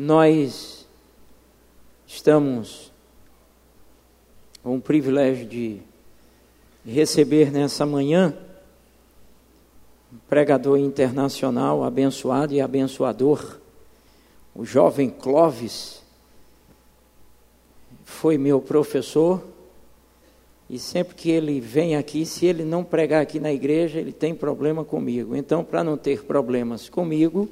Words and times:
Nós 0.00 0.86
estamos 2.06 2.92
com 4.62 4.76
o 4.76 4.80
privilégio 4.80 5.44
de 5.44 5.80
receber 6.86 7.50
nessa 7.50 7.84
manhã 7.84 8.32
um 10.12 10.18
pregador 10.28 10.78
internacional 10.78 11.82
abençoado 11.82 12.54
e 12.54 12.60
abençoador, 12.60 13.58
o 14.54 14.64
jovem 14.64 15.10
Clóvis, 15.10 16.00
foi 18.04 18.38
meu 18.38 18.60
professor 18.60 19.44
e 20.70 20.78
sempre 20.78 21.16
que 21.16 21.28
ele 21.28 21.60
vem 21.60 21.96
aqui, 21.96 22.24
se 22.24 22.46
ele 22.46 22.64
não 22.64 22.84
pregar 22.84 23.20
aqui 23.20 23.40
na 23.40 23.52
igreja, 23.52 23.98
ele 23.98 24.12
tem 24.12 24.32
problema 24.32 24.84
comigo. 24.84 25.34
Então, 25.34 25.64
para 25.64 25.82
não 25.82 25.96
ter 25.96 26.22
problemas 26.22 26.88
comigo, 26.88 27.48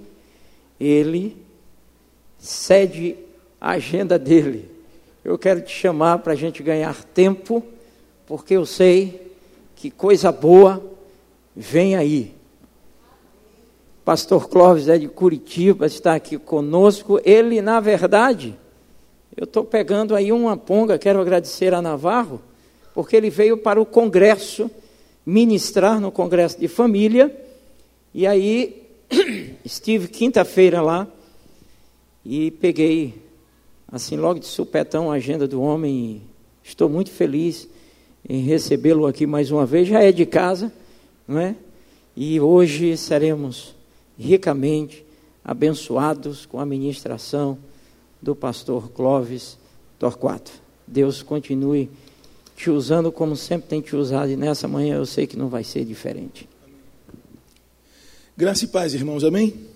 ele 0.78 1.44
cede 2.39 3.16
a 3.61 3.73
agenda 3.73 4.18
dele. 4.18 4.71
Eu 5.25 5.36
quero 5.36 5.61
te 5.61 5.72
chamar 5.72 6.18
para 6.18 6.32
a 6.32 6.36
gente 6.36 6.63
ganhar 6.63 7.03
tempo, 7.04 7.63
porque 8.27 8.54
eu 8.54 8.64
sei 8.64 9.35
que 9.75 9.90
coisa 9.90 10.31
boa 10.31 10.82
vem 11.54 11.96
aí. 11.96 12.35
Pastor 14.04 14.49
Clóvis 14.49 14.89
é 14.89 14.96
de 14.96 15.08
Curitiba, 15.08 15.86
está 15.86 16.14
aqui 16.14 16.39
conosco. 16.39 17.21
Ele, 17.25 17.61
na 17.61 17.80
verdade, 17.80 18.55
eu 19.36 19.44
estou 19.44 19.64
pegando 19.64 20.14
aí 20.14 20.30
uma 20.30 20.57
ponga, 20.57 20.96
quero 20.96 21.21
agradecer 21.21 21.75
a 21.75 21.82
Navarro, 21.82 22.41
porque 22.94 23.16
ele 23.16 23.29
veio 23.29 23.58
para 23.58 23.80
o 23.80 23.85
Congresso, 23.85 24.71
ministrar 25.27 26.00
no 26.00 26.13
Congresso 26.13 26.58
de 26.61 26.68
Família, 26.68 27.35
e 28.14 28.27
aí 28.27 28.86
estive 29.64 30.07
quinta-feira 30.07 30.80
lá 30.80 31.08
e 32.28 32.50
peguei, 32.50 33.14
assim, 33.86 34.16
logo 34.16 34.41
de 34.41 34.47
supetão, 34.47 35.12
a 35.12 35.14
agenda 35.14 35.47
do 35.47 35.62
homem. 35.62 36.22
estou 36.64 36.88
muito 36.88 37.12
feliz 37.12 37.69
em 38.28 38.41
recebê-lo 38.41 39.06
aqui 39.06 39.27
mais 39.27 39.52
uma 39.52 39.64
vez. 39.64 39.86
Já 39.86 40.02
é 40.02 40.10
de 40.10 40.27
casa, 40.27 40.72
não 41.28 41.38
é? 41.38 41.54
E 42.16 42.41
hoje 42.41 42.97
seremos 42.97 43.77
ricamente 44.19 45.06
abençoados 45.44 46.47
com 46.47 46.58
a 46.58 46.66
ministração 46.66 47.56
do 48.20 48.34
pastor 48.34 48.91
Clóvis 48.91 49.56
Torquato. 49.97 50.50
Deus 50.84 51.22
continue 51.22 51.88
te 52.56 52.70
usando 52.70 53.12
como 53.12 53.36
sempre 53.36 53.69
tem 53.69 53.80
te 53.80 53.94
usado, 53.94 54.30
e 54.32 54.36
nessa 54.36 54.66
manhã 54.66 54.97
eu 54.97 55.06
sei 55.06 55.28
que 55.28 55.36
não 55.36 55.48
vai 55.48 55.62
ser 55.62 55.84
diferente. 55.84 56.48
Graça 58.36 58.64
e 58.64 58.69
paz, 58.69 58.94
irmãos, 58.94 59.22
amém? 59.22 59.75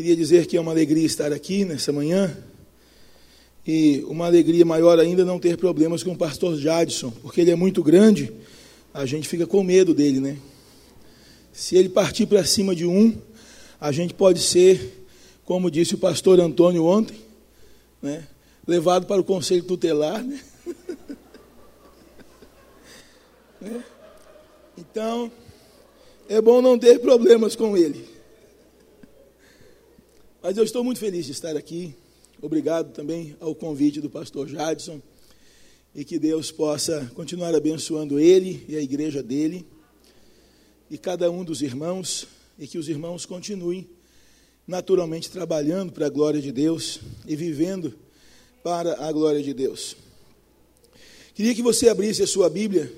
Queria 0.00 0.16
dizer 0.16 0.46
que 0.46 0.56
é 0.56 0.60
uma 0.62 0.70
alegria 0.70 1.04
estar 1.04 1.30
aqui 1.30 1.62
nessa 1.62 1.92
manhã 1.92 2.34
e 3.66 4.02
uma 4.08 4.24
alegria 4.24 4.64
maior 4.64 4.98
ainda 4.98 5.26
não 5.26 5.38
ter 5.38 5.58
problemas 5.58 6.02
com 6.02 6.12
o 6.12 6.16
pastor 6.16 6.56
Jadson, 6.56 7.10
porque 7.10 7.42
ele 7.42 7.50
é 7.50 7.54
muito 7.54 7.82
grande, 7.82 8.32
a 8.94 9.04
gente 9.04 9.28
fica 9.28 9.46
com 9.46 9.62
medo 9.62 9.92
dele, 9.92 10.18
né? 10.18 10.38
Se 11.52 11.76
ele 11.76 11.90
partir 11.90 12.24
para 12.24 12.42
cima 12.46 12.74
de 12.74 12.86
um, 12.86 13.14
a 13.78 13.92
gente 13.92 14.14
pode 14.14 14.40
ser, 14.40 15.04
como 15.44 15.70
disse 15.70 15.96
o 15.96 15.98
pastor 15.98 16.40
Antônio 16.40 16.82
ontem, 16.86 17.18
né? 18.00 18.26
levado 18.66 19.04
para 19.04 19.20
o 19.20 19.24
conselho 19.24 19.64
tutelar, 19.64 20.24
né? 20.24 20.40
né? 23.60 23.84
Então, 24.78 25.30
é 26.26 26.40
bom 26.40 26.62
não 26.62 26.78
ter 26.78 26.98
problemas 27.00 27.54
com 27.54 27.76
ele. 27.76 28.09
Mas 30.42 30.56
eu 30.56 30.64
estou 30.64 30.82
muito 30.82 30.98
feliz 30.98 31.26
de 31.26 31.32
estar 31.32 31.54
aqui. 31.54 31.94
Obrigado 32.40 32.94
também 32.94 33.36
ao 33.40 33.54
convite 33.54 34.00
do 34.00 34.08
pastor 34.08 34.48
Jadson. 34.48 34.98
E 35.94 36.02
que 36.02 36.18
Deus 36.18 36.50
possa 36.50 37.12
continuar 37.14 37.54
abençoando 37.54 38.18
ele 38.18 38.64
e 38.66 38.74
a 38.74 38.80
igreja 38.80 39.22
dele. 39.22 39.66
E 40.90 40.96
cada 40.96 41.30
um 41.30 41.44
dos 41.44 41.60
irmãos. 41.60 42.26
E 42.58 42.66
que 42.66 42.78
os 42.78 42.88
irmãos 42.88 43.26
continuem 43.26 43.86
naturalmente 44.66 45.30
trabalhando 45.30 45.92
para 45.92 46.06
a 46.06 46.10
glória 46.10 46.40
de 46.40 46.50
Deus 46.50 47.00
e 47.26 47.36
vivendo 47.36 47.92
para 48.62 49.06
a 49.06 49.12
glória 49.12 49.42
de 49.42 49.52
Deus. 49.52 49.94
Queria 51.34 51.54
que 51.54 51.62
você 51.62 51.90
abrisse 51.90 52.22
a 52.22 52.26
sua 52.26 52.48
Bíblia 52.48 52.90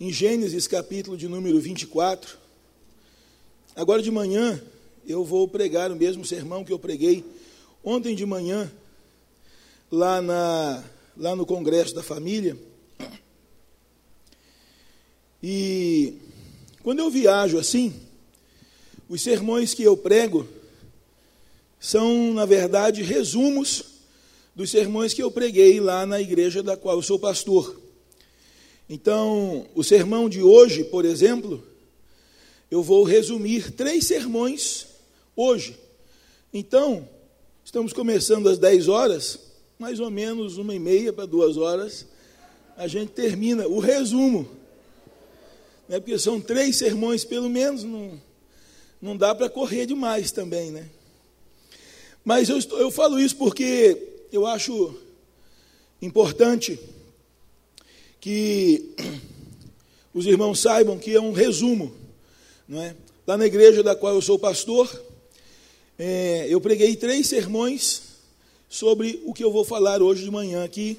em 0.00 0.10
Gênesis 0.10 0.66
capítulo 0.66 1.18
de 1.18 1.28
número 1.28 1.60
24. 1.60 2.38
Agora 3.76 4.00
de 4.00 4.10
manhã 4.10 4.62
eu 5.06 5.24
vou 5.24 5.46
pregar 5.46 5.90
o 5.90 5.96
mesmo 5.96 6.24
sermão 6.24 6.64
que 6.64 6.72
eu 6.72 6.78
preguei 6.78 7.24
ontem 7.82 8.14
de 8.14 8.24
manhã, 8.24 8.70
lá, 9.90 10.22
na, 10.22 10.84
lá 11.16 11.36
no 11.36 11.44
Congresso 11.44 11.94
da 11.94 12.02
Família. 12.02 12.56
E 15.42 16.14
quando 16.82 17.00
eu 17.00 17.10
viajo 17.10 17.58
assim, 17.58 17.92
os 19.08 19.20
sermões 19.20 19.74
que 19.74 19.82
eu 19.82 19.96
prego 19.96 20.48
são, 21.78 22.32
na 22.32 22.46
verdade, 22.46 23.02
resumos 23.02 23.84
dos 24.56 24.70
sermões 24.70 25.12
que 25.12 25.22
eu 25.22 25.30
preguei 25.30 25.80
lá 25.80 26.06
na 26.06 26.20
igreja 26.20 26.62
da 26.62 26.76
qual 26.76 26.96
eu 26.96 27.02
sou 27.02 27.18
pastor. 27.18 27.78
Então, 28.88 29.66
o 29.74 29.84
sermão 29.84 30.28
de 30.28 30.42
hoje, 30.42 30.84
por 30.84 31.04
exemplo, 31.04 31.62
eu 32.70 32.82
vou 32.82 33.04
resumir 33.04 33.70
três 33.72 34.06
sermões 34.06 34.93
hoje. 35.36 35.78
Então, 36.52 37.08
estamos 37.64 37.92
começando 37.92 38.48
às 38.48 38.58
10 38.58 38.88
horas, 38.88 39.38
mais 39.78 40.00
ou 40.00 40.10
menos 40.10 40.56
uma 40.58 40.74
e 40.74 40.78
meia 40.78 41.12
para 41.12 41.26
duas 41.26 41.56
horas, 41.56 42.06
a 42.76 42.86
gente 42.86 43.10
termina 43.10 43.66
o 43.66 43.78
resumo. 43.78 44.48
Né? 45.88 45.98
Porque 45.98 46.18
são 46.18 46.40
três 46.40 46.76
sermões, 46.76 47.24
pelo 47.24 47.48
menos, 47.48 47.84
não, 47.84 48.20
não 49.00 49.16
dá 49.16 49.34
para 49.34 49.48
correr 49.48 49.86
demais 49.86 50.30
também, 50.30 50.70
né? 50.70 50.88
Mas 52.24 52.48
eu, 52.48 52.56
estou, 52.56 52.78
eu 52.78 52.90
falo 52.90 53.20
isso 53.20 53.36
porque 53.36 54.24
eu 54.32 54.46
acho 54.46 54.94
importante 56.00 56.78
que 58.20 58.94
os 60.14 60.24
irmãos 60.24 60.60
saibam 60.60 60.98
que 60.98 61.14
é 61.14 61.20
um 61.20 61.32
resumo, 61.32 61.94
não 62.66 62.80
é? 62.80 62.96
Lá 63.26 63.36
na 63.36 63.46
igreja 63.46 63.82
da 63.82 63.94
qual 63.94 64.14
eu 64.14 64.22
sou 64.22 64.38
pastor, 64.38 64.88
é, 65.98 66.46
eu 66.48 66.60
preguei 66.60 66.96
três 66.96 67.28
sermões 67.28 68.02
sobre 68.68 69.22
o 69.24 69.32
que 69.32 69.44
eu 69.44 69.52
vou 69.52 69.64
falar 69.64 70.02
hoje 70.02 70.24
de 70.24 70.30
manhã 70.30 70.64
aqui. 70.64 70.98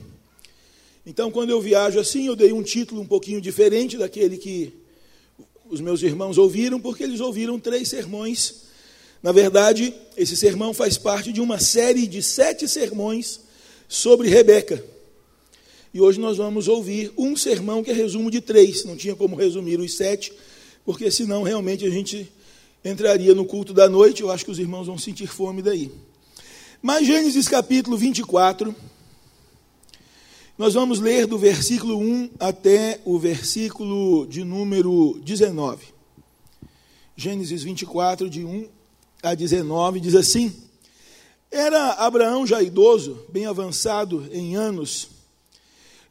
Então, 1.06 1.30
quando 1.30 1.50
eu 1.50 1.62
viajo 1.62 2.00
assim, 2.00 2.28
eu 2.28 2.36
dei 2.36 2.54
um 2.54 2.64
título 2.64 3.02
um 3.02 3.06
pouquinho 3.06 3.42
diferente 3.42 3.98
daquele 3.98 4.38
que 4.38 4.74
os 5.70 5.82
meus 5.82 6.02
irmãos 6.02 6.38
ouviram, 6.38 6.80
porque 6.80 7.04
eles 7.04 7.20
ouviram 7.20 7.60
três 7.60 7.90
sermões. 7.90 8.64
Na 9.22 9.32
verdade, 9.32 9.94
esse 10.16 10.38
sermão 10.38 10.74
faz 10.74 10.98
parte 10.98 11.34
de 11.34 11.42
uma 11.42 11.60
série 11.60 12.08
de 12.08 12.24
sete 12.24 12.68
sermões 12.68 13.42
sobre 13.90 14.30
Rebeca. 14.30 14.84
E 15.94 16.00
hoje 16.00 16.20
nós 16.20 16.38
vamos 16.38 16.68
ouvir 16.68 17.12
um 17.18 17.36
sermão 17.36 17.84
que 17.84 17.92
é 17.92 17.94
resumo 17.94 18.32
de 18.32 18.40
três. 18.40 18.86
Não 18.86 18.96
tinha 18.96 19.16
como 19.16 19.36
resumir 19.36 19.80
os 19.80 19.98
sete, 19.98 20.32
porque 20.86 21.12
senão 21.12 21.44
realmente 21.44 21.86
a 21.86 21.90
gente 21.90 22.32
entraria 22.86 23.34
no 23.34 23.46
culto 23.46 23.74
da 23.74 23.90
noite, 23.90 24.22
eu 24.22 24.32
acho 24.32 24.46
que 24.46 24.52
os 24.52 24.60
irmãos 24.60 24.86
vão 24.86 24.98
sentir 24.98 25.26
fome 25.26 25.62
daí. 25.62 25.92
Mas 26.82 27.08
Gênesis 27.08 27.48
capítulo 27.48 27.98
24, 27.98 28.76
nós 30.56 30.76
vamos 30.76 31.00
ler 31.00 31.26
do 31.26 31.38
versículo 31.38 31.98
1 31.98 32.30
até 32.40 33.02
o 33.04 33.18
versículo 33.18 34.28
de 34.28 34.44
número 34.44 35.20
19. 35.24 35.88
Gênesis 37.18 37.64
24, 37.64 38.30
de 38.30 38.46
1 38.46 38.68
a 39.24 39.34
19, 39.34 40.00
diz 40.00 40.14
assim: 40.14 40.54
Era 41.50 41.94
Abraão 41.94 42.46
já 42.46 42.62
idoso, 42.62 43.26
bem 43.30 43.48
avançado 43.48 44.30
em 44.32 44.56
anos, 44.56 45.10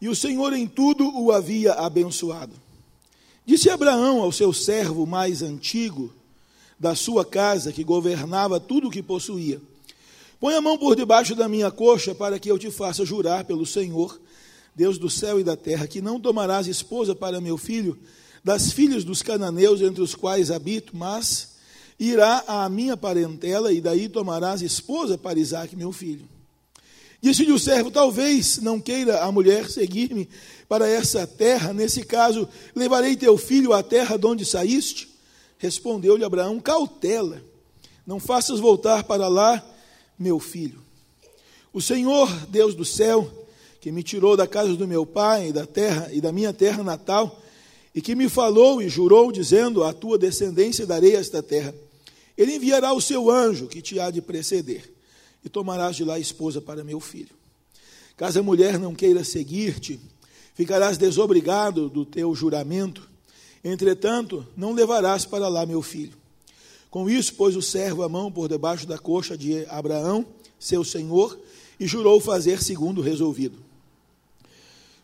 e 0.01 0.09
o 0.09 0.17
Senhor 0.17 0.53
em 0.53 0.67
tudo 0.67 1.09
o 1.17 1.31
havia 1.31 1.75
abençoado. 1.75 2.55
Disse 3.47 3.71
Abraão 3.71 4.23
ao 4.23 4.33
seu 4.33 4.53
servo 4.53 5.07
mais 5.07 5.41
antigo, 5.41 6.13
da 6.79 6.95
sua 6.95 7.25
casa, 7.25 7.73
que 7.73 7.85
governava 7.85 8.59
tudo 8.59 8.89
o 8.89 8.91
que 8.91 9.03
possuía. 9.03 9.61
Põe 10.41 10.55
a 10.55 10.61
mão 10.61 10.77
por 10.77 10.95
debaixo 10.95 11.35
da 11.35 11.49
minha 11.49 11.71
coxa, 11.71 12.15
para 12.15 12.39
que 12.39 12.51
eu 12.51 12.59
te 12.59 12.71
faça 12.71 13.05
jurar 13.05 13.45
pelo 13.45 13.65
Senhor, 13.65 14.21
Deus 14.75 14.99
do 14.99 15.09
céu 15.09 15.39
e 15.39 15.45
da 15.45 15.57
terra, 15.57 15.87
que 15.87 16.01
não 16.01 16.21
tomarás 16.21 16.67
esposa 16.67 17.15
para 17.15 17.41
meu 17.41 17.57
filho 17.57 17.99
das 18.45 18.71
filhas 18.71 19.03
dos 19.05 19.23
cananeus 19.23 19.81
entre 19.81 20.03
os 20.03 20.15
quais 20.15 20.51
habito, 20.51 20.95
mas 20.95 21.55
irá 21.99 22.45
à 22.47 22.69
minha 22.69 22.95
parentela, 22.95 23.73
e 23.73 23.81
daí 23.81 24.07
tomarás 24.07 24.61
esposa 24.61 25.17
para 25.17 25.39
Isaque, 25.39 25.75
meu 25.75 25.91
filho. 25.91 26.29
Disse-lhe 27.23 27.53
o 27.53 27.59
servo: 27.59 27.91
Talvez 27.91 28.59
não 28.59 28.79
queira 28.79 29.23
a 29.25 29.33
mulher 29.33 29.71
seguir-me 29.71 30.29
para 30.69 30.87
essa 30.87 31.27
terra, 31.27 31.73
nesse 31.73 32.03
caso, 32.03 32.47
levarei 32.77 33.17
teu 33.17 33.39
filho 33.39 33.73
à 33.73 33.83
terra 33.83 34.19
de 34.19 34.27
onde 34.27 34.45
saíste. 34.45 35.14
Respondeu-lhe 35.65 36.23
Abraão: 36.23 36.61
Cautela, 36.61 37.43
não 38.07 38.21
faças 38.21 38.61
voltar 38.61 39.05
para 39.05 39.29
lá, 39.29 39.67
meu 40.19 40.39
filho. 40.39 40.79
O 41.73 41.81
Senhor, 41.81 42.31
Deus 42.49 42.75
do 42.75 42.85
céu, 42.85 43.47
que 43.81 43.91
me 43.91 44.03
tirou 44.03 44.37
da 44.37 44.47
casa 44.47 44.77
do 44.77 44.87
meu 44.87 45.07
pai 45.07 45.49
e 45.49 45.53
da 45.55 45.65
terra 45.65 46.11
e 46.13 46.21
da 46.21 46.31
minha 46.31 46.53
terra 46.53 46.83
natal, 46.83 47.43
e 47.95 48.03
que 48.03 48.15
me 48.15 48.29
falou 48.29 48.83
e 48.83 48.91
jurou, 48.91 49.33
dizendo: 49.33 49.83
A 49.83 49.95
tua 49.95 50.19
descendência 50.19 50.87
darei 50.87 51.17
esta 51.17 51.43
terra. 51.43 51.75
Ele 52.37 52.57
enviará 52.57 52.93
o 52.93 53.01
seu 53.01 53.31
anjo 53.31 53.67
que 53.67 53.81
te 53.81 53.99
há 53.99 54.11
de 54.11 54.21
preceder, 54.21 54.93
e 55.43 55.49
tomarás 55.49 55.97
de 55.97 56.05
lá 56.05 56.19
esposa 56.19 56.61
para 56.61 56.85
meu 56.85 57.01
filho. 57.01 57.35
Caso 58.19 58.39
a 58.39 58.43
mulher 58.43 58.79
não 58.79 58.95
queira 58.95 59.25
seguir-te, 59.25 59.99
ficarás 60.55 60.99
desobrigado 60.99 61.89
do 61.89 62.05
teu 62.05 62.35
juramento. 62.35 63.14
Entretanto, 63.65 64.47
não 64.55 64.73
levarás 64.73 65.25
para 65.25 65.49
lá 65.49 65.65
meu 65.65 65.81
filho. 65.81 66.13
Com 66.91 67.09
isso, 67.09 67.35
pôs 67.35 67.57
o 67.57 67.63
servo 67.63 68.03
a 68.03 68.09
mão 68.09 68.31
por 68.31 68.49
debaixo 68.49 68.87
da 68.87 68.99
coxa 68.99 69.37
de 69.37 69.65
Abraão, 69.67 70.27
seu 70.61 70.85
senhor, 70.85 71.39
e 71.81 71.87
jurou 71.87 72.21
fazer 72.21 72.63
segundo 72.63 73.01
resolvido. 73.01 73.59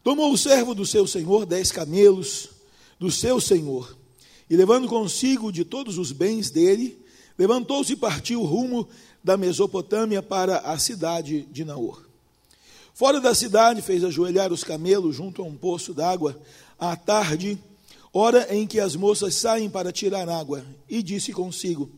Tomou 0.05 0.33
o 0.33 0.39
servo 0.39 0.75
do 0.75 0.87
seu 0.87 1.07
senhor 1.07 1.47
dez 1.47 1.73
camelos 1.73 2.51
do 2.99 3.11
seu 3.11 3.41
senhor, 3.41 3.97
e 4.49 4.57
levando 4.57 4.87
consigo 4.89 5.51
de 5.51 5.65
todos 5.65 5.97
os 5.97 6.13
bens 6.13 6.51
dele, 6.51 6.99
levantou-se 7.39 7.95
e 7.95 7.97
partiu 7.97 8.43
rumo 8.43 8.87
da 9.25 9.37
Mesopotâmia 9.37 10.23
para 10.23 10.59
a 10.59 10.79
cidade 10.79 11.43
de 11.51 11.65
Naor. 11.65 12.05
Fora 12.95 13.21
da 13.21 13.35
cidade, 13.35 13.81
fez 13.81 14.05
ajoelhar 14.05 14.53
os 14.53 14.63
camelos 14.63 15.17
junto 15.17 15.41
a 15.41 15.45
um 15.45 15.57
poço 15.57 15.95
d'água 15.95 16.39
à 16.79 16.95
tarde, 16.95 17.59
hora 18.13 18.47
em 18.55 18.67
que 18.67 18.81
as 18.81 18.97
moças 18.97 19.35
saem 19.35 19.69
para 19.71 19.93
tirar 19.93 20.29
água, 20.29 20.65
e 20.89 21.03
disse 21.03 21.33
consigo: 21.33 21.91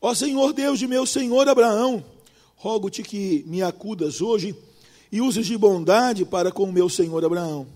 Ó 0.00 0.14
Senhor 0.14 0.52
Deus 0.52 0.78
de 0.78 0.86
meu 0.86 1.06
senhor 1.06 1.48
Abraão, 1.48 2.04
rogo-te 2.56 3.02
que 3.02 3.44
me 3.46 3.62
acudas 3.62 4.20
hoje 4.20 4.54
e 5.10 5.20
uses 5.20 5.46
de 5.46 5.56
bondade 5.56 6.24
para 6.24 6.50
com 6.50 6.70
meu 6.72 6.88
senhor 6.88 7.24
Abraão. 7.24 7.66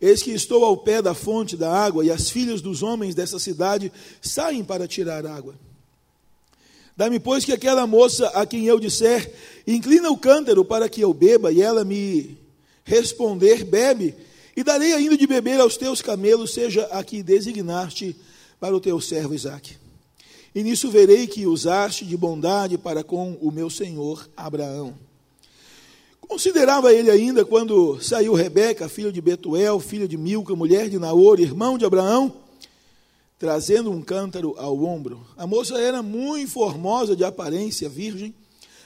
Eis 0.00 0.22
que 0.22 0.30
estou 0.30 0.64
ao 0.64 0.76
pé 0.76 1.02
da 1.02 1.14
fonte 1.14 1.56
da 1.56 1.70
água, 1.70 2.04
e 2.04 2.10
as 2.10 2.30
filhas 2.30 2.62
dos 2.62 2.82
homens 2.82 3.14
dessa 3.14 3.38
cidade 3.38 3.92
saem 4.22 4.64
para 4.64 4.88
tirar 4.88 5.26
água. 5.26 5.54
Dá-me, 6.96 7.18
pois, 7.18 7.44
que 7.44 7.52
aquela 7.52 7.86
moça 7.86 8.28
a 8.28 8.46
quem 8.46 8.64
eu 8.64 8.78
disser, 8.80 9.30
inclina 9.66 10.10
o 10.10 10.16
cântaro 10.16 10.64
para 10.64 10.88
que 10.88 11.00
eu 11.00 11.12
beba, 11.12 11.52
e 11.52 11.60
ela 11.60 11.84
me 11.84 12.38
responder, 12.84 13.64
bebe, 13.64 14.14
e 14.60 14.62
darei 14.62 14.92
ainda 14.92 15.16
de 15.16 15.26
beber 15.26 15.58
aos 15.58 15.78
teus 15.78 16.02
camelos, 16.02 16.52
seja 16.52 16.84
a 16.92 17.02
que 17.02 17.22
designaste 17.22 18.14
para 18.60 18.76
o 18.76 18.80
teu 18.80 19.00
servo 19.00 19.34
Isaque. 19.34 19.78
E 20.54 20.62
nisso 20.62 20.90
verei 20.90 21.26
que 21.26 21.46
usaste 21.46 22.04
de 22.04 22.14
bondade 22.14 22.76
para 22.76 23.02
com 23.02 23.38
o 23.40 23.50
meu 23.50 23.70
senhor 23.70 24.28
Abraão. 24.36 24.92
Considerava 26.20 26.92
ele 26.92 27.10
ainda 27.10 27.42
quando 27.42 27.98
saiu 28.02 28.34
Rebeca, 28.34 28.86
filha 28.86 29.10
de 29.10 29.18
Betuel, 29.22 29.80
filha 29.80 30.06
de 30.06 30.18
Milca, 30.18 30.54
mulher 30.54 30.90
de 30.90 30.98
Naor, 30.98 31.40
irmão 31.40 31.78
de 31.78 31.86
Abraão, 31.86 32.30
trazendo 33.38 33.90
um 33.90 34.02
cântaro 34.02 34.54
ao 34.58 34.84
ombro. 34.84 35.26
A 35.38 35.46
moça 35.46 35.80
era 35.80 36.02
muito 36.02 36.50
formosa 36.50 37.16
de 37.16 37.24
aparência, 37.24 37.88
virgem, 37.88 38.34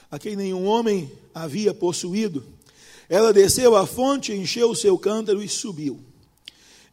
a 0.09 0.17
quem 0.17 0.37
nenhum 0.37 0.65
homem 0.65 1.11
havia 1.33 1.73
possuído. 1.73 2.54
Ela 3.09 3.31
desceu 3.31 3.75
à 3.75 3.85
fonte, 3.85 4.33
encheu 4.33 4.69
o 4.69 4.75
seu 4.75 4.97
cântaro 4.97 5.43
e 5.43 5.49
subiu. 5.49 5.99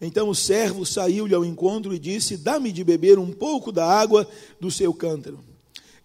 Então 0.01 0.29
o 0.29 0.35
servo 0.35 0.85
saiu-lhe 0.85 1.35
ao 1.35 1.45
encontro 1.45 1.95
e 1.95 1.99
disse: 1.99 2.37
Dá-me 2.37 2.73
de 2.73 2.83
beber 2.83 3.19
um 3.19 3.33
pouco 3.33 3.71
da 3.71 3.87
água 3.87 4.29
do 4.61 4.71
seu 4.71 4.93
cântaro. 4.93 5.39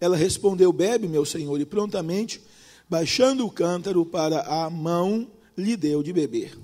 Ela 0.00 0.16
respondeu: 0.16 0.72
Bebe, 0.72 1.08
meu 1.08 1.24
senhor, 1.24 1.60
e 1.60 1.64
prontamente, 1.64 2.40
baixando 2.88 3.44
o 3.44 3.50
cântaro 3.50 4.06
para 4.06 4.42
a 4.42 4.70
mão, 4.70 5.26
lhe 5.56 5.76
deu 5.76 6.02
de 6.02 6.12
beber. 6.12 6.56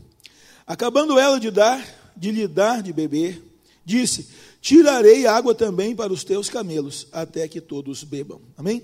Acabando 0.66 1.18
ela 1.18 1.38
de 1.38 1.50
dar, 1.50 1.84
de 2.16 2.30
lhe 2.30 2.46
dar 2.46 2.82
de 2.82 2.92
beber, 2.92 3.42
disse: 3.84 4.28
Tirarei 4.60 5.26
água 5.26 5.54
também 5.54 5.94
para 5.94 6.12
os 6.12 6.22
teus 6.22 6.48
camelos, 6.48 7.08
até 7.12 7.46
que 7.48 7.60
todos 7.60 8.04
bebam. 8.04 8.40
Amém? 8.56 8.82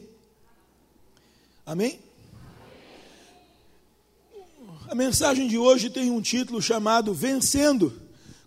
Amém? 1.64 2.00
A 4.90 4.94
mensagem 4.96 5.46
de 5.46 5.56
hoje 5.56 5.88
tem 5.88 6.10
um 6.10 6.20
título 6.20 6.60
chamado 6.60 7.14
Vencendo, 7.14 7.92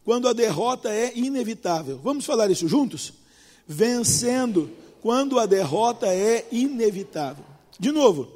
quando 0.03 0.27
a 0.27 0.33
derrota 0.33 0.89
é 0.89 1.17
inevitável. 1.17 1.97
Vamos 2.03 2.25
falar 2.25 2.51
isso 2.51 2.67
juntos? 2.67 3.13
Vencendo, 3.65 4.69
quando 5.01 5.39
a 5.39 5.45
derrota 5.45 6.05
é 6.07 6.45
inevitável. 6.51 7.45
De 7.79 7.93
novo, 7.93 8.29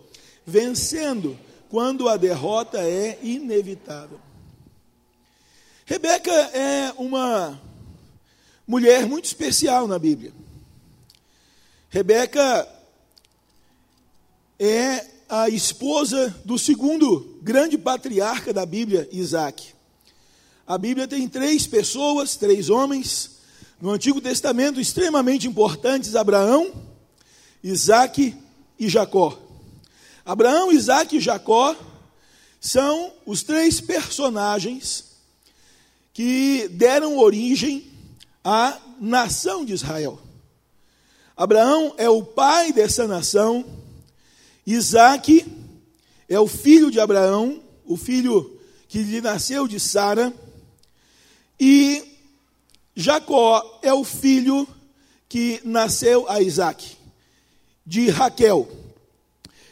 vencendo, 0.45 1.37
quando 1.69 2.07
a 2.07 2.15
derrota 2.15 2.77
é 2.79 3.19
inevitável. 3.21 4.21
Rebeca 5.85 6.31
é 6.31 6.93
uma 6.97 7.61
mulher 8.65 9.05
muito 9.05 9.25
especial 9.25 9.85
na 9.85 9.99
Bíblia. 9.99 10.31
Rebeca 11.89 12.69
é 14.57 15.16
a 15.29 15.49
esposa 15.49 16.33
do 16.45 16.57
segundo 16.57 17.39
grande 17.41 17.77
patriarca 17.77 18.53
da 18.53 18.65
Bíblia, 18.65 19.07
Isaac. 19.11 19.73
A 20.65 20.77
Bíblia 20.77 21.07
tem 21.07 21.27
três 21.27 21.67
pessoas, 21.67 22.35
três 22.35 22.69
homens, 22.69 23.37
no 23.79 23.91
Antigo 23.91 24.19
Testamento 24.21 24.79
extremamente 24.79 25.47
importantes: 25.47 26.15
Abraão, 26.15 26.73
Isaac 27.63 28.35
e 28.79 28.89
Jacó. 28.89 29.37
Abraão, 30.25 30.71
Isaac 30.71 31.15
e 31.15 31.21
Jacó 31.21 31.75
são 32.59 33.13
os 33.25 33.43
três 33.43 33.79
personagens 33.79 35.05
que 36.13 36.67
deram 36.69 37.17
origem 37.17 37.91
a 38.43 38.77
nação 38.99 39.63
de 39.63 39.73
Israel. 39.73 40.19
Abraão 41.35 41.93
é 41.97 42.09
o 42.09 42.23
pai 42.23 42.73
dessa 42.73 43.07
nação, 43.07 43.63
Isaac 44.67 45.45
é 46.27 46.37
o 46.37 46.45
filho 46.45 46.91
de 46.91 46.99
Abraão, 46.99 47.63
o 47.85 47.95
filho 47.95 48.59
que 48.89 49.01
lhe 49.01 49.21
nasceu 49.21 49.65
de 49.65 49.79
Sara, 49.79 50.33
e 51.57 52.03
Jacó 52.93 53.79
é 53.81 53.93
o 53.93 54.03
filho 54.03 54.67
que 55.29 55.61
nasceu 55.63 56.29
a 56.29 56.41
Isaac, 56.41 56.97
de 57.85 58.09
Raquel. 58.09 58.69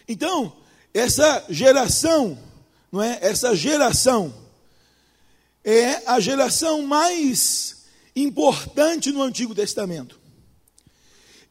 Então, 0.07 0.55
essa 0.93 1.43
geração, 1.49 2.39
não 2.89 3.03
é? 3.03 3.19
Essa 3.21 3.53
geração 3.53 4.33
é 5.61 6.09
a 6.09 6.21
geração 6.21 6.83
mais 6.83 7.83
importante 8.15 9.11
no 9.11 9.21
Antigo 9.21 9.53
Testamento. 9.53 10.17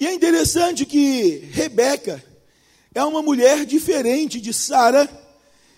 E 0.01 0.07
é 0.07 0.15
interessante 0.15 0.87
que 0.87 1.47
Rebeca 1.53 2.25
é 2.95 3.03
uma 3.03 3.21
mulher 3.21 3.65
diferente 3.65 4.41
de 4.41 4.53
Sara 4.53 5.09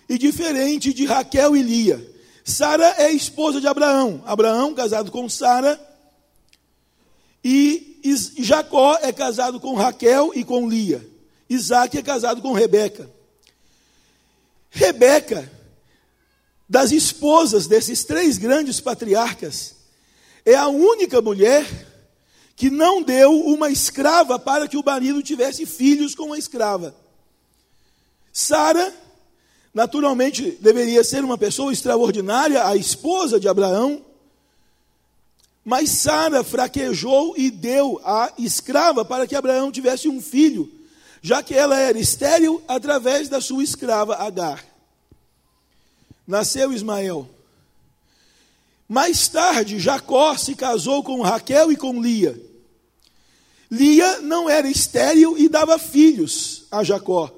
e 0.07 0.17
diferente 0.17 0.93
de 0.93 1.05
Raquel 1.05 1.55
e 1.55 1.61
Lia. 1.61 2.15
Sara 2.43 2.95
é 2.97 3.11
esposa 3.11 3.59
de 3.59 3.67
Abraão, 3.67 4.21
Abraão 4.25 4.73
casado 4.73 5.11
com 5.11 5.27
Sara, 5.27 5.79
e 7.43 7.99
Jacó 8.37 8.97
é 9.01 9.11
casado 9.11 9.59
com 9.59 9.73
Raquel 9.73 10.31
e 10.35 10.43
com 10.43 10.69
Lia. 10.69 11.05
Isaac 11.49 11.97
é 11.97 12.01
casado 12.01 12.41
com 12.41 12.53
Rebeca. 12.53 13.09
Rebeca, 14.69 15.51
das 16.69 16.91
esposas 16.91 17.67
desses 17.67 18.03
três 18.03 18.37
grandes 18.37 18.79
patriarcas, 18.79 19.75
é 20.45 20.55
a 20.55 20.67
única 20.67 21.21
mulher 21.21 21.65
que 22.55 22.69
não 22.69 23.01
deu 23.01 23.31
uma 23.45 23.69
escrava 23.69 24.37
para 24.39 24.67
que 24.67 24.77
o 24.77 24.83
marido 24.83 25.21
tivesse 25.21 25.65
filhos 25.65 26.15
com 26.15 26.33
a 26.33 26.37
escrava. 26.37 26.95
Sara, 28.39 28.93
naturalmente, 29.73 30.59
deveria 30.61 31.03
ser 31.03 31.23
uma 31.23 31.39
pessoa 31.39 31.73
extraordinária, 31.73 32.67
a 32.67 32.75
esposa 32.75 33.39
de 33.39 33.47
Abraão, 33.47 34.05
mas 35.65 35.89
Sara 35.89 36.43
fraquejou 36.43 37.33
e 37.35 37.49
deu 37.49 37.99
a 38.05 38.31
escrava 38.37 39.03
para 39.03 39.25
que 39.25 39.35
Abraão 39.35 39.71
tivesse 39.71 40.07
um 40.07 40.21
filho, 40.21 40.71
já 41.19 41.41
que 41.41 41.55
ela 41.55 41.79
era 41.79 41.97
estéril 41.97 42.61
através 42.67 43.27
da 43.27 43.41
sua 43.41 43.63
escrava 43.63 44.17
Agar. 44.17 44.63
Nasceu 46.27 46.71
Ismael. 46.71 47.27
Mais 48.87 49.27
tarde, 49.27 49.79
Jacó 49.79 50.37
se 50.37 50.53
casou 50.53 51.03
com 51.03 51.23
Raquel 51.23 51.71
e 51.71 51.75
com 51.75 51.99
Lia. 51.99 52.39
Lia 53.71 54.21
não 54.21 54.47
era 54.47 54.69
estéril 54.69 55.35
e 55.39 55.49
dava 55.49 55.79
filhos 55.79 56.67
a 56.69 56.83
Jacó, 56.83 57.36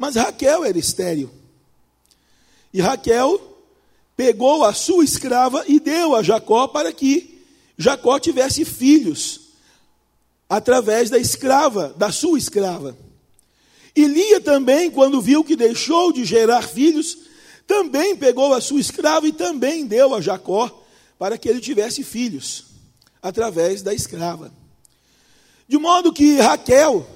mas 0.00 0.16
Raquel 0.16 0.64
era 0.64 0.78
estéril. 0.78 1.30
E 2.72 2.80
Raquel 2.80 3.38
pegou 4.16 4.64
a 4.64 4.72
sua 4.72 5.04
escrava 5.04 5.62
e 5.68 5.78
deu 5.78 6.16
a 6.16 6.22
Jacó 6.22 6.66
para 6.68 6.90
que 6.90 7.44
Jacó 7.76 8.18
tivesse 8.18 8.64
filhos 8.64 9.50
através 10.48 11.10
da 11.10 11.18
escrava, 11.18 11.94
da 11.98 12.10
sua 12.10 12.38
escrava. 12.38 12.96
E 13.94 14.06
Lia 14.06 14.40
também, 14.40 14.90
quando 14.90 15.20
viu 15.20 15.44
que 15.44 15.54
deixou 15.54 16.14
de 16.14 16.24
gerar 16.24 16.62
filhos, 16.62 17.18
também 17.66 18.16
pegou 18.16 18.54
a 18.54 18.60
sua 18.62 18.80
escrava 18.80 19.28
e 19.28 19.32
também 19.32 19.84
deu 19.84 20.14
a 20.14 20.22
Jacó 20.22 20.82
para 21.18 21.36
que 21.36 21.46
ele 21.46 21.60
tivesse 21.60 22.02
filhos, 22.02 22.64
através 23.20 23.82
da 23.82 23.92
escrava. 23.92 24.50
De 25.68 25.76
modo 25.76 26.10
que 26.10 26.38
Raquel, 26.38 27.06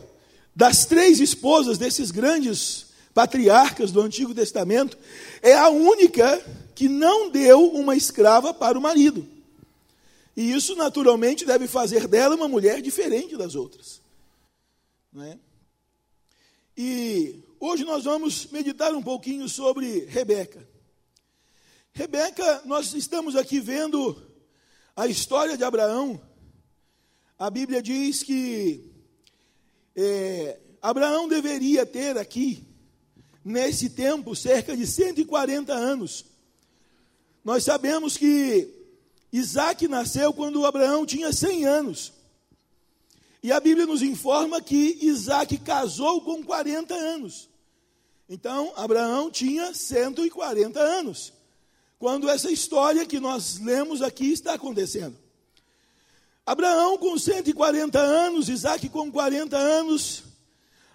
das 0.54 0.84
três 0.84 1.20
esposas 1.20 1.78
desses 1.78 2.10
grandes 2.10 2.86
patriarcas 3.12 3.92
do 3.92 4.00
Antigo 4.00 4.34
Testamento, 4.34 4.98
é 5.40 5.54
a 5.54 5.68
única 5.68 6.38
que 6.74 6.88
não 6.88 7.30
deu 7.30 7.72
uma 7.72 7.94
escrava 7.94 8.52
para 8.52 8.78
o 8.78 8.82
marido. 8.82 9.26
E 10.36 10.52
isso, 10.52 10.74
naturalmente, 10.74 11.44
deve 11.44 11.68
fazer 11.68 12.08
dela 12.08 12.34
uma 12.34 12.48
mulher 12.48 12.82
diferente 12.82 13.36
das 13.36 13.54
outras. 13.54 14.02
Não 15.12 15.22
é? 15.22 15.38
E 16.76 17.40
hoje 17.60 17.84
nós 17.84 18.02
vamos 18.02 18.46
meditar 18.46 18.92
um 18.94 19.02
pouquinho 19.02 19.48
sobre 19.48 20.06
Rebeca. 20.06 20.66
Rebeca, 21.92 22.62
nós 22.64 22.92
estamos 22.94 23.36
aqui 23.36 23.60
vendo 23.60 24.20
a 24.96 25.06
história 25.06 25.56
de 25.56 25.62
Abraão. 25.62 26.20
A 27.38 27.48
Bíblia 27.48 27.80
diz 27.80 28.24
que 28.24 28.93
é, 29.96 30.58
Abraão 30.82 31.28
deveria 31.28 31.86
ter 31.86 32.18
aqui, 32.18 32.66
nesse 33.44 33.90
tempo, 33.90 34.34
cerca 34.34 34.76
de 34.76 34.86
140 34.86 35.72
anos. 35.72 36.24
Nós 37.44 37.64
sabemos 37.64 38.16
que 38.16 38.68
Isaac 39.32 39.86
nasceu 39.88 40.32
quando 40.32 40.64
Abraão 40.64 41.04
tinha 41.04 41.32
100 41.32 41.64
anos. 41.66 42.12
E 43.42 43.52
a 43.52 43.60
Bíblia 43.60 43.86
nos 43.86 44.00
informa 44.00 44.60
que 44.62 44.98
Isaac 45.02 45.58
casou 45.58 46.22
com 46.22 46.42
40 46.42 46.94
anos. 46.94 47.50
Então, 48.28 48.72
Abraão 48.74 49.30
tinha 49.30 49.74
140 49.74 50.80
anos. 50.80 51.32
Quando 51.98 52.28
essa 52.28 52.50
história 52.50 53.06
que 53.06 53.20
nós 53.20 53.58
lemos 53.58 54.02
aqui 54.02 54.32
está 54.32 54.54
acontecendo. 54.54 55.23
Abraão 56.46 56.98
com 56.98 57.16
140 57.16 57.98
anos, 57.98 58.50
Isaac 58.50 58.90
com 58.90 59.10
40 59.10 59.56
anos, 59.56 60.24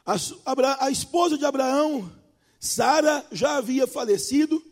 a, 0.06 0.86
a, 0.86 0.92
esposa 0.92 1.40
de 1.40 1.46
Abraão, 1.46 2.12
Sara, 2.60 3.26
já 3.32 3.58
havia 3.58 3.88
falecido, 3.88 4.64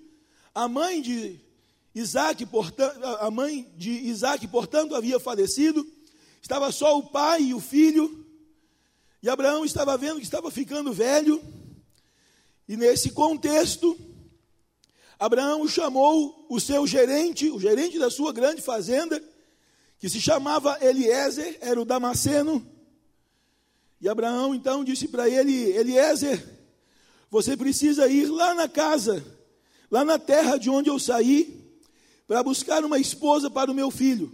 a 0.54 0.68
mãe 0.68 1.02
de 1.02 1.40
Isaac, 1.96 2.46
portanto, 2.46 3.04
a 3.04 3.32
mãe 3.32 3.74
de 3.76 3.90
Isaac, 3.90 4.48
portanto, 4.48 4.94
havia 4.94 5.20
falecido, 5.20 5.84
estava 6.40 6.72
só 6.72 6.96
o 7.00 7.10
pai 7.10 7.42
e 7.42 7.54
o 7.56 7.60
filho, 7.60 8.24
e 9.24 9.30
Abraão 9.30 9.66
estava 9.66 9.98
vendo 9.98 10.20
que 10.20 10.26
estava 10.26 10.52
ficando 10.52 10.94
velho, 10.94 11.44
e 12.68 12.78
nesse 12.78 13.10
contexto, 13.10 13.98
Abraão 15.18 15.68
chamou 15.68 16.46
o 16.48 16.60
seu 16.60 16.86
gerente, 16.86 17.50
o 17.50 17.60
gerente 17.60 17.98
da 17.98 18.12
sua 18.12 18.32
grande 18.32 18.62
fazenda, 18.62 19.20
que 20.00 20.10
se 20.10 20.22
chamava 20.22 20.78
Eliezer, 20.82 21.58
era 21.62 21.82
o 21.82 21.86
Damasceno, 21.86 22.66
e 24.00 24.08
Abraão 24.08 24.54
então 24.54 24.84
disse 24.84 25.08
para 25.08 25.28
ele: 25.28 25.72
Eliezer, 25.76 26.44
você 27.30 27.58
precisa 27.58 28.08
ir 28.08 28.28
lá 28.28 28.54
na 28.54 28.68
casa, 28.68 29.26
lá 29.90 30.06
na 30.06 30.20
terra 30.20 30.58
de 30.58 30.70
onde 30.70 30.90
eu 30.90 31.00
saí, 31.00 31.68
para 32.28 32.44
buscar 32.44 32.84
uma 32.86 33.00
esposa 33.00 33.50
para 33.50 33.72
o 33.72 33.76
meu 33.76 33.90
filho. 33.90 34.32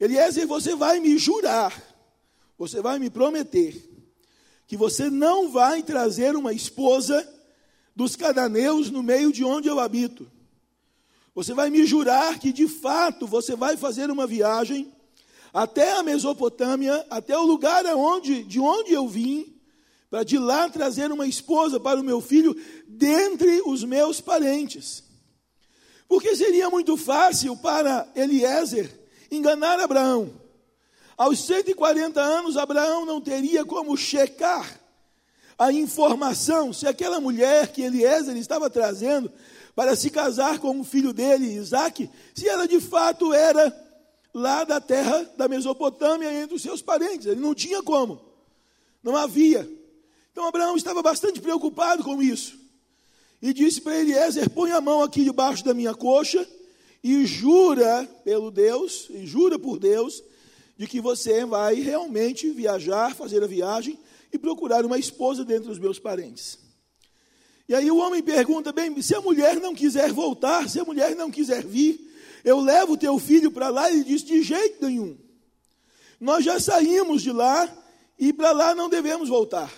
Eliezer, 0.00 0.46
você 0.46 0.74
vai 0.74 0.98
me 0.98 1.16
jurar, 1.16 1.80
você 2.58 2.80
vai 2.80 2.98
me 2.98 3.08
prometer, 3.08 3.88
que 4.66 4.76
você 4.76 5.10
não 5.10 5.50
vai 5.50 5.82
trazer 5.82 6.34
uma 6.34 6.52
esposa 6.52 7.26
dos 7.94 8.16
cananeus 8.16 8.90
no 8.90 9.02
meio 9.02 9.32
de 9.32 9.44
onde 9.44 9.68
eu 9.68 9.78
habito. 9.78 10.30
Você 11.34 11.54
vai 11.54 11.70
me 11.70 11.86
jurar 11.86 12.38
que 12.38 12.52
de 12.52 12.66
fato 12.66 13.26
você 13.26 13.54
vai 13.54 13.76
fazer 13.76 14.10
uma 14.10 14.26
viagem 14.26 14.92
até 15.52 15.92
a 15.92 16.02
Mesopotâmia, 16.02 17.04
até 17.10 17.36
o 17.36 17.42
lugar 17.42 17.86
aonde, 17.86 18.42
de 18.44 18.60
onde 18.60 18.92
eu 18.92 19.08
vim, 19.08 19.56
para 20.08 20.24
de 20.24 20.38
lá 20.38 20.68
trazer 20.68 21.10
uma 21.12 21.26
esposa 21.26 21.78
para 21.78 22.00
o 22.00 22.04
meu 22.04 22.20
filho 22.20 22.56
dentre 22.86 23.62
os 23.64 23.84
meus 23.84 24.20
parentes. 24.20 25.04
Porque 26.08 26.34
seria 26.34 26.68
muito 26.68 26.96
fácil 26.96 27.56
para 27.56 28.08
Eliezer 28.16 28.90
enganar 29.30 29.78
Abraão. 29.78 30.32
Aos 31.16 31.38
140 31.46 32.20
anos, 32.20 32.56
Abraão 32.56 33.06
não 33.06 33.20
teria 33.20 33.64
como 33.64 33.96
checar 33.96 34.80
a 35.56 35.70
informação 35.70 36.72
se 36.72 36.88
aquela 36.88 37.20
mulher 37.20 37.68
que 37.68 37.82
Eliezer 37.82 38.36
estava 38.36 38.68
trazendo 38.68 39.30
para 39.74 39.96
se 39.96 40.10
casar 40.10 40.58
com 40.58 40.80
o 40.80 40.84
filho 40.84 41.12
dele, 41.12 41.54
Isaac, 41.54 42.08
se 42.34 42.48
ela 42.48 42.66
de 42.66 42.80
fato 42.80 43.32
era 43.32 43.74
lá 44.32 44.64
da 44.64 44.80
terra 44.80 45.28
da 45.36 45.48
Mesopotâmia 45.48 46.32
entre 46.32 46.54
os 46.54 46.62
seus 46.62 46.82
parentes. 46.82 47.26
Ele 47.26 47.40
não 47.40 47.54
tinha 47.54 47.82
como, 47.82 48.20
não 49.02 49.16
havia. 49.16 49.68
Então 50.32 50.46
Abraão 50.46 50.76
estava 50.76 51.02
bastante 51.02 51.40
preocupado 51.40 52.04
com 52.04 52.22
isso 52.22 52.60
e 53.42 53.52
disse 53.52 53.80
para 53.80 53.98
Eliezer: 53.98 54.50
põe 54.50 54.70
a 54.72 54.80
mão 54.80 55.02
aqui 55.02 55.24
debaixo 55.24 55.64
da 55.64 55.74
minha 55.74 55.94
coxa 55.94 56.46
e 57.02 57.24
jura 57.24 58.08
pelo 58.24 58.50
Deus, 58.50 59.08
e 59.10 59.26
jura 59.26 59.58
por 59.58 59.78
Deus, 59.78 60.22
de 60.76 60.86
que 60.86 61.00
você 61.00 61.44
vai 61.44 61.74
realmente 61.76 62.50
viajar, 62.50 63.14
fazer 63.14 63.42
a 63.42 63.46
viagem 63.46 63.98
e 64.32 64.38
procurar 64.38 64.84
uma 64.84 64.98
esposa 64.98 65.44
dentre 65.44 65.70
os 65.70 65.78
meus 65.78 65.98
parentes. 65.98 66.58
E 67.70 67.74
aí 67.74 67.88
o 67.88 67.98
homem 67.98 68.20
pergunta: 68.20 68.72
bem, 68.72 69.00
se 69.00 69.14
a 69.14 69.20
mulher 69.20 69.60
não 69.60 69.72
quiser 69.72 70.12
voltar, 70.12 70.68
se 70.68 70.80
a 70.80 70.84
mulher 70.84 71.14
não 71.14 71.30
quiser 71.30 71.64
vir, 71.64 72.00
eu 72.44 72.58
levo 72.58 72.94
o 72.94 72.96
teu 72.96 73.16
filho 73.16 73.48
para 73.52 73.68
lá? 73.68 73.88
Ele 73.88 74.02
diz: 74.02 74.24
de 74.24 74.42
jeito 74.42 74.84
nenhum. 74.84 75.16
Nós 76.18 76.44
já 76.44 76.58
saímos 76.58 77.22
de 77.22 77.30
lá 77.30 77.72
e 78.18 78.32
para 78.32 78.50
lá 78.50 78.74
não 78.74 78.88
devemos 78.88 79.28
voltar. 79.28 79.72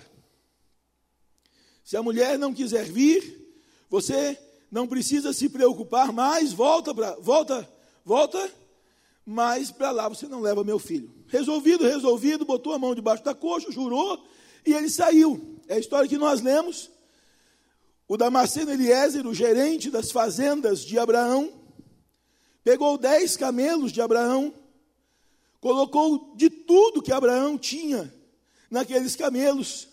Se 1.84 1.94
a 1.94 2.02
mulher 2.02 2.38
não 2.38 2.54
quiser 2.54 2.86
vir, 2.86 3.54
você 3.90 4.38
não 4.70 4.86
precisa 4.86 5.34
se 5.34 5.50
preocupar 5.50 6.14
mais, 6.14 6.50
volta 6.50 6.94
para 6.94 7.14
volta, 7.16 7.68
volta, 8.06 8.50
mas 9.26 9.70
para 9.70 9.90
lá 9.90 10.08
você 10.08 10.26
não 10.26 10.40
leva 10.40 10.64
meu 10.64 10.78
filho. 10.78 11.12
Resolvido, 11.26 11.84
resolvido, 11.84 12.46
botou 12.46 12.72
a 12.72 12.78
mão 12.78 12.94
debaixo 12.94 13.22
da 13.22 13.34
coxa, 13.34 13.70
jurou 13.70 14.18
e 14.64 14.72
ele 14.72 14.88
saiu. 14.88 15.60
É 15.68 15.74
a 15.74 15.78
história 15.78 16.08
que 16.08 16.16
nós 16.16 16.40
lemos. 16.40 16.90
O 18.08 18.16
Damasceno 18.16 18.72
Eliezer, 18.72 19.26
o 19.26 19.34
gerente 19.34 19.90
das 19.90 20.10
fazendas 20.10 20.84
de 20.84 20.98
Abraão, 20.98 21.52
pegou 22.64 22.98
dez 22.98 23.36
camelos 23.36 23.92
de 23.92 24.00
Abraão, 24.00 24.52
colocou 25.60 26.34
de 26.36 26.50
tudo 26.50 27.02
que 27.02 27.12
Abraão 27.12 27.56
tinha 27.56 28.12
naqueles 28.70 29.14
camelos. 29.14 29.88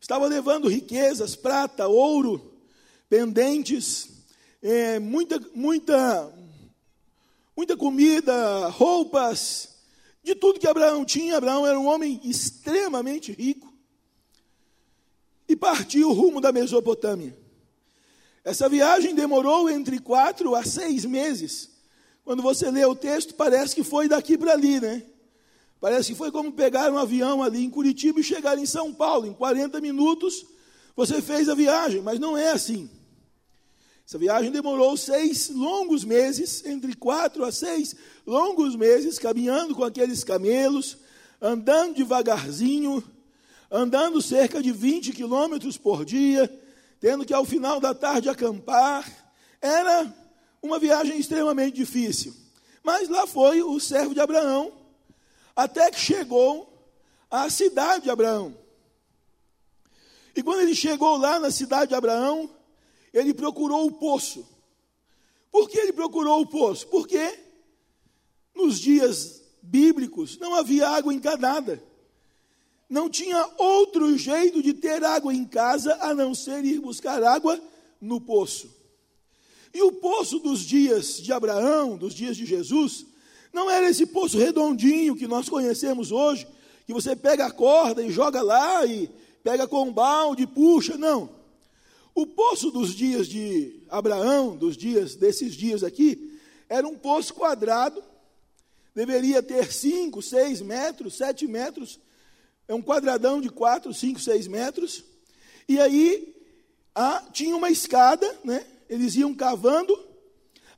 Estava 0.00 0.26
levando 0.26 0.68
riquezas, 0.68 1.36
prata, 1.36 1.86
ouro, 1.88 2.54
pendentes, 3.08 4.08
é, 4.62 4.98
muita, 4.98 5.40
muita, 5.54 6.32
muita 7.56 7.76
comida, 7.76 8.68
roupas, 8.68 9.70
de 10.22 10.34
tudo 10.34 10.60
que 10.60 10.68
Abraão 10.68 11.04
tinha. 11.04 11.36
Abraão 11.36 11.66
era 11.66 11.78
um 11.78 11.86
homem 11.86 12.20
extremamente 12.24 13.32
rico. 13.32 13.72
E 15.48 15.56
partiu 15.56 16.12
rumo 16.12 16.40
da 16.40 16.52
Mesopotâmia. 16.52 17.36
Essa 18.44 18.68
viagem 18.68 19.14
demorou 19.14 19.68
entre 19.68 19.98
quatro 19.98 20.54
a 20.54 20.64
seis 20.64 21.04
meses. 21.04 21.70
Quando 22.24 22.42
você 22.42 22.70
lê 22.70 22.84
o 22.84 22.94
texto, 22.94 23.34
parece 23.34 23.74
que 23.74 23.82
foi 23.82 24.08
daqui 24.08 24.38
para 24.38 24.52
ali, 24.52 24.80
né? 24.80 25.02
Parece 25.80 26.12
que 26.12 26.18
foi 26.18 26.30
como 26.30 26.52
pegar 26.52 26.92
um 26.92 26.98
avião 26.98 27.42
ali 27.42 27.64
em 27.64 27.70
Curitiba 27.70 28.20
e 28.20 28.24
chegar 28.24 28.58
em 28.58 28.66
São 28.66 28.92
Paulo. 28.92 29.26
Em 29.26 29.32
40 29.32 29.80
minutos 29.80 30.44
você 30.94 31.22
fez 31.22 31.48
a 31.48 31.54
viagem, 31.54 32.02
mas 32.02 32.18
não 32.18 32.36
é 32.36 32.50
assim. 32.50 32.90
Essa 34.06 34.18
viagem 34.18 34.50
demorou 34.50 34.96
seis 34.96 35.48
longos 35.50 36.04
meses, 36.04 36.64
entre 36.66 36.94
quatro 36.94 37.44
a 37.44 37.52
seis 37.52 37.94
longos 38.26 38.74
meses, 38.74 39.18
caminhando 39.18 39.74
com 39.74 39.84
aqueles 39.84 40.24
camelos, 40.24 40.98
andando 41.40 41.94
devagarzinho, 41.94 43.02
andando 43.70 44.20
cerca 44.20 44.62
de 44.62 44.72
20 44.72 45.12
quilômetros 45.12 45.78
por 45.78 46.04
dia, 46.04 46.50
tendo 47.00 47.24
que 47.24 47.32
ao 47.32 47.44
final 47.44 47.80
da 47.80 47.94
tarde 47.94 48.28
acampar. 48.28 49.10
Era 49.60 50.14
uma 50.62 50.78
viagem 50.78 51.18
extremamente 51.18 51.74
difícil. 51.74 52.34
Mas 52.82 53.08
lá 53.08 53.26
foi 53.26 53.62
o 53.62 53.80
servo 53.80 54.14
de 54.14 54.20
Abraão, 54.20 54.72
até 55.56 55.90
que 55.90 55.98
chegou 55.98 56.70
à 57.30 57.48
cidade 57.50 58.04
de 58.04 58.10
Abraão. 58.10 58.56
E 60.36 60.42
quando 60.42 60.60
ele 60.60 60.74
chegou 60.74 61.16
lá 61.16 61.38
na 61.38 61.50
cidade 61.50 61.88
de 61.88 61.94
Abraão, 61.94 62.48
ele 63.12 63.34
procurou 63.34 63.86
o 63.86 63.92
poço. 63.92 64.46
Por 65.50 65.68
que 65.68 65.78
ele 65.78 65.92
procurou 65.92 66.40
o 66.40 66.46
poço? 66.46 66.86
Porque 66.86 67.38
nos 68.54 68.78
dias 68.78 69.42
bíblicos 69.62 70.38
não 70.38 70.54
havia 70.54 70.88
água 70.88 71.12
encanada. 71.12 71.82
Não 72.90 73.08
tinha 73.08 73.48
outro 73.56 74.18
jeito 74.18 74.60
de 74.60 74.74
ter 74.74 75.04
água 75.04 75.32
em 75.32 75.44
casa 75.44 75.96
a 76.00 76.12
não 76.12 76.34
ser 76.34 76.64
ir 76.64 76.80
buscar 76.80 77.22
água 77.22 77.58
no 78.00 78.20
poço. 78.20 78.68
E 79.72 79.80
o 79.80 79.92
poço 79.92 80.40
dos 80.40 80.60
dias 80.62 81.22
de 81.22 81.32
Abraão, 81.32 81.96
dos 81.96 82.12
dias 82.12 82.36
de 82.36 82.44
Jesus, 82.44 83.06
não 83.52 83.70
era 83.70 83.88
esse 83.88 84.04
poço 84.06 84.36
redondinho 84.36 85.14
que 85.14 85.28
nós 85.28 85.48
conhecemos 85.48 86.10
hoje, 86.10 86.48
que 86.84 86.92
você 86.92 87.14
pega 87.14 87.46
a 87.46 87.52
corda 87.52 88.02
e 88.02 88.10
joga 88.10 88.42
lá 88.42 88.84
e 88.84 89.08
pega 89.44 89.68
com 89.68 89.84
um 89.84 89.92
balde, 89.92 90.44
puxa, 90.44 90.98
não. 90.98 91.30
O 92.12 92.26
poço 92.26 92.72
dos 92.72 92.92
dias 92.92 93.28
de 93.28 93.84
Abraão, 93.88 94.56
dos 94.56 94.76
dias 94.76 95.14
desses 95.14 95.54
dias 95.54 95.84
aqui, 95.84 96.38
era 96.68 96.86
um 96.88 96.96
poço 96.96 97.32
quadrado, 97.34 98.02
deveria 98.92 99.40
ter 99.40 99.72
5, 99.72 100.20
6 100.20 100.60
metros, 100.60 101.16
7 101.16 101.46
metros, 101.46 102.00
é 102.70 102.74
um 102.74 102.80
quadradão 102.80 103.40
de 103.40 103.48
4, 103.48 103.92
5, 103.92 104.20
6 104.20 104.46
metros, 104.46 105.02
e 105.68 105.80
aí 105.80 106.36
ah, 106.94 107.20
tinha 107.32 107.56
uma 107.56 107.68
escada, 107.68 108.32
né? 108.44 108.64
eles 108.88 109.16
iam 109.16 109.34
cavando 109.34 109.98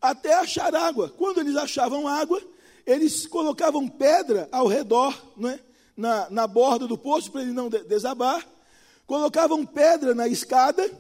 até 0.01 0.33
achar 0.33 0.75
água. 0.75 1.11
Quando 1.11 1.41
eles 1.41 1.55
achavam 1.55 2.09
água, 2.09 2.43
eles 2.87 3.27
colocavam 3.27 3.87
pedra 3.87 4.49
ao 4.51 4.67
redor, 4.67 5.15
né? 5.37 5.61
na, 5.95 6.31
na 6.31 6.47
borda 6.47 6.87
do 6.87 6.97
poço, 6.97 7.31
para 7.31 7.43
ele 7.43 7.53
não 7.53 7.69
desabar, 7.69 8.43
colocavam 9.07 9.67
pedra 9.67 10.15
na 10.15 10.27
escada, 10.27 10.91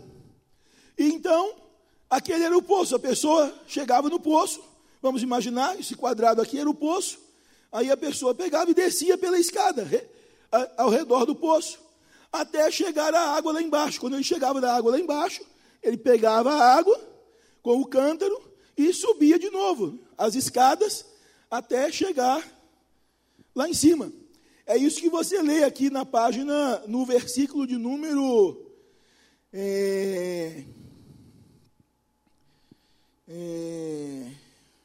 e 0.98 1.04
então, 1.04 1.54
aquele 2.10 2.44
era 2.44 2.56
o 2.56 2.60
poço, 2.60 2.94
a 2.94 2.98
pessoa 2.98 3.50
chegava 3.66 4.10
no 4.10 4.20
poço, 4.20 4.62
vamos 5.00 5.22
imaginar, 5.22 5.80
esse 5.80 5.94
quadrado 5.94 6.42
aqui 6.42 6.58
era 6.58 6.68
o 6.68 6.74
poço, 6.74 7.18
aí 7.72 7.90
a 7.90 7.96
pessoa 7.96 8.34
pegava 8.34 8.70
e 8.70 8.74
descia 8.74 9.16
pela 9.16 9.38
escada, 9.38 9.88
ao 10.76 10.90
redor 10.90 11.24
do 11.24 11.34
poço, 11.34 11.78
até 12.30 12.70
chegar 12.70 13.14
a 13.14 13.34
água 13.34 13.52
lá 13.52 13.62
embaixo. 13.62 14.00
Quando 14.00 14.14
ele 14.14 14.24
chegava 14.24 14.60
da 14.60 14.74
água 14.74 14.92
lá 14.92 14.98
embaixo, 14.98 15.42
ele 15.82 15.96
pegava 15.96 16.52
a 16.52 16.76
água 16.76 16.98
com 17.62 17.80
o 17.80 17.86
cântaro 17.86 18.40
e 18.76 18.92
subia 18.92 19.38
de 19.38 19.50
novo 19.50 19.98
as 20.16 20.34
escadas 20.34 21.04
até 21.50 21.90
chegar 21.90 22.46
lá 23.54 23.68
em 23.68 23.74
cima. 23.74 24.12
É 24.66 24.76
isso 24.76 25.00
que 25.00 25.10
você 25.10 25.42
lê 25.42 25.64
aqui 25.64 25.90
na 25.90 26.06
página, 26.06 26.78
no 26.86 27.04
versículo 27.04 27.66
de 27.66 27.76
número. 27.76 28.70
É, 29.52 30.64
é, 33.28 34.30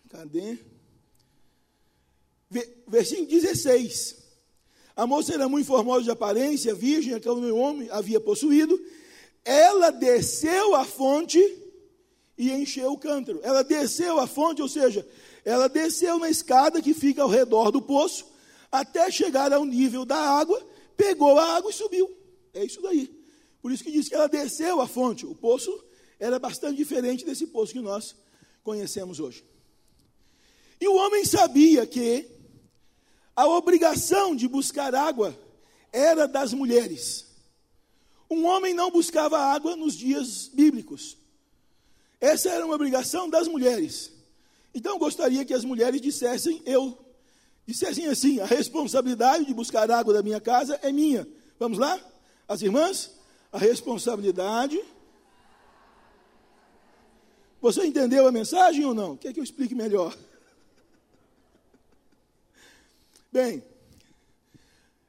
cadê? 0.10 0.58
Versículo 2.88 3.28
16. 3.28 4.27
A 4.98 5.06
moça 5.06 5.32
era 5.32 5.48
muito 5.48 5.68
formosa 5.68 6.06
de 6.06 6.10
aparência, 6.10 6.74
virgem, 6.74 7.14
a 7.14 7.20
qual 7.22 7.38
o 7.38 7.56
homem 7.56 7.88
havia 7.92 8.20
possuído. 8.20 8.84
Ela 9.46 9.92
desceu 9.92 10.74
à 10.74 10.84
fonte 10.84 11.40
e 12.36 12.52
encheu 12.52 12.94
o 12.94 12.98
cântaro. 12.98 13.40
Ela 13.44 13.64
desceu 13.64 14.20
à 14.20 14.26
fonte, 14.26 14.60
ou 14.60 14.68
seja, 14.68 15.08
ela 15.46 15.70
desceu 15.70 16.18
na 16.18 16.32
escada 16.32 16.82
que 16.82 16.96
fica 16.96 17.22
ao 17.22 17.30
redor 17.30 17.70
do 17.70 17.80
poço, 17.80 18.26
até 18.72 19.12
chegar 19.12 19.54
ao 19.54 19.64
nível 19.66 20.04
da 20.04 20.18
água, 20.18 20.60
pegou 20.98 21.38
a 21.38 21.58
água 21.58 21.70
e 21.70 21.74
subiu. 21.76 22.10
É 22.52 22.66
isso 22.66 22.82
daí. 22.82 23.08
Por 23.62 23.72
isso 23.72 23.84
que 23.84 23.92
diz 23.92 24.10
que 24.10 24.16
ela 24.16 24.28
desceu 24.28 24.82
à 24.82 24.88
fonte. 24.88 25.28
O 25.28 25.36
poço 25.36 25.72
era 26.20 26.40
bastante 26.40 26.76
diferente 26.76 27.24
desse 27.24 27.46
poço 27.46 27.72
que 27.72 27.82
nós 27.82 28.16
conhecemos 28.64 29.20
hoje. 29.20 29.46
E 30.82 30.88
o 30.88 30.96
homem 30.96 31.24
sabia 31.24 31.86
que 31.86 32.37
a 33.38 33.48
obrigação 33.48 34.36
de 34.36 34.48
buscar 34.48 34.96
água 34.96 35.40
era 35.94 36.28
das 36.28 36.54
mulheres. 36.54 37.28
Um 38.28 38.48
homem 38.48 38.74
não 38.74 38.90
buscava 38.90 39.38
água 39.38 39.76
nos 39.76 39.96
dias 39.96 40.48
bíblicos. 40.48 41.16
Essa 42.20 42.50
era 42.50 42.66
uma 42.66 42.74
obrigação 42.74 43.30
das 43.30 43.48
mulheres. 43.48 44.12
Então 44.74 44.94
eu 44.94 45.00
gostaria 45.00 45.46
que 45.46 45.54
as 45.54 45.64
mulheres 45.64 46.02
dissessem 46.02 46.64
eu 46.66 46.98
dissessem 47.64 48.08
assim: 48.08 48.40
a 48.40 48.46
responsabilidade 48.46 49.46
de 49.46 49.54
buscar 49.54 49.90
água 49.92 50.16
da 50.16 50.24
minha 50.24 50.42
casa 50.42 50.80
é 50.82 50.92
minha. 50.92 51.28
Vamos 51.60 51.78
lá? 51.78 52.00
As 52.48 52.64
irmãs? 52.64 53.12
A 53.52 53.60
responsabilidade. 53.60 54.84
Você 57.62 57.86
entendeu 57.86 58.28
a 58.28 58.32
mensagem 58.32 58.84
ou 58.84 58.96
não? 58.96 59.16
Quer 59.16 59.32
que 59.32 59.40
eu 59.40 59.44
explique 59.44 59.76
melhor? 59.76 60.18
Bem, 63.38 63.64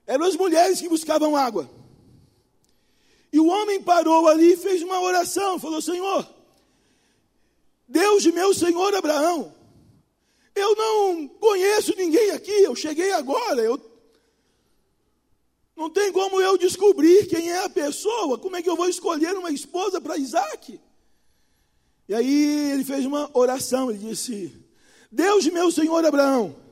eram 0.06 0.26
as 0.26 0.36
mulheres 0.36 0.82
que 0.82 0.88
buscavam 0.90 1.34
água. 1.34 1.66
E 3.32 3.40
o 3.40 3.46
homem 3.46 3.82
parou 3.82 4.28
ali 4.28 4.52
e 4.52 4.56
fez 4.58 4.82
uma 4.82 5.00
oração, 5.00 5.58
falou: 5.58 5.80
Senhor, 5.80 6.28
Deus 7.88 8.22
de 8.22 8.30
meu 8.30 8.52
senhor 8.52 8.94
Abraão, 8.94 9.54
eu 10.54 10.76
não 10.76 11.26
conheço 11.26 11.96
ninguém 11.96 12.32
aqui, 12.32 12.50
eu 12.50 12.76
cheguei 12.76 13.12
agora, 13.12 13.62
eu 13.62 13.80
não 15.74 15.88
tem 15.88 16.12
como 16.12 16.38
eu 16.38 16.58
descobrir 16.58 17.28
quem 17.28 17.50
é 17.50 17.64
a 17.64 17.70
pessoa, 17.70 18.36
como 18.36 18.56
é 18.56 18.62
que 18.62 18.68
eu 18.68 18.76
vou 18.76 18.90
escolher 18.90 19.38
uma 19.38 19.50
esposa 19.50 20.02
para 20.02 20.18
Isaac? 20.18 20.78
E 22.06 22.14
aí 22.14 22.72
ele 22.72 22.84
fez 22.84 23.06
uma 23.06 23.30
oração, 23.32 23.90
ele 23.90 24.06
disse: 24.06 24.54
Deus 25.10 25.44
de 25.44 25.50
meu 25.50 25.70
senhor 25.70 26.04
Abraão, 26.04 26.67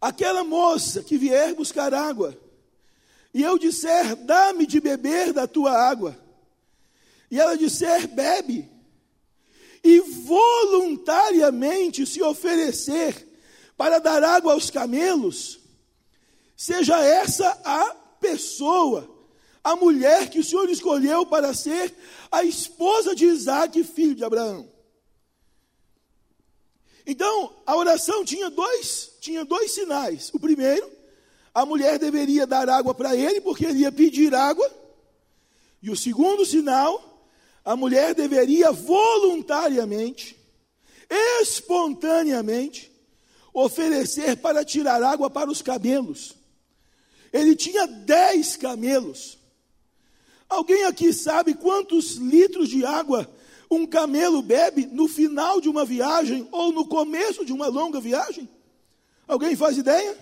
aquela 0.00 0.44
moça 0.44 1.02
que 1.02 1.18
vier 1.18 1.54
buscar 1.54 1.92
água, 1.92 2.38
e 3.34 3.42
eu 3.42 3.58
disser, 3.58 4.16
dá-me 4.16 4.66
de 4.66 4.80
beber 4.80 5.32
da 5.32 5.46
tua 5.46 5.72
água, 5.72 6.16
e 7.30 7.38
ela 7.38 7.56
disser, 7.56 8.08
bebe, 8.08 8.68
e 9.82 10.00
voluntariamente 10.00 12.06
se 12.06 12.22
oferecer 12.22 13.26
para 13.76 13.98
dar 13.98 14.24
água 14.24 14.54
aos 14.54 14.70
camelos, 14.70 15.60
seja 16.56 16.98
essa 17.00 17.48
a 17.64 17.94
pessoa, 18.20 19.08
a 19.62 19.76
mulher 19.76 20.30
que 20.30 20.40
o 20.40 20.44
Senhor 20.44 20.68
escolheu 20.68 21.26
para 21.26 21.54
ser 21.54 21.94
a 22.30 22.42
esposa 22.42 23.14
de 23.14 23.26
Isaac, 23.26 23.82
filho 23.84 24.14
de 24.14 24.24
Abraão. 24.24 24.68
Então, 27.06 27.54
a 27.64 27.76
oração 27.76 28.24
tinha 28.24 28.50
dois, 28.50 29.16
tinha 29.28 29.44
dois 29.44 29.72
sinais. 29.72 30.30
O 30.32 30.40
primeiro, 30.40 30.90
a 31.54 31.66
mulher 31.66 31.98
deveria 31.98 32.46
dar 32.46 32.68
água 32.68 32.94
para 32.94 33.14
ele, 33.14 33.40
porque 33.42 33.66
ele 33.66 33.80
ia 33.80 33.92
pedir 33.92 34.34
água. 34.34 34.68
E 35.82 35.90
o 35.90 35.96
segundo 35.96 36.46
sinal, 36.46 37.26
a 37.62 37.76
mulher 37.76 38.14
deveria 38.14 38.72
voluntariamente, 38.72 40.34
espontaneamente, 41.40 42.90
oferecer 43.52 44.38
para 44.38 44.64
tirar 44.64 45.02
água 45.02 45.28
para 45.28 45.50
os 45.50 45.60
camelos. 45.60 46.34
Ele 47.30 47.54
tinha 47.54 47.86
dez 47.86 48.56
camelos. 48.56 49.36
Alguém 50.48 50.84
aqui 50.84 51.12
sabe 51.12 51.52
quantos 51.52 52.14
litros 52.14 52.70
de 52.70 52.86
água 52.86 53.30
um 53.70 53.86
camelo 53.86 54.40
bebe 54.40 54.86
no 54.86 55.06
final 55.06 55.60
de 55.60 55.68
uma 55.68 55.84
viagem 55.84 56.48
ou 56.50 56.72
no 56.72 56.86
começo 56.86 57.44
de 57.44 57.52
uma 57.52 57.66
longa 57.66 58.00
viagem? 58.00 58.48
Alguém 59.28 59.54
faz 59.54 59.76
ideia? 59.76 60.16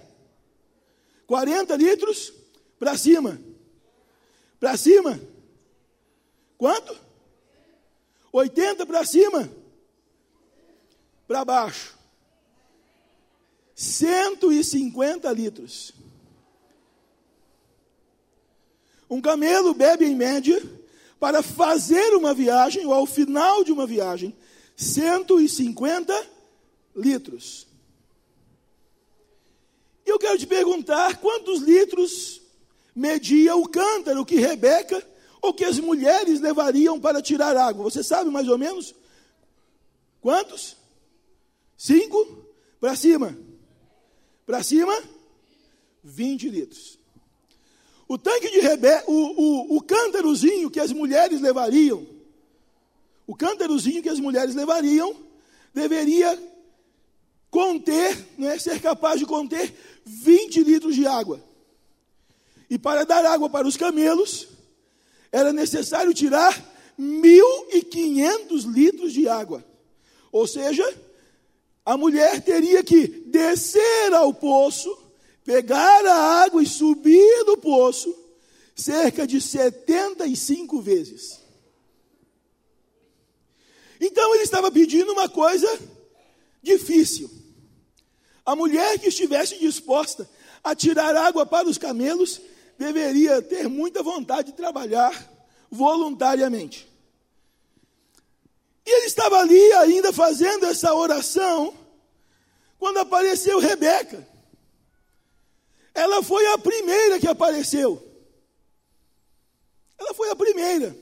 40 1.28 1.76
litros 1.76 2.32
para 2.78 2.98
cima. 2.98 3.40
Para 4.58 4.76
cima. 4.76 5.20
Quanto? 6.58 6.98
80 8.32 8.84
para 8.84 9.04
cima. 9.04 9.48
Para 11.28 11.44
baixo. 11.44 11.96
150 13.76 15.30
litros. 15.32 15.92
Um 19.08 19.20
camelo 19.20 19.72
bebe 19.72 20.04
em 20.04 20.16
média 20.16 20.60
para 21.20 21.42
fazer 21.42 22.14
uma 22.14 22.34
viagem, 22.34 22.86
ou 22.86 22.92
ao 22.92 23.06
final 23.06 23.62
de 23.62 23.72
uma 23.72 23.86
viagem, 23.86 24.36
150 24.76 26.12
litros. 26.94 27.65
E 30.06 30.10
eu 30.10 30.18
quero 30.20 30.38
te 30.38 30.46
perguntar 30.46 31.16
quantos 31.16 31.60
litros 31.60 32.40
media 32.94 33.56
o 33.56 33.68
cântaro 33.68 34.24
que 34.24 34.36
Rebeca 34.36 35.04
ou 35.42 35.52
que 35.52 35.64
as 35.64 35.80
mulheres 35.80 36.40
levariam 36.40 37.00
para 37.00 37.20
tirar 37.20 37.56
água. 37.56 37.82
Você 37.82 38.04
sabe 38.04 38.30
mais 38.30 38.48
ou 38.48 38.56
menos? 38.56 38.94
Quantos? 40.20 40.76
Cinco? 41.76 42.46
Para 42.80 42.94
cima. 42.94 43.36
Para 44.46 44.62
cima? 44.62 44.96
20 46.04 46.48
litros. 46.50 46.98
O 48.08 48.16
tanque 48.16 48.48
de 48.48 48.60
Rebeca, 48.60 49.10
o, 49.10 49.72
o, 49.72 49.76
o 49.76 49.82
cântarozinho 49.82 50.70
que 50.70 50.78
as 50.78 50.92
mulheres 50.92 51.40
levariam, 51.40 52.06
o 53.26 53.34
cântarozinho 53.34 54.00
que 54.00 54.08
as 54.08 54.20
mulheres 54.20 54.54
levariam, 54.54 55.16
deveria 55.74 56.40
conter, 57.50 58.16
não 58.38 58.48
é, 58.48 58.58
ser 58.58 58.80
capaz 58.80 59.18
de 59.18 59.26
conter 59.26 59.74
20 60.06 60.62
litros 60.62 60.94
de 60.94 61.04
água. 61.04 61.42
E 62.70 62.78
para 62.78 63.04
dar 63.04 63.24
água 63.26 63.50
para 63.50 63.66
os 63.66 63.76
camelos, 63.76 64.48
era 65.32 65.52
necessário 65.52 66.14
tirar 66.14 66.54
1.500 66.98 68.72
litros 68.72 69.12
de 69.12 69.28
água. 69.28 69.64
Ou 70.30 70.46
seja, 70.46 70.84
a 71.84 71.96
mulher 71.96 72.40
teria 72.40 72.82
que 72.84 73.06
descer 73.06 74.14
ao 74.14 74.32
poço, 74.32 74.96
pegar 75.44 76.06
a 76.06 76.42
água 76.44 76.62
e 76.62 76.66
subir 76.66 77.44
do 77.44 77.56
poço 77.56 78.14
cerca 78.74 79.26
de 79.26 79.40
75 79.40 80.80
vezes. 80.80 81.40
Então 84.00 84.34
ele 84.34 84.44
estava 84.44 84.70
pedindo 84.70 85.12
uma 85.12 85.28
coisa 85.28 85.66
difícil. 86.62 87.30
A 88.46 88.54
mulher 88.54 88.98
que 89.00 89.08
estivesse 89.08 89.58
disposta 89.58 90.28
a 90.62 90.72
tirar 90.74 91.16
água 91.16 91.44
para 91.44 91.68
os 91.68 91.76
camelos 91.76 92.40
deveria 92.78 93.42
ter 93.42 93.68
muita 93.68 94.04
vontade 94.04 94.52
de 94.52 94.56
trabalhar 94.56 95.12
voluntariamente. 95.68 96.88
E 98.86 98.90
ele 98.90 99.06
estava 99.06 99.40
ali 99.40 99.72
ainda 99.72 100.12
fazendo 100.12 100.64
essa 100.66 100.94
oração 100.94 101.74
quando 102.78 102.98
apareceu 102.98 103.58
Rebeca. 103.58 104.26
Ela 105.92 106.22
foi 106.22 106.46
a 106.52 106.58
primeira 106.58 107.18
que 107.18 107.26
apareceu. 107.26 108.00
Ela 109.98 110.14
foi 110.14 110.30
a 110.30 110.36
primeira. 110.36 110.96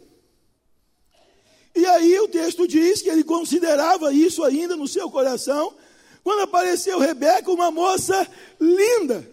E 1.74 1.84
aí 1.84 2.18
o 2.20 2.28
texto 2.28 2.66
diz 2.68 3.02
que 3.02 3.10
ele 3.10 3.24
considerava 3.24 4.14
isso 4.14 4.44
ainda 4.44 4.76
no 4.76 4.86
seu 4.86 5.10
coração, 5.10 5.76
quando 6.24 6.40
apareceu 6.40 6.98
Rebeca, 6.98 7.52
uma 7.52 7.70
moça 7.70 8.26
linda. 8.58 9.30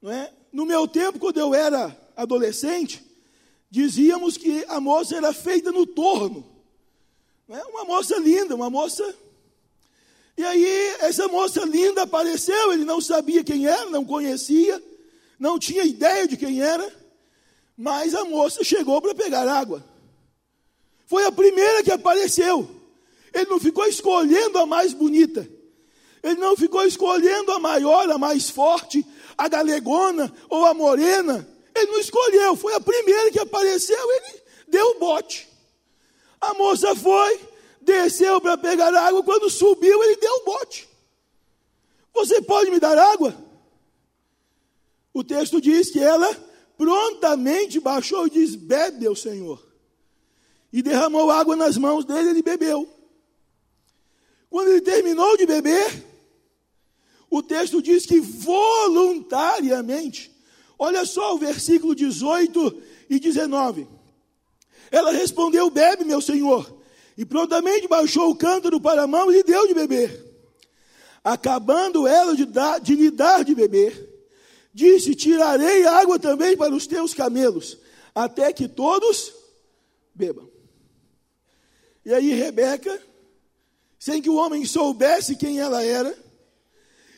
Não 0.00 0.12
é? 0.12 0.32
No 0.52 0.64
meu 0.64 0.86
tempo, 0.86 1.18
quando 1.18 1.38
eu 1.38 1.52
era 1.52 1.98
adolescente, 2.16 3.04
dizíamos 3.68 4.36
que 4.36 4.64
a 4.68 4.80
moça 4.80 5.16
era 5.16 5.32
feita 5.32 5.72
no 5.72 5.84
torno. 5.84 6.48
Não 7.48 7.56
é? 7.56 7.64
Uma 7.64 7.84
moça 7.84 8.16
linda, 8.18 8.54
uma 8.54 8.70
moça. 8.70 9.02
E 10.36 10.44
aí, 10.44 10.96
essa 11.00 11.26
moça 11.26 11.64
linda 11.64 12.02
apareceu, 12.02 12.72
ele 12.72 12.84
não 12.84 13.00
sabia 13.00 13.42
quem 13.42 13.66
era, 13.66 13.90
não 13.90 14.04
conhecia, 14.04 14.80
não 15.40 15.58
tinha 15.58 15.82
ideia 15.82 16.26
de 16.28 16.36
quem 16.36 16.62
era, 16.62 16.88
mas 17.76 18.14
a 18.14 18.24
moça 18.24 18.62
chegou 18.62 19.02
para 19.02 19.12
pegar 19.12 19.48
água. 19.48 19.84
Foi 21.06 21.24
a 21.24 21.32
primeira 21.32 21.82
que 21.82 21.90
apareceu. 21.90 22.81
Ele 23.32 23.50
não 23.50 23.58
ficou 23.58 23.86
escolhendo 23.86 24.58
a 24.58 24.66
mais 24.66 24.92
bonita. 24.92 25.48
Ele 26.22 26.40
não 26.40 26.56
ficou 26.56 26.84
escolhendo 26.84 27.50
a 27.52 27.58
maior, 27.58 28.08
a 28.10 28.18
mais 28.18 28.48
forte, 28.48 29.04
a 29.36 29.48
galegona 29.48 30.32
ou 30.48 30.64
a 30.64 30.74
morena. 30.74 31.48
Ele 31.74 31.90
não 31.90 32.00
escolheu, 32.00 32.54
foi 32.56 32.74
a 32.74 32.80
primeira 32.80 33.30
que 33.30 33.38
apareceu, 33.38 34.12
ele 34.12 34.42
deu 34.68 34.86
o 34.90 34.98
bote. 34.98 35.48
A 36.40 36.54
moça 36.54 36.94
foi, 36.94 37.40
desceu 37.80 38.40
para 38.40 38.56
pegar 38.58 38.94
água, 38.94 39.22
quando 39.22 39.50
subiu, 39.50 40.02
ele 40.04 40.16
deu 40.16 40.32
o 40.34 40.44
bote. 40.44 40.88
Você 42.14 42.42
pode 42.42 42.70
me 42.70 42.78
dar 42.78 42.96
água? 42.96 43.34
O 45.14 45.24
texto 45.24 45.60
diz 45.60 45.90
que 45.90 45.98
ela 45.98 46.30
prontamente 46.76 47.80
baixou 47.80 48.26
e 48.26 48.30
diz: 48.30 48.54
Bebe, 48.54 49.08
o 49.08 49.16
Senhor 49.16 49.72
e 50.72 50.80
derramou 50.80 51.30
água 51.30 51.54
nas 51.54 51.76
mãos 51.76 52.04
dele, 52.04 52.30
ele 52.30 52.42
bebeu. 52.42 52.88
Quando 54.52 54.68
ele 54.68 54.82
terminou 54.82 55.36
de 55.38 55.46
beber, 55.46 56.04
o 57.30 57.42
texto 57.42 57.80
diz 57.80 58.04
que 58.04 58.20
voluntariamente, 58.20 60.30
olha 60.78 61.06
só 61.06 61.34
o 61.34 61.38
versículo 61.38 61.94
18 61.94 62.82
e 63.08 63.18
19. 63.18 63.88
Ela 64.90 65.10
respondeu: 65.10 65.70
Bebe, 65.70 66.04
meu 66.04 66.20
senhor. 66.20 66.82
E 67.16 67.24
prontamente 67.24 67.88
baixou 67.88 68.28
o 68.28 68.36
cântaro 68.36 68.78
para 68.78 69.04
a 69.04 69.06
mão 69.06 69.32
e 69.32 69.36
lhe 69.36 69.42
deu 69.42 69.66
de 69.66 69.72
beber. 69.72 70.22
Acabando 71.24 72.06
ela 72.06 72.36
de, 72.36 72.44
dar, 72.44 72.78
de 72.78 72.94
lhe 72.94 73.10
dar 73.10 73.44
de 73.44 73.54
beber, 73.54 74.06
disse: 74.74 75.14
Tirarei 75.14 75.86
água 75.86 76.18
também 76.18 76.58
para 76.58 76.74
os 76.74 76.86
teus 76.86 77.14
camelos, 77.14 77.78
até 78.14 78.52
que 78.52 78.68
todos 78.68 79.32
bebam. 80.14 80.46
E 82.04 82.12
aí 82.12 82.34
Rebeca, 82.34 83.00
sem 84.02 84.20
que 84.20 84.28
o 84.28 84.34
homem 84.34 84.66
soubesse 84.66 85.36
quem 85.36 85.60
ela 85.60 85.80
era, 85.80 86.12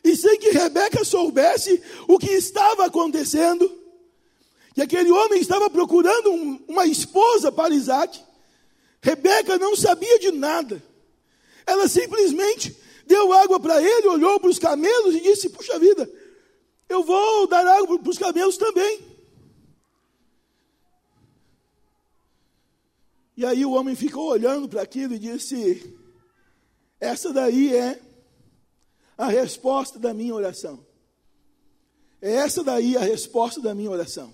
e 0.04 0.14
sem 0.14 0.38
que 0.38 0.50
Rebeca 0.50 1.02
soubesse 1.02 1.82
o 2.06 2.18
que 2.18 2.30
estava 2.30 2.84
acontecendo, 2.84 3.72
que 4.74 4.82
aquele 4.82 5.10
homem 5.10 5.40
estava 5.40 5.70
procurando 5.70 6.30
um, 6.30 6.62
uma 6.68 6.84
esposa 6.84 7.50
para 7.50 7.72
Isaac, 7.72 8.22
Rebeca 9.00 9.56
não 9.56 9.74
sabia 9.74 10.18
de 10.18 10.30
nada. 10.30 10.82
Ela 11.66 11.88
simplesmente 11.88 12.76
deu 13.06 13.32
água 13.32 13.58
para 13.58 13.80
ele, 13.82 14.08
olhou 14.08 14.38
para 14.38 14.50
os 14.50 14.58
camelos 14.58 15.14
e 15.14 15.20
disse: 15.20 15.48
Puxa 15.48 15.78
vida, 15.78 16.06
eu 16.86 17.02
vou 17.02 17.46
dar 17.46 17.66
água 17.66 17.98
para 17.98 18.10
os 18.10 18.18
camelos 18.18 18.58
também. 18.58 19.00
E 23.38 23.46
aí 23.46 23.64
o 23.64 23.72
homem 23.72 23.96
ficou 23.96 24.28
olhando 24.28 24.68
para 24.68 24.82
aquilo 24.82 25.14
e 25.14 25.18
disse: 25.18 26.03
Essa 27.04 27.32
daí 27.32 27.74
é 27.74 28.00
a 29.16 29.26
resposta 29.26 29.98
da 29.98 30.14
minha 30.14 30.34
oração. 30.34 30.84
É 32.20 32.32
essa 32.32 32.62
daí 32.62 32.96
a 32.96 33.00
resposta 33.00 33.60
da 33.60 33.74
minha 33.74 33.90
oração. 33.90 34.32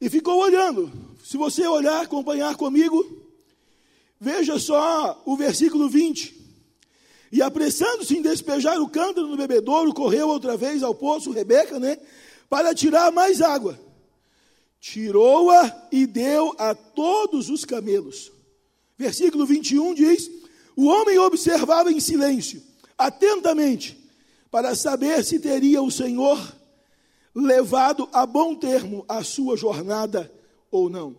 E 0.00 0.08
ficou 0.08 0.40
olhando. 0.40 0.90
Se 1.24 1.36
você 1.36 1.66
olhar, 1.66 2.02
acompanhar 2.02 2.56
comigo, 2.56 3.04
veja 4.18 4.58
só 4.58 5.22
o 5.24 5.36
versículo 5.36 5.88
20. 5.88 6.38
E 7.32 7.40
apressando-se 7.40 8.16
em 8.16 8.22
despejar 8.22 8.80
o 8.80 8.88
cântaro 8.88 9.28
no 9.28 9.36
bebedouro, 9.36 9.94
correu 9.94 10.28
outra 10.28 10.56
vez 10.56 10.82
ao 10.82 10.94
poço, 10.94 11.30
Rebeca, 11.30 11.78
né? 11.78 11.98
Para 12.48 12.74
tirar 12.74 13.12
mais 13.12 13.40
água 13.40 13.78
tirou-a 14.80 15.88
e 15.92 16.06
deu 16.06 16.54
a 16.58 16.74
todos 16.74 17.50
os 17.50 17.64
camelos. 17.64 18.32
Versículo 18.96 19.46
21 19.46 19.94
diz: 19.94 20.30
O 20.80 20.86
homem 20.86 21.18
observava 21.18 21.92
em 21.92 22.00
silêncio, 22.00 22.62
atentamente, 22.96 23.98
para 24.50 24.74
saber 24.74 25.22
se 25.22 25.38
teria 25.38 25.82
o 25.82 25.90
Senhor 25.90 26.56
levado 27.34 28.08
a 28.14 28.24
bom 28.24 28.54
termo 28.54 29.04
a 29.06 29.22
sua 29.22 29.58
jornada 29.58 30.32
ou 30.70 30.88
não. 30.88 31.14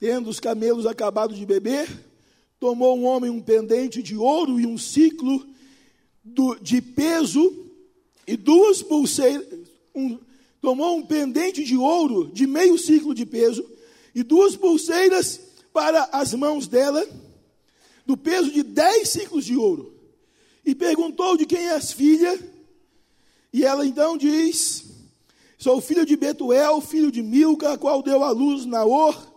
Tendo 0.00 0.28
os 0.28 0.40
camelos 0.40 0.86
acabado 0.86 1.36
de 1.36 1.46
beber, 1.46 1.88
tomou 2.58 2.98
um 2.98 3.04
homem 3.04 3.30
um 3.30 3.40
pendente 3.40 4.02
de 4.02 4.16
ouro 4.16 4.58
e 4.58 4.66
um 4.66 4.76
ciclo 4.76 5.46
de 6.60 6.82
peso 6.82 7.70
e 8.26 8.36
duas 8.36 8.82
pulseiras, 8.82 9.46
um, 9.94 10.18
tomou 10.60 10.96
um 10.96 11.06
pendente 11.06 11.62
de 11.62 11.76
ouro 11.76 12.28
de 12.32 12.44
meio 12.44 12.76
ciclo 12.76 13.14
de 13.14 13.24
peso 13.24 13.64
e 14.12 14.24
duas 14.24 14.56
pulseiras 14.56 15.40
para 15.72 16.08
as 16.10 16.34
mãos 16.34 16.66
dela, 16.66 17.06
do 18.04 18.16
peso 18.16 18.50
de 18.50 18.62
dez 18.62 19.08
ciclos 19.08 19.44
de 19.44 19.56
ouro. 19.56 19.94
E 20.64 20.74
perguntou 20.74 21.36
de 21.36 21.44
quem 21.46 21.68
és 21.68 21.92
filha, 21.92 22.38
e 23.52 23.64
ela 23.64 23.86
então 23.86 24.16
diz: 24.16 24.84
Sou 25.58 25.80
filho 25.80 26.04
de 26.04 26.16
Betuel, 26.16 26.80
filho 26.80 27.10
de 27.10 27.22
Milca, 27.22 27.72
a 27.72 27.78
qual 27.78 28.02
deu 28.02 28.22
à 28.24 28.30
luz 28.30 28.66
Naor. 28.66 29.32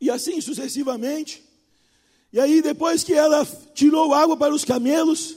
E 0.00 0.10
assim 0.10 0.40
sucessivamente. 0.40 1.42
E 2.32 2.38
aí, 2.38 2.60
depois 2.60 3.02
que 3.02 3.14
ela 3.14 3.46
tirou 3.74 4.12
água 4.12 4.36
para 4.36 4.54
os 4.54 4.64
camelos, 4.64 5.36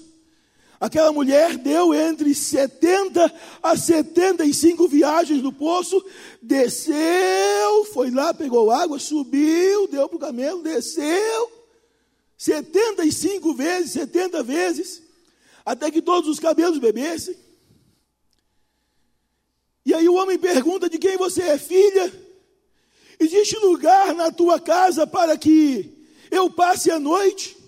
Aquela 0.80 1.12
mulher 1.12 1.58
deu 1.58 1.94
entre 1.94 2.34
70 2.34 3.34
a 3.62 3.76
75 3.76 4.88
viagens 4.88 5.42
no 5.44 5.52
poço, 5.52 6.02
desceu, 6.42 7.86
foi 7.92 8.10
lá, 8.10 8.34
pegou 8.34 8.72
água, 8.72 8.98
subiu, 8.98 9.89
deu 9.89 10.08
para 10.08 10.15
o 10.15 10.20
camelo, 10.20 10.63
desceu, 10.63 11.52
75 12.38 13.54
vezes, 13.54 13.92
70 13.92 14.42
vezes, 14.42 15.04
até 15.65 15.92
que 15.92 16.02
todos 16.02 16.30
os 16.30 16.39
cabelos 16.39 16.80
bebessem. 16.80 17.36
E 19.86 19.94
aí 19.94 20.08
o 20.08 20.15
homem 20.15 20.39
pergunta 20.39 20.89
de 20.89 20.98
quem 20.98 21.18
você 21.18 21.42
é 21.42 21.58
filha? 21.58 22.13
Existe 23.20 23.58
lugar 23.58 24.15
na 24.15 24.32
tua 24.32 24.62
casa 24.62 25.06
para 25.06 25.38
que 25.38 26.08
eu 26.32 26.50
passe 26.50 26.89
a 26.89 26.98
noite? 26.98 27.59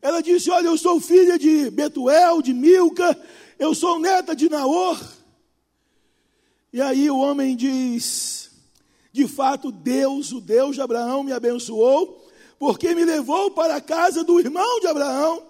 Ela 0.00 0.22
disse: 0.22 0.50
Olha, 0.50 0.66
eu 0.66 0.78
sou 0.78 1.00
filha 1.00 1.38
de 1.38 1.70
Betuel, 1.70 2.40
de 2.40 2.54
Milca, 2.54 3.18
eu 3.58 3.74
sou 3.74 3.98
neta 3.98 4.34
de 4.34 4.48
Naor. 4.48 4.98
E 6.72 6.80
aí 6.80 7.10
o 7.10 7.18
homem 7.18 7.56
diz: 7.56 8.50
De 9.12 9.26
fato, 9.26 9.72
Deus, 9.72 10.32
o 10.32 10.40
Deus 10.40 10.76
de 10.76 10.82
Abraão, 10.82 11.22
me 11.22 11.32
abençoou, 11.32 12.28
porque 12.58 12.94
me 12.94 13.04
levou 13.04 13.50
para 13.50 13.76
a 13.76 13.80
casa 13.80 14.22
do 14.22 14.38
irmão 14.38 14.80
de 14.80 14.86
Abraão. 14.86 15.42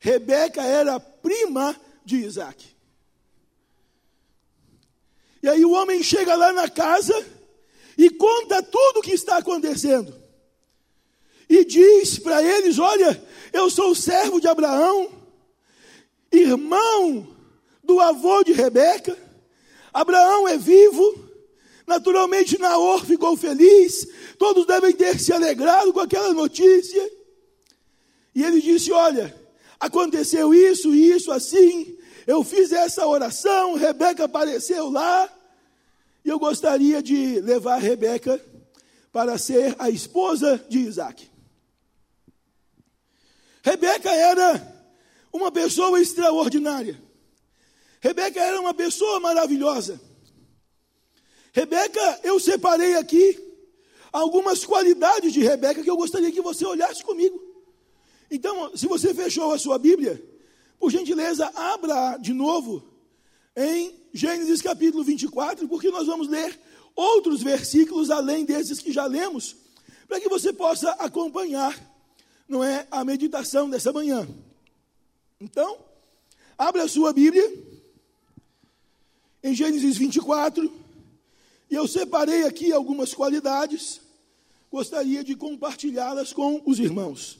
Rebeca 0.00 0.62
era 0.62 0.98
prima 0.98 1.76
de 2.04 2.16
Isaac. 2.16 2.66
E 5.42 5.48
aí 5.48 5.64
o 5.64 5.72
homem 5.72 6.02
chega 6.02 6.34
lá 6.34 6.52
na 6.52 6.68
casa 6.68 7.14
e 7.96 8.10
conta 8.10 8.62
tudo 8.62 8.98
o 8.98 9.02
que 9.02 9.12
está 9.12 9.38
acontecendo. 9.38 10.19
E 11.50 11.64
diz 11.64 12.16
para 12.16 12.40
eles: 12.40 12.78
Olha, 12.78 13.20
eu 13.52 13.68
sou 13.68 13.92
servo 13.92 14.40
de 14.40 14.46
Abraão, 14.46 15.10
irmão 16.30 17.26
do 17.82 17.98
avô 17.98 18.44
de 18.44 18.52
Rebeca. 18.52 19.18
Abraão 19.92 20.46
é 20.46 20.56
vivo. 20.56 21.28
Naturalmente, 21.88 22.56
Naor 22.56 23.04
ficou 23.04 23.36
feliz. 23.36 24.06
Todos 24.38 24.64
devem 24.64 24.92
ter 24.92 25.18
se 25.18 25.32
alegrado 25.32 25.92
com 25.92 25.98
aquela 25.98 26.32
notícia. 26.32 27.10
E 28.32 28.44
ele 28.44 28.62
disse: 28.62 28.92
Olha, 28.92 29.34
aconteceu 29.80 30.54
isso, 30.54 30.94
isso, 30.94 31.32
assim. 31.32 31.98
Eu 32.28 32.44
fiz 32.44 32.70
essa 32.70 33.04
oração. 33.08 33.74
Rebeca 33.74 34.26
apareceu 34.26 34.88
lá. 34.88 35.28
E 36.24 36.28
eu 36.28 36.38
gostaria 36.38 37.02
de 37.02 37.40
levar 37.40 37.78
Rebeca 37.78 38.40
para 39.10 39.36
ser 39.36 39.74
a 39.80 39.90
esposa 39.90 40.64
de 40.68 40.78
Isaac. 40.78 41.29
Rebeca 43.62 44.10
era 44.10 44.84
uma 45.32 45.50
pessoa 45.50 46.00
extraordinária. 46.00 47.00
Rebeca 48.00 48.40
era 48.40 48.60
uma 48.60 48.72
pessoa 48.72 49.20
maravilhosa. 49.20 50.00
Rebeca, 51.52 52.20
eu 52.22 52.38
separei 52.40 52.94
aqui 52.94 53.38
algumas 54.12 54.64
qualidades 54.64 55.32
de 55.32 55.40
Rebeca 55.40 55.82
que 55.82 55.90
eu 55.90 55.96
gostaria 55.96 56.32
que 56.32 56.40
você 56.40 56.64
olhasse 56.64 57.02
comigo. 57.02 57.40
Então, 58.30 58.76
se 58.76 58.86
você 58.86 59.12
fechou 59.12 59.52
a 59.52 59.58
sua 59.58 59.78
Bíblia, 59.78 60.22
por 60.78 60.90
gentileza, 60.90 61.50
abra 61.54 62.16
de 62.16 62.32
novo 62.32 62.82
em 63.56 63.94
Gênesis 64.12 64.62
capítulo 64.62 65.04
24, 65.04 65.68
porque 65.68 65.90
nós 65.90 66.06
vamos 66.06 66.28
ler 66.28 66.58
outros 66.94 67.42
versículos 67.42 68.10
além 68.10 68.44
desses 68.44 68.78
que 68.78 68.92
já 68.92 69.06
lemos, 69.06 69.56
para 70.08 70.20
que 70.20 70.28
você 70.28 70.52
possa 70.52 70.90
acompanhar, 70.92 71.78
não 72.50 72.64
é, 72.64 72.84
a 72.90 73.04
meditação 73.04 73.70
dessa 73.70 73.92
manhã. 73.92 74.28
Então, 75.40 75.78
abra 76.58 76.82
a 76.82 76.88
sua 76.88 77.12
Bíblia 77.12 77.48
em 79.40 79.54
Gênesis 79.54 79.96
24, 79.96 80.70
e 81.70 81.74
eu 81.76 81.86
separei 81.86 82.42
aqui 82.42 82.72
algumas 82.72 83.14
qualidades, 83.14 84.00
gostaria 84.70 85.22
de 85.22 85.36
compartilhá-las 85.36 86.32
com 86.32 86.60
os 86.66 86.80
irmãos. 86.80 87.38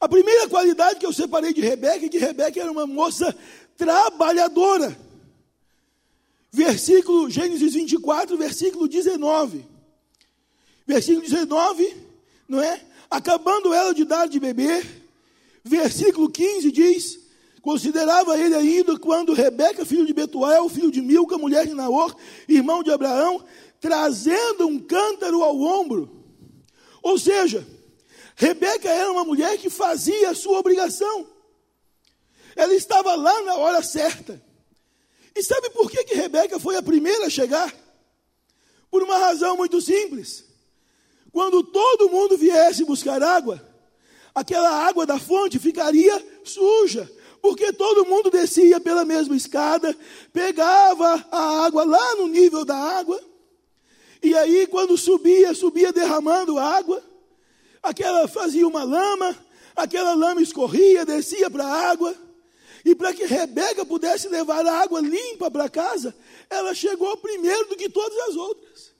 A 0.00 0.08
primeira 0.08 0.48
qualidade 0.48 0.98
que 0.98 1.06
eu 1.06 1.12
separei 1.12 1.54
de 1.54 1.60
Rebeca 1.60 2.04
é 2.04 2.08
que 2.08 2.18
Rebeca 2.18 2.60
era 2.60 2.72
uma 2.72 2.88
moça 2.88 3.32
trabalhadora. 3.76 4.98
Versículo, 6.50 7.30
Gênesis 7.30 7.74
24, 7.74 8.36
versículo 8.36 8.88
19. 8.88 9.64
Versículo 10.84 11.22
19, 11.22 11.96
não 12.48 12.60
é? 12.60 12.84
Acabando 13.14 13.72
ela 13.72 13.94
de 13.94 14.04
dar 14.04 14.26
de 14.26 14.40
beber. 14.40 14.84
Versículo 15.62 16.28
15 16.28 16.72
diz: 16.72 17.20
Considerava 17.62 18.36
ele 18.36 18.56
ainda 18.56 18.98
quando 18.98 19.32
Rebeca, 19.32 19.86
filho 19.86 20.04
de 20.04 20.12
Betuel, 20.12 20.68
filho 20.68 20.90
de 20.90 21.00
Milca, 21.00 21.38
mulher 21.38 21.64
de 21.64 21.74
Naor, 21.74 22.16
irmão 22.48 22.82
de 22.82 22.90
Abraão, 22.90 23.44
trazendo 23.80 24.66
um 24.66 24.80
cântaro 24.80 25.44
ao 25.44 25.56
ombro. 25.60 26.24
Ou 27.04 27.16
seja, 27.16 27.64
Rebeca 28.34 28.88
era 28.88 29.12
uma 29.12 29.24
mulher 29.24 29.58
que 29.58 29.70
fazia 29.70 30.30
a 30.30 30.34
sua 30.34 30.58
obrigação. 30.58 31.24
Ela 32.56 32.74
estava 32.74 33.14
lá 33.14 33.42
na 33.42 33.54
hora 33.54 33.80
certa. 33.80 34.42
E 35.36 35.42
sabe 35.44 35.70
por 35.70 35.88
que, 35.88 36.02
que 36.02 36.16
Rebeca 36.16 36.58
foi 36.58 36.74
a 36.74 36.82
primeira 36.82 37.26
a 37.26 37.30
chegar? 37.30 37.72
Por 38.90 39.04
uma 39.04 39.18
razão 39.18 39.56
muito 39.56 39.80
simples. 39.80 40.52
Quando 41.34 41.64
todo 41.64 42.08
mundo 42.10 42.38
viesse 42.38 42.84
buscar 42.84 43.20
água, 43.20 43.60
aquela 44.32 44.70
água 44.86 45.04
da 45.04 45.18
fonte 45.18 45.58
ficaria 45.58 46.24
suja, 46.44 47.10
porque 47.42 47.72
todo 47.72 48.06
mundo 48.06 48.30
descia 48.30 48.78
pela 48.78 49.04
mesma 49.04 49.36
escada, 49.36 49.98
pegava 50.32 51.26
a 51.32 51.64
água 51.64 51.84
lá 51.84 52.14
no 52.14 52.28
nível 52.28 52.64
da 52.64 52.76
água, 52.76 53.20
e 54.22 54.32
aí 54.32 54.68
quando 54.68 54.96
subia, 54.96 55.52
subia 55.54 55.92
derramando 55.92 56.56
água, 56.56 57.02
aquela 57.82 58.28
fazia 58.28 58.68
uma 58.68 58.84
lama, 58.84 59.36
aquela 59.74 60.14
lama 60.14 60.40
escorria, 60.40 61.04
descia 61.04 61.50
para 61.50 61.64
a 61.64 61.90
água, 61.90 62.14
e 62.84 62.94
para 62.94 63.12
que 63.12 63.26
Rebeca 63.26 63.84
pudesse 63.84 64.28
levar 64.28 64.64
a 64.64 64.82
água 64.82 65.00
limpa 65.00 65.50
para 65.50 65.68
casa, 65.68 66.14
ela 66.48 66.72
chegou 66.76 67.16
primeiro 67.16 67.70
do 67.70 67.76
que 67.76 67.88
todas 67.88 68.16
as 68.28 68.36
outras. 68.36 68.94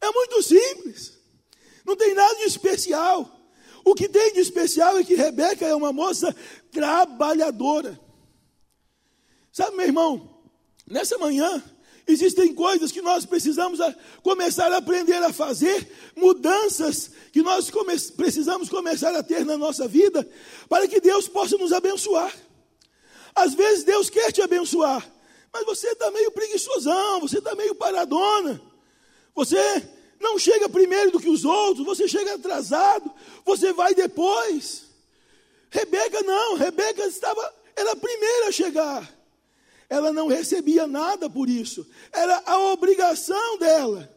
É 0.00 0.10
muito 0.10 0.42
simples, 0.42 1.17
não 1.88 1.96
tem 1.96 2.14
nada 2.14 2.36
de 2.36 2.44
especial. 2.44 3.28
O 3.84 3.94
que 3.94 4.08
tem 4.08 4.34
de 4.34 4.40
especial 4.40 4.98
é 4.98 5.04
que 5.04 5.14
Rebeca 5.14 5.66
é 5.66 5.74
uma 5.74 5.92
moça 5.92 6.36
trabalhadora. 6.70 7.98
Sabe, 9.50 9.76
meu 9.76 9.86
irmão, 9.86 10.38
nessa 10.86 11.16
manhã, 11.16 11.62
existem 12.06 12.54
coisas 12.54 12.92
que 12.92 13.00
nós 13.00 13.24
precisamos 13.24 13.80
começar 14.22 14.70
a 14.70 14.76
aprender 14.76 15.16
a 15.22 15.32
fazer, 15.32 15.90
mudanças 16.14 17.10
que 17.32 17.42
nós 17.42 17.70
come 17.70 17.98
precisamos 18.16 18.68
começar 18.68 19.14
a 19.16 19.22
ter 19.22 19.44
na 19.46 19.56
nossa 19.56 19.88
vida, 19.88 20.28
para 20.68 20.86
que 20.86 21.00
Deus 21.00 21.26
possa 21.26 21.56
nos 21.56 21.72
abençoar. 21.72 22.34
Às 23.34 23.54
vezes 23.54 23.84
Deus 23.84 24.10
quer 24.10 24.30
te 24.30 24.42
abençoar, 24.42 25.10
mas 25.50 25.64
você 25.64 25.88
está 25.88 26.10
meio 26.10 26.30
preguiçosão, 26.30 27.20
você 27.20 27.38
está 27.38 27.54
meio 27.54 27.74
paradona, 27.74 28.60
você 29.34 29.97
não 30.20 30.38
chega 30.38 30.68
primeiro 30.68 31.10
do 31.10 31.20
que 31.20 31.28
os 31.28 31.44
outros, 31.44 31.86
você 31.86 32.08
chega 32.08 32.34
atrasado, 32.34 33.10
você 33.44 33.72
vai 33.72 33.94
depois. 33.94 34.86
Rebeca 35.70 36.22
não, 36.22 36.56
Rebeca 36.56 37.04
estava, 37.04 37.54
era 37.76 37.92
a 37.92 37.96
primeira 37.96 38.48
a 38.48 38.52
chegar. 38.52 39.18
Ela 39.88 40.12
não 40.12 40.26
recebia 40.26 40.86
nada 40.86 41.30
por 41.30 41.48
isso, 41.48 41.86
era 42.12 42.42
a 42.44 42.58
obrigação 42.72 43.58
dela. 43.58 44.14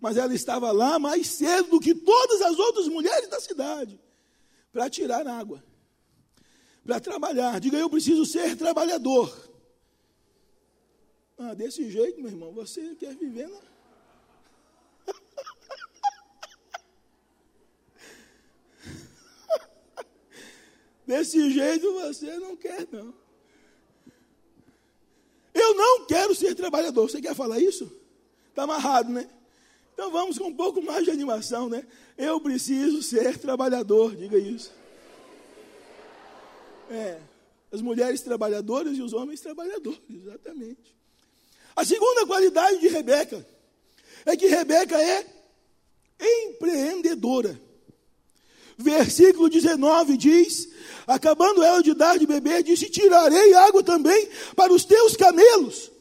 Mas 0.00 0.16
ela 0.16 0.34
estava 0.34 0.70
lá 0.70 0.98
mais 0.98 1.28
cedo 1.28 1.70
do 1.70 1.80
que 1.80 1.94
todas 1.94 2.42
as 2.42 2.58
outras 2.58 2.88
mulheres 2.88 3.28
da 3.28 3.40
cidade 3.40 3.98
para 4.70 4.90
tirar 4.90 5.26
água, 5.26 5.64
para 6.84 7.00
trabalhar. 7.00 7.58
Diga, 7.58 7.78
eu 7.78 7.88
preciso 7.88 8.26
ser 8.26 8.56
trabalhador. 8.56 9.32
Ah, 11.38 11.54
desse 11.54 11.90
jeito, 11.90 12.20
meu 12.20 12.30
irmão, 12.30 12.52
você 12.52 12.94
quer 12.96 13.14
viver 13.16 13.48
na 13.48 13.73
Desse 21.06 21.50
jeito 21.50 21.92
você 21.92 22.38
não 22.38 22.56
quer, 22.56 22.86
não. 22.90 23.14
Eu 25.52 25.74
não 25.74 26.06
quero 26.06 26.34
ser 26.34 26.54
trabalhador. 26.54 27.08
Você 27.08 27.20
quer 27.20 27.34
falar 27.34 27.60
isso? 27.60 27.90
Está 28.48 28.64
amarrado, 28.64 29.10
né? 29.10 29.28
Então 29.92 30.10
vamos 30.10 30.38
com 30.38 30.48
um 30.48 30.54
pouco 30.54 30.82
mais 30.82 31.04
de 31.04 31.10
animação, 31.10 31.68
né? 31.68 31.86
Eu 32.18 32.40
preciso 32.40 33.02
ser 33.02 33.38
trabalhador, 33.38 34.16
diga 34.16 34.36
isso. 34.36 34.72
É, 36.90 37.20
as 37.70 37.80
mulheres 37.80 38.20
trabalhadoras 38.20 38.96
e 38.96 39.02
os 39.02 39.12
homens 39.12 39.40
trabalhadores, 39.40 40.00
exatamente. 40.10 40.94
A 41.76 41.84
segunda 41.84 42.26
qualidade 42.26 42.78
de 42.78 42.88
Rebeca 42.88 43.46
é 44.26 44.36
que 44.36 44.46
Rebeca 44.46 45.00
é 45.00 45.26
empreendedora. 46.20 47.60
Versículo 48.76 49.48
19 49.48 50.16
diz: 50.16 50.68
Acabando 51.06 51.62
ela 51.62 51.82
de 51.82 51.94
dar 51.94 52.18
de 52.18 52.26
beber, 52.26 52.62
disse: 52.62 52.90
Tirarei 52.90 53.54
água 53.54 53.82
também 53.82 54.28
para 54.56 54.72
os 54.72 54.84
teus 54.84 55.16
camelos. 55.16 55.92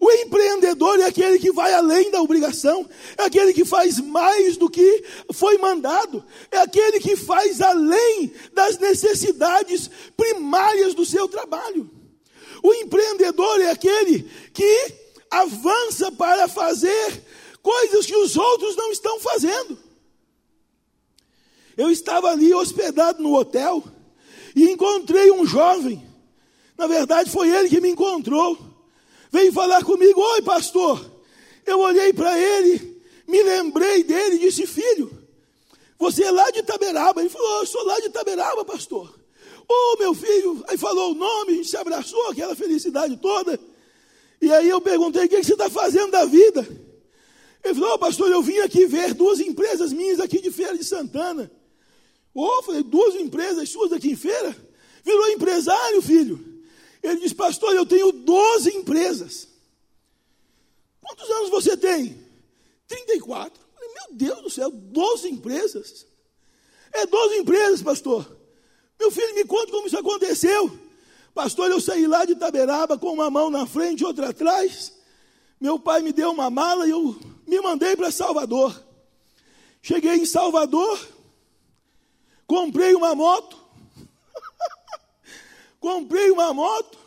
O 0.00 0.10
empreendedor 0.10 0.98
é 0.98 1.04
aquele 1.04 1.38
que 1.38 1.52
vai 1.52 1.72
além 1.72 2.10
da 2.10 2.20
obrigação, 2.20 2.88
é 3.16 3.22
aquele 3.22 3.52
que 3.52 3.64
faz 3.64 4.00
mais 4.00 4.56
do 4.56 4.68
que 4.68 5.04
foi 5.32 5.58
mandado, 5.58 6.24
é 6.50 6.58
aquele 6.58 6.98
que 6.98 7.14
faz 7.14 7.60
além 7.60 8.32
das 8.52 8.78
necessidades 8.78 9.88
primárias 10.16 10.92
do 10.92 11.06
seu 11.06 11.28
trabalho. 11.28 11.88
O 12.64 12.74
empreendedor 12.74 13.60
é 13.60 13.70
aquele 13.70 14.28
que 14.52 14.92
avança 15.30 16.10
para 16.10 16.48
fazer 16.48 17.22
coisas 17.62 18.04
que 18.04 18.16
os 18.16 18.36
outros 18.36 18.74
não 18.74 18.90
estão 18.90 19.20
fazendo. 19.20 19.78
Eu 21.76 21.90
estava 21.90 22.30
ali 22.30 22.54
hospedado 22.54 23.22
no 23.22 23.34
hotel 23.34 23.82
e 24.54 24.70
encontrei 24.70 25.30
um 25.30 25.46
jovem. 25.46 26.02
Na 26.76 26.86
verdade, 26.86 27.30
foi 27.30 27.50
ele 27.50 27.68
que 27.68 27.80
me 27.80 27.90
encontrou. 27.90 28.58
Veio 29.30 29.52
falar 29.52 29.84
comigo: 29.84 30.20
Oi, 30.20 30.42
pastor. 30.42 31.10
Eu 31.64 31.78
olhei 31.78 32.12
para 32.12 32.36
ele, 32.38 33.00
me 33.26 33.42
lembrei 33.42 34.02
dele 34.02 34.36
e 34.36 34.38
disse: 34.40 34.66
Filho, 34.66 35.10
você 35.98 36.24
é 36.24 36.30
lá 36.30 36.50
de 36.50 36.58
Itaberaba. 36.58 37.20
Ele 37.20 37.30
falou: 37.30 37.60
Eu 37.60 37.66
sou 37.66 37.84
lá 37.84 37.98
de 38.00 38.06
Itaberaba, 38.06 38.64
pastor. 38.64 39.14
Ô, 39.68 39.72
oh, 39.72 39.98
meu 39.98 40.12
filho. 40.12 40.62
Aí 40.68 40.76
falou 40.76 41.12
o 41.12 41.14
nome, 41.14 41.52
a 41.52 41.54
gente 41.54 41.68
se 41.68 41.76
abraçou, 41.76 42.28
aquela 42.28 42.54
felicidade 42.54 43.16
toda. 43.16 43.58
E 44.40 44.52
aí 44.52 44.68
eu 44.68 44.80
perguntei: 44.80 45.24
o 45.24 45.28
que 45.28 45.42
você 45.42 45.52
está 45.52 45.70
fazendo 45.70 46.10
da 46.10 46.24
vida? 46.24 46.66
Ele 47.64 47.74
falou: 47.74 47.94
oh, 47.94 47.98
pastor, 47.98 48.30
eu 48.30 48.42
vim 48.42 48.58
aqui 48.58 48.86
ver 48.86 49.14
duas 49.14 49.40
empresas 49.40 49.92
minhas 49.92 50.18
aqui 50.20 50.40
de 50.40 50.50
Feira 50.50 50.76
de 50.76 50.84
Santana. 50.84 51.50
Ô, 52.34 52.44
oh, 52.44 52.62
falei: 52.62 52.82
duas 52.82 53.14
empresas 53.14 53.68
suas 53.68 53.92
aqui 53.92 54.10
em 54.10 54.16
Feira? 54.16 54.56
Virou 55.04 55.28
empresário, 55.28 56.00
filho. 56.02 56.62
Ele 57.02 57.20
disse: 57.20 57.34
pastor, 57.34 57.74
eu 57.74 57.84
tenho 57.84 58.12
12 58.12 58.70
empresas. 58.76 59.48
Quantos 61.00 61.28
anos 61.30 61.50
você 61.50 61.76
tem? 61.76 62.16
34. 62.86 63.60
Falei, 63.74 63.94
Meu 63.94 64.16
Deus 64.16 64.42
do 64.42 64.50
céu, 64.50 64.70
12 64.70 65.28
empresas? 65.28 66.06
É 66.92 67.06
12 67.06 67.36
empresas, 67.36 67.82
pastor. 67.82 68.38
Meu 68.98 69.10
filho, 69.10 69.34
me 69.34 69.44
conta 69.44 69.72
como 69.72 69.86
isso 69.86 69.98
aconteceu. 69.98 70.78
Pastor, 71.34 71.70
eu 71.70 71.80
saí 71.80 72.06
lá 72.06 72.24
de 72.24 72.32
Itaberaba 72.32 72.98
com 72.98 73.12
uma 73.12 73.30
mão 73.30 73.50
na 73.50 73.66
frente 73.66 74.00
e 74.00 74.04
outra 74.04 74.28
atrás. 74.28 74.92
Meu 75.60 75.78
pai 75.78 76.02
me 76.02 76.12
deu 76.12 76.30
uma 76.30 76.50
mala 76.50 76.86
e 76.86 76.90
eu 76.90 77.18
me 77.46 77.60
mandei 77.60 77.96
para 77.96 78.10
Salvador. 78.10 78.80
Cheguei 79.80 80.14
em 80.14 80.26
Salvador, 80.26 80.98
comprei 82.52 82.94
uma 82.94 83.14
moto. 83.14 83.56
comprei 85.80 86.30
uma 86.30 86.52
moto, 86.52 86.98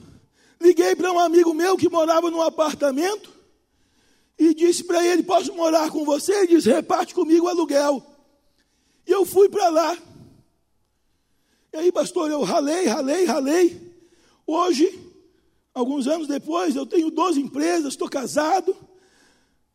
liguei 0.59 0.95
para 0.95 1.11
um 1.11 1.19
amigo 1.19 1.53
meu 1.53 1.77
que 1.77 1.87
morava 1.87 2.31
num 2.31 2.41
apartamento 2.41 3.31
e 4.39 4.55
disse 4.55 4.83
para 4.83 5.05
ele: 5.05 5.21
Posso 5.21 5.53
morar 5.53 5.91
com 5.91 6.03
você? 6.03 6.33
Ele 6.33 6.47
disse: 6.47 6.67
Reparte 6.69 7.13
comigo 7.13 7.45
o 7.45 7.49
aluguel. 7.49 8.03
E 9.05 9.11
eu 9.11 9.23
fui 9.23 9.47
para 9.47 9.69
lá. 9.69 9.95
E 11.71 11.77
aí, 11.77 11.91
pastor, 11.91 12.31
eu 12.31 12.41
ralei, 12.41 12.87
ralei, 12.87 13.25
ralei. 13.25 13.95
Hoje, 14.47 14.99
alguns 15.75 16.07
anos 16.07 16.27
depois, 16.27 16.75
eu 16.75 16.87
tenho 16.87 17.11
12 17.11 17.39
empresas, 17.39 17.93
estou 17.93 18.09
casado, 18.09 18.75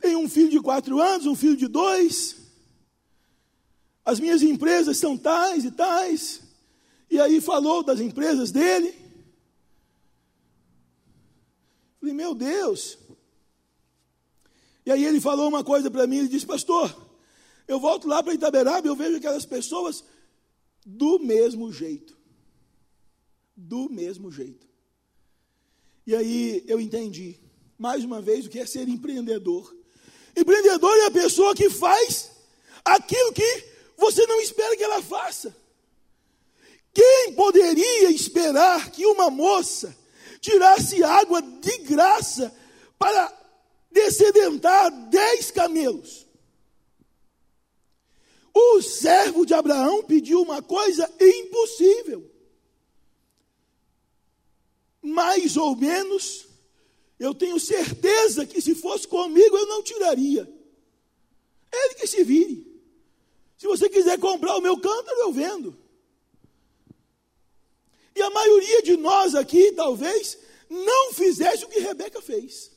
tenho 0.00 0.18
um 0.18 0.28
filho 0.28 0.48
de 0.48 0.59
quatro 0.59 1.00
anos, 1.00 1.26
um 1.26 1.37
filho 1.37 1.56
de 1.56 1.68
dois. 1.68 2.39
As 4.04 4.18
minhas 4.18 4.42
empresas 4.42 4.98
são 4.98 5.16
tais 5.16 5.64
e 5.64 5.70
tais. 5.70 6.42
E 7.10 7.20
aí 7.20 7.40
falou 7.40 7.82
das 7.82 8.00
empresas 8.00 8.50
dele. 8.50 8.94
Falei, 11.98 12.14
meu 12.14 12.34
Deus. 12.34 12.98
E 14.86 14.90
aí 14.90 15.04
ele 15.04 15.20
falou 15.20 15.48
uma 15.48 15.62
coisa 15.62 15.90
para 15.90 16.06
mim, 16.06 16.18
ele 16.18 16.28
disse, 16.28 16.46
pastor, 16.46 16.94
eu 17.68 17.78
volto 17.78 18.08
lá 18.08 18.22
para 18.22 18.34
Itaberaba 18.34 18.86
e 18.86 18.90
eu 18.90 18.96
vejo 18.96 19.18
aquelas 19.18 19.44
pessoas 19.44 20.02
do 20.84 21.18
mesmo 21.18 21.72
jeito 21.72 22.20
do 23.60 23.90
mesmo 23.90 24.30
jeito. 24.32 24.66
E 26.06 26.16
aí 26.16 26.64
eu 26.66 26.80
entendi, 26.80 27.36
mais 27.78 28.04
uma 28.04 28.20
vez, 28.20 28.46
o 28.46 28.48
que 28.48 28.58
é 28.58 28.66
ser 28.66 28.88
empreendedor. 28.88 29.74
Empreendedor 30.36 30.96
é 30.98 31.06
a 31.06 31.10
pessoa 31.10 31.54
que 31.54 31.68
faz 31.68 32.30
aquilo 32.84 33.32
que 33.32 33.64
você 34.00 34.26
não 34.26 34.40
espera 34.40 34.76
que 34.76 34.82
ela 34.82 35.02
faça. 35.02 35.54
Quem 36.92 37.34
poderia 37.34 38.10
esperar 38.10 38.90
que 38.90 39.06
uma 39.06 39.30
moça 39.30 39.96
tirasse 40.40 41.04
água 41.04 41.40
de 41.40 41.78
graça 41.78 42.52
para 42.98 43.32
descedentar 43.92 44.90
dez 45.08 45.50
camelos? 45.50 46.26
O 48.52 48.82
servo 48.82 49.46
de 49.46 49.54
Abraão 49.54 50.02
pediu 50.02 50.42
uma 50.42 50.60
coisa 50.60 51.08
impossível 51.20 52.30
mais 55.02 55.56
ou 55.56 55.74
menos, 55.74 56.46
eu 57.18 57.34
tenho 57.34 57.58
certeza 57.58 58.46
que 58.46 58.60
se 58.60 58.74
fosse 58.74 59.06
comigo 59.08 59.56
eu 59.56 59.66
não 59.66 59.82
tiraria. 59.82 60.48
Ele 61.72 61.94
que 61.94 62.06
se 62.06 62.22
vire. 62.24 62.69
Se 63.60 63.66
você 63.66 63.90
quiser 63.90 64.18
comprar 64.18 64.56
o 64.56 64.62
meu 64.62 64.80
cântaro, 64.80 65.18
eu 65.20 65.30
vendo. 65.30 65.76
E 68.16 68.22
a 68.22 68.30
maioria 68.30 68.82
de 68.82 68.96
nós 68.96 69.34
aqui, 69.34 69.72
talvez, 69.72 70.38
não 70.70 71.12
fizesse 71.12 71.66
o 71.66 71.68
que 71.68 71.78
Rebeca 71.78 72.22
fez. 72.22 72.72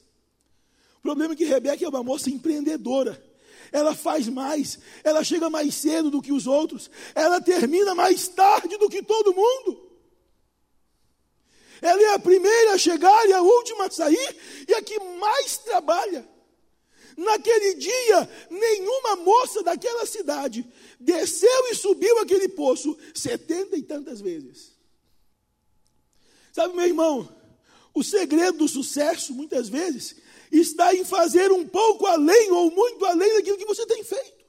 O 0.98 1.02
problema 1.02 1.36
é 1.36 1.38
que 1.38 1.46
Rebeca 1.46 1.86
é 1.86 1.88
uma 1.88 2.04
moça 2.04 2.30
empreendedora. 2.30 3.24
Ela 3.72 3.96
faz 3.96 4.28
mais, 4.28 4.78
ela 5.06 5.24
chega 5.24 5.50
mais 5.50 5.74
cedo 5.74 6.12
do 6.12 6.22
que 6.22 6.34
os 6.34 6.48
outros, 6.48 6.92
ela 7.16 7.40
termina 7.40 7.96
mais 7.96 8.28
tarde 8.28 8.78
do 8.78 8.90
que 8.90 9.02
todo 9.02 9.34
mundo. 9.34 9.90
Ela 11.82 12.02
é 12.02 12.14
a 12.14 12.20
primeira 12.20 12.74
a 12.74 12.78
chegar 12.78 13.26
e 13.26 13.32
a 13.32 13.42
última 13.42 13.86
a 13.86 13.90
sair 13.90 14.38
e 14.68 14.74
a 14.74 14.82
que 14.82 15.00
mais 15.00 15.58
trabalha. 15.60 16.28
Naquele 17.18 17.76
dia, 17.76 18.30
nenhuma 18.50 19.18
moça 19.18 19.62
daquela 19.64 20.06
cidade 20.06 20.66
desceu 21.00 21.68
e 21.72 21.76
subiu 21.76 22.20
aquele 22.20 22.48
poço 22.50 22.98
setenta 23.14 23.76
e 23.76 23.84
tantas 23.84 24.22
vezes. 24.22 24.74
Sabe, 26.52 26.76
meu 26.76 26.86
irmão, 26.86 27.28
o 27.94 28.04
segredo 28.04 28.60
do 28.60 28.68
sucesso, 28.68 29.34
muitas 29.34 29.70
vezes, 29.70 30.16
está 30.52 30.94
em 30.94 31.04
fazer 31.04 31.52
um 31.52 31.68
pouco 31.68 32.06
além 32.06 32.52
ou 32.52 32.72
muito 32.72 33.04
além 33.06 33.34
daquilo 33.34 33.58
que 33.58 33.66
você 33.66 33.86
tem 33.86 34.04
feito. 34.04 34.44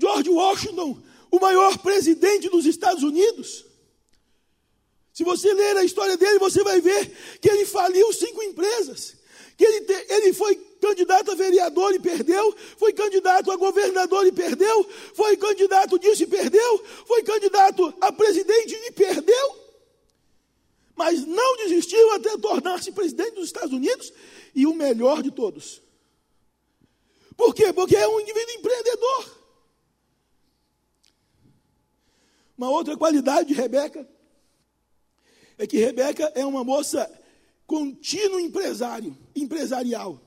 George 0.00 0.30
Washington, 0.30 1.02
o 1.30 1.38
maior 1.38 1.76
presidente 1.78 2.48
dos 2.48 2.64
Estados 2.64 3.02
Unidos, 3.02 3.66
se 5.12 5.24
você 5.24 5.52
ler 5.52 5.76
a 5.76 5.84
história 5.84 6.16
dele, 6.16 6.38
você 6.38 6.62
vai 6.62 6.80
ver 6.80 7.38
que 7.40 7.50
ele 7.50 7.66
faliu 7.66 8.12
cinco 8.12 8.42
empresas. 8.42 9.17
Que 9.58 9.64
ele, 9.64 9.80
te, 9.80 10.06
ele 10.14 10.32
foi 10.32 10.54
candidato 10.80 11.32
a 11.32 11.34
vereador 11.34 11.92
e 11.92 11.98
perdeu, 11.98 12.56
foi 12.76 12.92
candidato 12.92 13.50
a 13.50 13.56
governador 13.56 14.24
e 14.24 14.30
perdeu, 14.30 14.88
foi 15.12 15.36
candidato 15.36 15.98
disso 15.98 16.22
e 16.22 16.26
perdeu, 16.26 16.84
foi 17.04 17.24
candidato 17.24 17.92
a 18.00 18.12
presidente 18.12 18.74
e 18.74 18.92
perdeu. 18.92 19.56
Mas 20.94 21.26
não 21.26 21.56
desistiu 21.56 22.12
até 22.12 22.38
tornar-se 22.38 22.92
presidente 22.92 23.32
dos 23.32 23.46
Estados 23.46 23.72
Unidos 23.72 24.12
e 24.54 24.64
o 24.64 24.74
melhor 24.74 25.24
de 25.24 25.32
todos. 25.32 25.82
Por 27.36 27.52
quê? 27.52 27.72
Porque 27.72 27.96
é 27.96 28.06
um 28.06 28.20
indivíduo 28.20 28.54
empreendedor. 28.54 29.38
Uma 32.56 32.70
outra 32.70 32.96
qualidade 32.96 33.48
de 33.48 33.54
Rebeca 33.54 34.08
é 35.56 35.66
que 35.66 35.78
Rebeca 35.78 36.32
é 36.36 36.46
uma 36.46 36.62
moça 36.62 37.10
contínuo 37.68 38.40
empresário, 38.40 39.14
empresarial. 39.36 40.18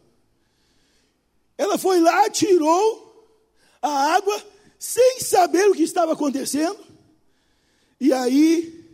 Ela 1.57 1.75
foi 1.75 1.99
lá, 1.99 2.29
tirou 2.29 3.27
a 3.81 4.13
água 4.13 4.45
sem 4.77 5.19
saber 5.19 5.67
o 5.67 5.73
que 5.73 5.81
estava 5.81 6.13
acontecendo. 6.13 6.77
E 7.99 8.13
aí, 8.13 8.85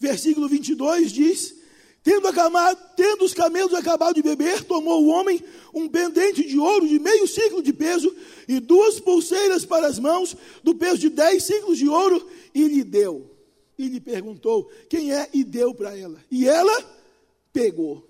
versículo 0.00 0.48
22 0.48 1.12
diz: 1.12 1.54
Tendo, 2.02 2.26
acamado, 2.26 2.76
tendo 2.96 3.24
os 3.24 3.32
camelos 3.32 3.72
acabado 3.72 4.16
de 4.16 4.22
beber, 4.22 4.64
tomou 4.64 5.04
o 5.04 5.08
homem 5.08 5.40
um 5.72 5.88
pendente 5.88 6.44
de 6.44 6.58
ouro 6.58 6.88
de 6.88 6.98
meio 6.98 7.28
ciclo 7.28 7.62
de 7.62 7.72
peso 7.72 8.12
e 8.48 8.58
duas 8.58 8.98
pulseiras 8.98 9.64
para 9.64 9.86
as 9.86 10.00
mãos, 10.00 10.36
do 10.60 10.74
peso 10.74 10.98
de 10.98 11.08
dez 11.08 11.44
ciclos 11.44 11.78
de 11.78 11.88
ouro, 11.88 12.28
e 12.52 12.66
lhe 12.66 12.82
deu 12.82 13.30
e 13.78 13.88
lhe 13.88 14.00
perguntou 14.00 14.70
quem 14.88 15.12
é 15.12 15.28
e 15.32 15.44
deu 15.44 15.74
para 15.74 15.96
ela. 15.96 16.18
E 16.30 16.48
ela 16.48 16.95
pegou. 17.56 18.06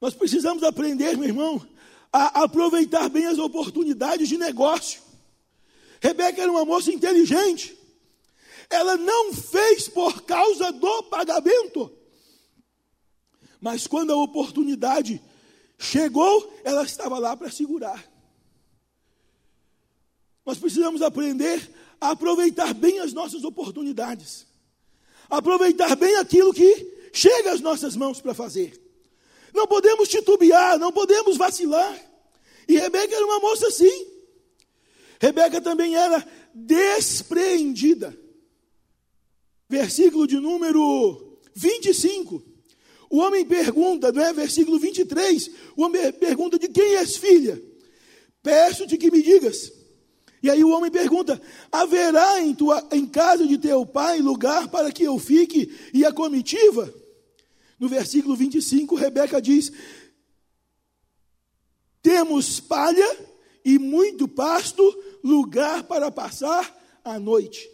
Nós 0.00 0.12
precisamos 0.12 0.64
aprender, 0.64 1.16
meu 1.16 1.28
irmão, 1.28 1.64
a 2.12 2.42
aproveitar 2.42 3.08
bem 3.08 3.26
as 3.26 3.38
oportunidades 3.38 4.28
de 4.28 4.36
negócio. 4.36 5.00
Rebeca 6.00 6.42
era 6.42 6.50
uma 6.50 6.64
moça 6.64 6.90
inteligente. 6.90 7.78
Ela 8.68 8.96
não 8.96 9.32
fez 9.32 9.88
por 9.88 10.22
causa 10.22 10.72
do 10.72 11.04
pagamento. 11.04 11.92
Mas 13.60 13.86
quando 13.86 14.12
a 14.12 14.16
oportunidade 14.16 15.22
chegou, 15.78 16.52
ela 16.64 16.82
estava 16.82 17.20
lá 17.20 17.36
para 17.36 17.52
segurar. 17.52 18.04
Nós 20.44 20.58
precisamos 20.58 21.02
aprender 21.02 21.70
a 22.00 22.10
aproveitar 22.10 22.74
bem 22.74 22.98
as 22.98 23.12
nossas 23.12 23.44
oportunidades, 23.44 24.49
aproveitar 25.30 25.94
bem 25.96 26.16
aquilo 26.16 26.52
que 26.52 27.08
chega 27.12 27.52
às 27.52 27.60
nossas 27.60 27.96
mãos 27.96 28.20
para 28.20 28.34
fazer. 28.34 28.72
Não 29.54 29.66
podemos 29.66 30.08
titubear, 30.08 30.78
não 30.78 30.92
podemos 30.92 31.36
vacilar. 31.36 31.98
E 32.68 32.78
Rebeca 32.78 33.14
era 33.14 33.24
uma 33.24 33.40
moça 33.40 33.68
assim. 33.68 34.06
Rebeca 35.20 35.60
também 35.60 35.94
era 35.96 36.26
despreendida. 36.54 38.16
Versículo 39.68 40.26
de 40.26 40.38
número 40.40 41.38
25. 41.54 42.42
O 43.08 43.18
homem 43.18 43.44
pergunta, 43.44 44.12
não 44.12 44.22
é? 44.22 44.32
Versículo 44.32 44.78
23. 44.78 45.50
O 45.76 45.82
homem 45.82 46.12
pergunta: 46.12 46.58
De 46.58 46.68
quem 46.68 46.96
és 46.96 47.16
filha? 47.16 47.60
Peço-te 48.42 48.96
que 48.96 49.10
me 49.10 49.22
digas. 49.22 49.79
E 50.42 50.48
aí 50.48 50.64
o 50.64 50.70
homem 50.70 50.90
pergunta: 50.90 51.40
haverá 51.70 52.40
em, 52.40 52.54
tua, 52.54 52.86
em 52.92 53.06
casa 53.06 53.46
de 53.46 53.58
teu 53.58 53.84
pai 53.84 54.20
lugar 54.20 54.68
para 54.68 54.90
que 54.90 55.02
eu 55.02 55.18
fique 55.18 55.72
e 55.92 56.04
a 56.04 56.12
comitiva? 56.12 56.92
No 57.78 57.88
versículo 57.88 58.36
25, 58.36 58.94
Rebeca 58.94 59.40
diz: 59.40 59.72
Temos 62.02 62.60
palha 62.60 63.16
e 63.64 63.78
muito 63.78 64.26
pasto, 64.26 64.82
lugar 65.22 65.84
para 65.84 66.10
passar 66.10 66.78
a 67.04 67.18
noite. 67.18 67.68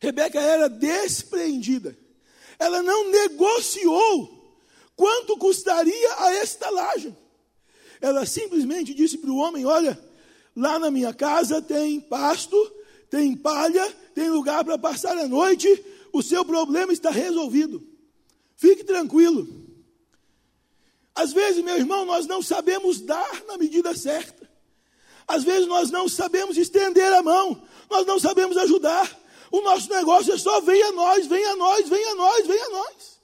Rebeca 0.00 0.40
era 0.40 0.68
despreendida. 0.68 1.96
Ela 2.58 2.82
não 2.82 3.10
negociou 3.10 4.58
quanto 4.94 5.36
custaria 5.36 6.14
a 6.18 6.42
estalagem. 6.42 7.16
Ela 8.00 8.26
simplesmente 8.26 8.92
disse 8.92 9.16
para 9.18 9.30
o 9.30 9.36
homem: 9.36 9.64
Olha, 9.64 9.98
lá 10.54 10.78
na 10.78 10.90
minha 10.90 11.12
casa 11.12 11.60
tem 11.60 12.00
pasto, 12.00 12.56
tem 13.10 13.36
palha, 13.36 13.90
tem 14.14 14.30
lugar 14.30 14.64
para 14.64 14.78
passar 14.78 15.16
a 15.16 15.28
noite, 15.28 15.68
o 16.12 16.22
seu 16.22 16.44
problema 16.44 16.92
está 16.92 17.10
resolvido. 17.10 17.86
Fique 18.56 18.84
tranquilo. 18.84 19.48
Às 21.14 21.32
vezes, 21.32 21.62
meu 21.62 21.76
irmão, 21.76 22.04
nós 22.04 22.26
não 22.26 22.42
sabemos 22.42 23.00
dar 23.00 23.44
na 23.46 23.58
medida 23.58 23.94
certa. 23.94 24.50
Às 25.26 25.44
vezes 25.44 25.66
nós 25.66 25.90
não 25.90 26.08
sabemos 26.08 26.56
estender 26.56 27.12
a 27.12 27.22
mão, 27.22 27.62
nós 27.90 28.06
não 28.06 28.18
sabemos 28.18 28.56
ajudar. 28.56 29.20
O 29.50 29.60
nosso 29.60 29.90
negócio 29.90 30.32
é 30.32 30.38
só 30.38 30.60
venha 30.60 30.88
a 30.88 30.92
nós, 30.92 31.26
venha 31.26 31.50
a 31.50 31.56
nós, 31.56 31.88
venha 31.88 32.10
a 32.10 32.14
nós, 32.14 32.46
venha 32.46 32.66
a 32.66 32.70
nós. 32.70 33.20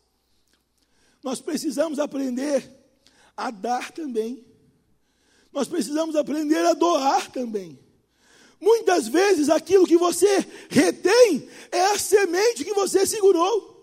Nós 1.22 1.41
precisamos 1.41 1.99
aprender 1.99 2.70
a 3.37 3.51
dar 3.51 3.91
também. 3.93 4.45
Nós 5.53 5.68
precisamos 5.68 6.16
aprender 6.16 6.64
a 6.64 6.74
doar 6.74 7.30
também. 7.30 7.78
Muitas 8.61 9.07
vezes 9.07 9.49
aquilo 9.49 9.86
que 9.86 9.96
você 9.96 10.46
retém 10.68 11.49
é 11.70 11.80
a 11.92 11.99
semente 11.99 12.64
que 12.64 12.74
você 12.74 13.07
segurou. 13.07 13.76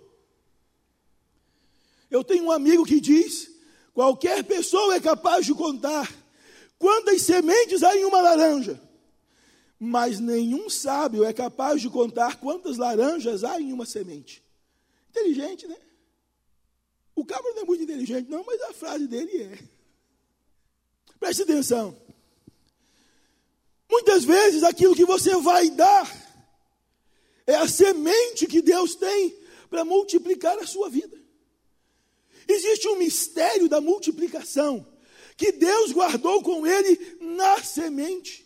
Eu 2.11 2.24
tenho 2.24 2.45
um 2.45 2.51
amigo 2.51 2.86
que 2.86 2.99
diz: 2.99 3.49
qualquer 3.93 4.43
pessoa 4.43 4.95
é 4.95 4.99
capaz 4.99 5.45
de 5.45 5.53
contar 5.53 6.13
quantas 6.78 7.22
sementes 7.22 7.84
há 7.84 7.95
em 7.95 8.05
uma 8.05 8.22
laranja, 8.22 8.82
mas 9.80 10.20
nenhum 10.20 10.70
sábio 10.70 11.24
é 11.24 11.34
capaz 11.34 11.82
de 11.82 11.89
contar 11.89 12.38
quantas 12.39 12.78
laranjas 12.78 13.43
há 13.43 13.59
em 13.59 13.72
uma 13.72 13.86
semente. 13.86 14.43
Inteligente, 15.09 15.68
né? 15.68 15.78
O 17.16 17.24
cabra 17.24 17.53
não 17.53 17.61
é 17.61 17.66
muito 17.66 17.84
inteligente, 17.84 18.30
não, 18.30 18.43
mas 18.45 18.61
a 18.61 18.74
frase 18.74 19.07
dele 19.07 19.41
é. 19.41 19.74
Preste 21.20 21.43
atenção. 21.43 21.97
Muitas 23.89 24.24
vezes 24.24 24.63
aquilo 24.63 24.95
que 24.95 25.05
você 25.05 25.36
vai 25.38 25.70
dar 25.70 26.26
é 27.47 27.55
a 27.55 27.68
semente 27.68 28.47
que 28.47 28.61
Deus 28.61 28.95
tem 28.95 29.38
para 29.70 29.86
multiplicar 29.86 30.57
a 30.57 30.68
sua 30.68 30.89
vida. 30.89 31.18
Existe 32.47 32.88
um 32.88 32.97
mistério 32.97 33.68
da 33.68 33.82
multiplicação 33.82 34.86
que 35.38 35.51
Deus 35.51 35.91
guardou 35.91 36.41
com 36.41 36.66
ele 36.66 37.18
na 37.20 37.61
semente. 37.63 38.45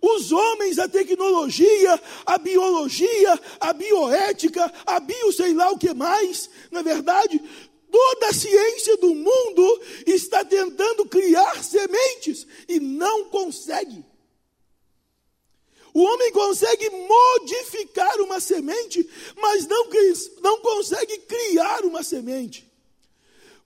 Os 0.00 0.30
homens, 0.30 0.78
a 0.78 0.88
tecnologia, 0.88 2.00
a 2.24 2.38
biologia, 2.38 3.40
a 3.58 3.72
bioética, 3.72 4.72
a 4.86 5.00
bio 5.00 5.32
sei 5.32 5.52
lá 5.52 5.70
o 5.70 5.78
que 5.78 5.92
mais, 5.92 6.48
na 6.70 6.82
verdade, 6.82 7.42
toda 7.90 8.28
a 8.28 8.32
ciência 8.32 8.96
do 8.98 9.14
mundo 9.14 9.82
está 10.06 10.44
tentando 10.44 11.06
criar 11.06 11.62
sementes 11.62 12.46
e 12.68 12.80
não 12.80 13.24
consegue. 13.26 14.04
O 15.92 16.00
homem 16.00 16.30
consegue 16.32 16.88
modificar 16.90 18.20
uma 18.20 18.40
semente, 18.40 19.08
mas 19.36 19.66
não, 19.66 19.86
não 20.40 20.60
consegue 20.60 21.18
criar 21.18 21.84
uma 21.84 22.02
semente. 22.02 22.70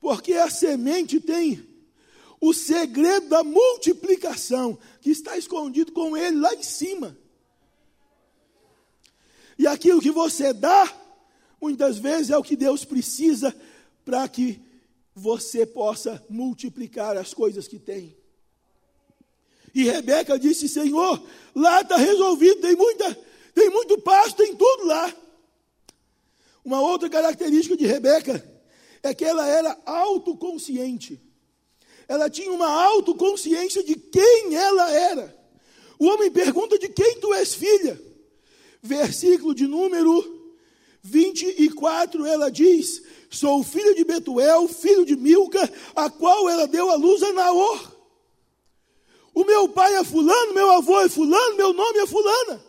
Porque 0.01 0.35
a 0.35 0.49
semente 0.49 1.21
tem 1.21 1.67
o 2.41 2.53
segredo 2.53 3.29
da 3.29 3.45
multiplicação 3.45 4.79
que 5.01 5.11
está 5.11 5.37
escondido 5.37 5.93
com 5.93 6.17
ele 6.17 6.41
lá 6.41 6.55
em 6.55 6.63
cima. 6.63 7.17
E 9.59 9.67
aquilo 9.67 10.01
que 10.01 10.11
você 10.11 10.53
dá, 10.53 10.93
muitas 11.61 11.99
vezes 11.99 12.31
é 12.31 12.37
o 12.37 12.43
que 12.43 12.57
Deus 12.57 12.85
precisa 12.85 13.55
para 14.05 14.29
que 14.29 14.61
você 15.15 15.67
possa 15.67 16.25
multiplicar 16.29 17.17
as 17.17 17.35
coisas 17.35 17.69
que 17.69 17.79
tem. 17.79 18.17
E 19.75 19.85
Rebeca 19.85 20.39
disse: 20.39 20.69
Senhor, 20.69 21.23
lá 21.55 21.81
está 21.81 21.97
resolvido, 21.97 22.61
tem, 22.61 22.77
muita, 22.77 23.19
tem 23.55 23.71
muito 23.71 23.99
pasto, 24.01 24.37
tem 24.37 24.55
tudo 24.55 24.85
lá. 24.85 25.15
Uma 26.65 26.81
outra 26.81 27.09
característica 27.09 27.77
de 27.77 27.87
Rebeca 27.87 28.45
é 29.03 29.15
que 29.15 29.25
ela 29.25 29.47
era 29.49 29.79
autoconsciente 29.85 31.21
ela 32.13 32.29
tinha 32.29 32.53
uma 32.53 32.69
autoconsciência 32.69 33.83
de 33.83 33.95
quem 33.95 34.55
ela 34.55 34.91
era. 34.93 35.35
O 35.99 36.07
homem 36.07 36.31
pergunta 36.31 36.79
de 36.79 36.89
quem 36.89 37.19
tu 37.19 37.33
és 37.33 37.55
filha. 37.55 38.01
Versículo 38.83 39.55
de 39.55 39.67
número 39.67 40.42
24, 41.03 42.25
ela 42.25 42.51
diz: 42.51 43.03
Sou 43.31 43.63
filha 43.65 43.95
de 43.95 44.05
Betuel, 44.05 44.69
filho 44.69 45.05
de 45.05 45.17
Milca, 45.17 45.71
a 45.97 46.09
qual 46.09 46.49
ela 46.49 46.67
deu 46.67 46.91
a 46.91 46.95
luz 46.95 47.23
a 47.23 47.33
Naor. 47.33 47.93
O 49.35 49.45
meu 49.45 49.69
pai 49.69 49.95
é 49.97 50.05
fulano, 50.05 50.55
meu 50.55 50.71
avô 50.73 51.01
é 51.01 51.09
fulano, 51.09 51.57
meu 51.57 51.73
nome 51.73 51.99
é 51.99 52.07
fulana. 52.07 52.65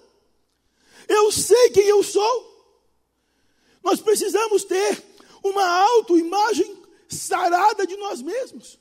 Eu 1.07 1.31
sei 1.31 1.69
quem 1.69 1.85
eu 1.85 2.01
sou. 2.01 2.53
Nós 3.83 3.99
precisamos 3.99 4.63
ter 4.63 5.03
uma 5.43 5.65
autoimagem 5.97 6.81
sarada 7.09 7.85
de 7.85 7.97
nós 7.97 8.21
mesmos. 8.21 8.79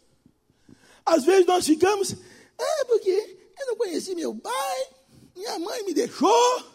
Às 1.05 1.25
vezes 1.25 1.45
nós 1.45 1.67
ficamos, 1.67 2.15
é 2.57 2.85
porque 2.85 3.39
eu 3.59 3.67
não 3.67 3.77
conheci 3.77 4.15
meu 4.15 4.35
pai, 4.35 4.89
minha 5.35 5.59
mãe 5.59 5.83
me 5.83 5.93
deixou. 5.93 6.73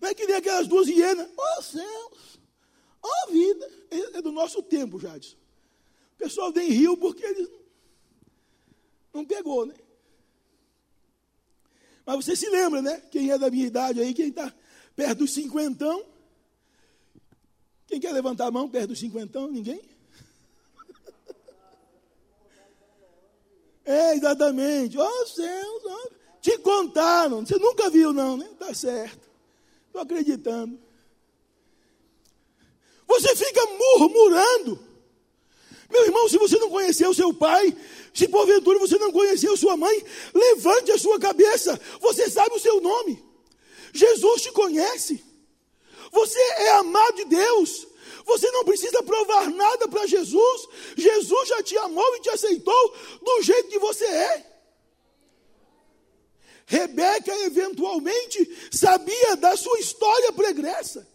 Não 0.00 0.08
é 0.08 0.14
que 0.14 0.26
nem 0.26 0.36
aquelas 0.36 0.66
duas 0.66 0.88
hienas, 0.88 1.28
ó 1.36 1.58
oh, 1.58 1.62
céus, 1.62 2.40
ó 3.02 3.08
oh, 3.08 3.32
vida. 3.32 3.70
É, 3.90 4.18
é 4.18 4.22
do 4.22 4.30
nosso 4.30 4.62
tempo, 4.62 4.98
Jadson. 4.98 5.36
O 6.14 6.18
pessoal 6.18 6.52
nem 6.52 6.70
riu 6.70 6.96
porque 6.96 7.24
eles 7.24 7.48
não 9.12 9.24
pegou, 9.24 9.66
né? 9.66 9.74
Mas 12.04 12.24
você 12.24 12.34
se 12.34 12.48
lembra, 12.48 12.80
né? 12.80 13.02
Quem 13.10 13.30
é 13.30 13.38
da 13.38 13.50
minha 13.50 13.66
idade 13.66 14.00
aí, 14.00 14.14
quem 14.14 14.28
está 14.28 14.52
perto 14.96 15.18
dos 15.18 15.32
cinquentão. 15.32 16.04
Quem 17.86 18.00
quer 18.00 18.12
levantar 18.12 18.46
a 18.46 18.50
mão 18.50 18.68
perto 18.68 18.88
dos 18.88 18.98
cinquentão? 18.98 19.50
Ninguém? 19.50 19.80
É, 23.84 24.14
exatamente. 24.14 24.98
Oh 24.98 25.26
céus, 25.26 25.82
oh. 25.82 26.10
te 26.42 26.58
contaram. 26.58 27.40
Você 27.46 27.58
nunca 27.58 27.88
viu, 27.88 28.12
não, 28.12 28.36
né? 28.36 28.46
Tá 28.58 28.74
certo. 28.74 29.27
Estou 29.88 30.02
acreditando. 30.02 30.78
Você 33.06 33.34
fica 33.34 33.66
murmurando. 33.66 34.78
Meu 35.90 36.04
irmão, 36.04 36.28
se 36.28 36.36
você 36.36 36.58
não 36.58 36.68
conheceu 36.68 37.14
seu 37.14 37.32
pai, 37.32 37.74
se 38.12 38.28
porventura 38.28 38.78
você 38.78 38.98
não 38.98 39.10
conheceu 39.10 39.56
sua 39.56 39.76
mãe, 39.76 40.04
levante 40.34 40.92
a 40.92 40.98
sua 40.98 41.18
cabeça. 41.18 41.80
Você 42.00 42.28
sabe 42.30 42.54
o 42.54 42.60
seu 42.60 42.80
nome. 42.80 43.24
Jesus 43.92 44.42
te 44.42 44.52
conhece. 44.52 45.24
Você 46.12 46.38
é 46.38 46.70
amado 46.72 47.16
de 47.16 47.24
Deus. 47.24 47.86
Você 48.26 48.50
não 48.50 48.64
precisa 48.64 49.02
provar 49.02 49.50
nada 49.50 49.88
para 49.88 50.06
Jesus. 50.06 50.68
Jesus 50.94 51.48
já 51.48 51.62
te 51.62 51.76
amou 51.78 52.16
e 52.16 52.20
te 52.20 52.28
aceitou 52.28 52.94
do 53.22 53.42
jeito 53.42 53.70
que 53.70 53.78
você 53.78 54.04
é. 54.04 54.47
Rebeca 56.68 57.34
eventualmente 57.46 58.68
sabia 58.70 59.36
da 59.36 59.56
sua 59.56 59.78
história 59.78 60.30
pregressa. 60.34 61.08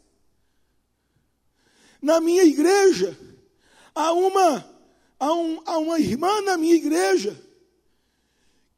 Na 2.01 2.20
minha 2.20 2.43
igreja, 2.43 3.16
há 3.93 4.12
uma, 4.14 4.68
há, 5.20 5.32
um, 5.32 5.62
há 5.64 5.78
uma 5.78 5.99
irmã 5.99 6.41
na 6.41 6.58
minha 6.58 6.74
igreja 6.74 7.39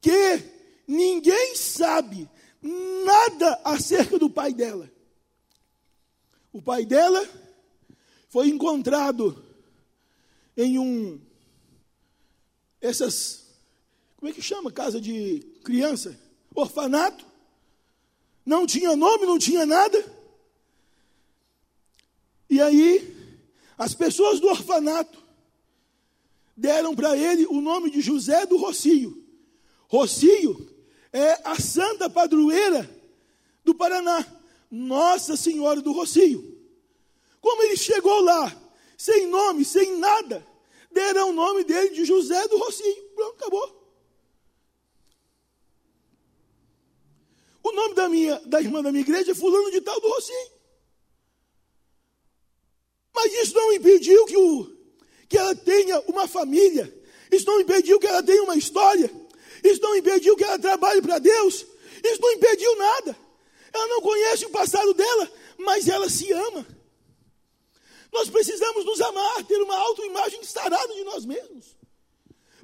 que 0.01 0.43
ninguém 0.85 1.55
sabe 1.55 2.29
nada 2.61 3.61
acerca 3.63 4.19
do 4.19 4.29
pai 4.29 4.53
dela. 4.53 4.91
O 6.51 6.61
pai 6.61 6.85
dela 6.85 7.25
foi 8.27 8.49
encontrado 8.49 9.41
em 10.57 10.77
um 10.77 11.21
essas 12.81 13.45
como 14.17 14.29
é 14.29 14.33
que 14.33 14.41
chama 14.41 14.71
casa 14.71 14.99
de 14.99 15.39
criança, 15.63 16.19
orfanato. 16.55 17.25
Não 18.45 18.65
tinha 18.65 18.95
nome, 18.95 19.25
não 19.25 19.37
tinha 19.37 19.65
nada. 19.65 20.03
E 22.49 22.61
aí 22.61 23.15
as 23.77 23.93
pessoas 23.93 24.39
do 24.39 24.47
orfanato 24.47 25.23
deram 26.55 26.95
para 26.95 27.17
ele 27.17 27.45
o 27.47 27.59
nome 27.59 27.89
de 27.89 28.01
José 28.01 28.45
do 28.45 28.57
Rocio, 28.57 29.25
Rocio 29.87 30.73
é 31.11 31.39
a 31.43 31.59
santa 31.59 32.09
padroeira 32.09 32.89
do 33.63 33.73
Paraná, 33.73 34.25
Nossa 34.69 35.37
Senhora 35.37 35.81
do 35.81 35.91
Rocio. 35.91 36.53
Como 37.39 37.61
ele 37.63 37.77
chegou 37.77 38.21
lá, 38.21 38.53
sem 38.97 39.27
nome, 39.27 39.63
sem 39.63 39.97
nada, 39.97 40.45
deram 40.91 41.29
o 41.29 41.33
nome 41.33 41.63
dele 41.63 41.89
de 41.89 42.05
José 42.05 42.47
do 42.47 42.57
Rocio. 42.57 43.03
Pronto, 43.15 43.35
acabou. 43.35 43.84
O 47.65 47.71
nome 47.71 47.95
da 47.95 48.07
minha, 48.07 48.39
da 48.45 48.61
irmã 48.61 48.83
da 48.83 48.91
minha 48.91 49.01
igreja 49.01 49.31
é 49.31 49.33
fulano 49.33 49.71
de 49.71 49.81
tal 49.81 49.99
do 49.99 50.07
Rocinho. 50.07 50.51
Mas 53.11 53.33
isso 53.33 53.55
não 53.55 53.73
impediu 53.73 54.23
que, 54.27 54.37
o, 54.37 54.71
que 55.27 55.35
ela 55.35 55.55
tenha 55.55 55.99
uma 56.01 56.27
família. 56.27 56.93
Isso 57.31 57.47
não 57.47 57.59
impediu 57.59 57.99
que 57.99 58.05
ela 58.05 58.21
tenha 58.21 58.43
uma 58.43 58.55
história. 58.55 59.09
Isso 59.63 59.81
não 59.81 59.95
impediu 59.95 60.35
que 60.35 60.43
ela 60.43 60.59
trabalhe 60.59 61.01
para 61.01 61.17
Deus. 61.17 61.65
Isso 62.03 62.21
não 62.21 62.33
impediu 62.33 62.75
nada. 62.75 63.17
Ela 63.73 63.87
não 63.87 63.99
conhece 63.99 64.45
o 64.45 64.51
passado 64.51 64.93
dela, 64.93 65.31
mas 65.57 65.87
ela 65.87 66.07
se 66.07 66.31
ama. 66.31 66.67
Nós 68.13 68.29
precisamos 68.29 68.85
nos 68.85 69.01
amar, 69.01 69.43
ter 69.43 69.59
uma 69.59 69.75
autoimagem 69.75 70.43
sarada 70.43 70.93
de 70.93 71.03
nós 71.03 71.25
mesmos. 71.25 71.75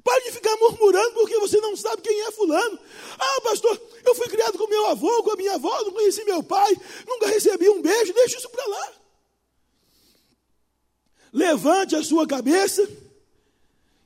Pare 0.04 0.24
de 0.24 0.32
ficar 0.32 0.56
murmurando 0.56 1.12
porque 1.12 1.38
você 1.38 1.60
não 1.60 1.76
sabe 1.76 2.02
quem 2.02 2.22
é 2.22 2.32
fulano. 2.32 2.78
Ah, 3.18 3.40
pastor, 3.42 3.80
eu 4.04 4.14
fui 4.14 4.28
criado 4.28 4.58
com 4.58 4.66
meu 4.66 4.86
avô, 4.86 5.22
com 5.22 5.32
a 5.32 5.36
minha 5.36 5.54
avó, 5.54 5.82
não 5.82 5.92
conheci 5.92 6.24
meu 6.24 6.42
pai, 6.42 6.76
nunca 7.06 7.28
recebi 7.28 7.68
um 7.68 7.80
beijo, 7.80 8.12
deixa 8.12 8.38
isso 8.38 8.48
para 8.48 8.66
lá. 8.66 8.92
Levante 11.32 11.94
a 11.94 12.02
sua 12.02 12.26
cabeça 12.26 12.86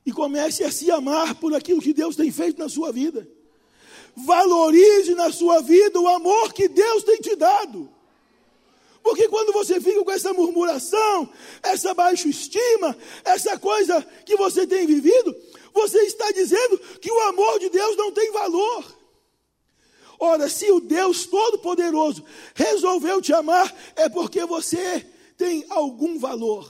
e 0.04 0.12
comece 0.12 0.62
a 0.62 0.70
se 0.70 0.90
amar 0.90 1.34
por 1.36 1.54
aquilo 1.54 1.80
que 1.80 1.92
Deus 1.92 2.14
tem 2.14 2.30
feito 2.30 2.58
na 2.58 2.68
sua 2.68 2.92
vida. 2.92 3.26
Valorize 4.14 5.14
na 5.14 5.32
sua 5.32 5.60
vida 5.60 6.00
o 6.00 6.08
amor 6.08 6.52
que 6.52 6.68
Deus 6.68 7.02
tem 7.02 7.18
te 7.18 7.34
dado. 7.34 7.90
Porque 9.02 9.28
quando 9.28 9.52
você 9.52 9.80
fica 9.80 10.02
com 10.02 10.10
essa 10.10 10.32
murmuração, 10.32 11.30
essa 11.62 11.94
baixa 11.94 12.28
estima, 12.28 12.96
essa 13.24 13.58
coisa 13.58 14.04
que 14.24 14.36
você 14.36 14.66
tem 14.66 14.86
vivido, 14.86 15.34
você 15.76 15.98
está 16.00 16.32
dizendo 16.32 16.78
que 16.98 17.12
o 17.12 17.20
amor 17.28 17.60
de 17.60 17.68
Deus 17.68 17.96
não 17.96 18.10
tem 18.10 18.32
valor. 18.32 18.96
Ora, 20.18 20.48
se 20.48 20.70
o 20.72 20.80
Deus 20.80 21.26
Todo-Poderoso 21.26 22.24
resolveu 22.54 23.20
te 23.20 23.32
amar, 23.32 23.72
é 23.94 24.08
porque 24.08 24.44
você 24.46 25.06
tem 25.36 25.64
algum 25.68 26.18
valor. 26.18 26.66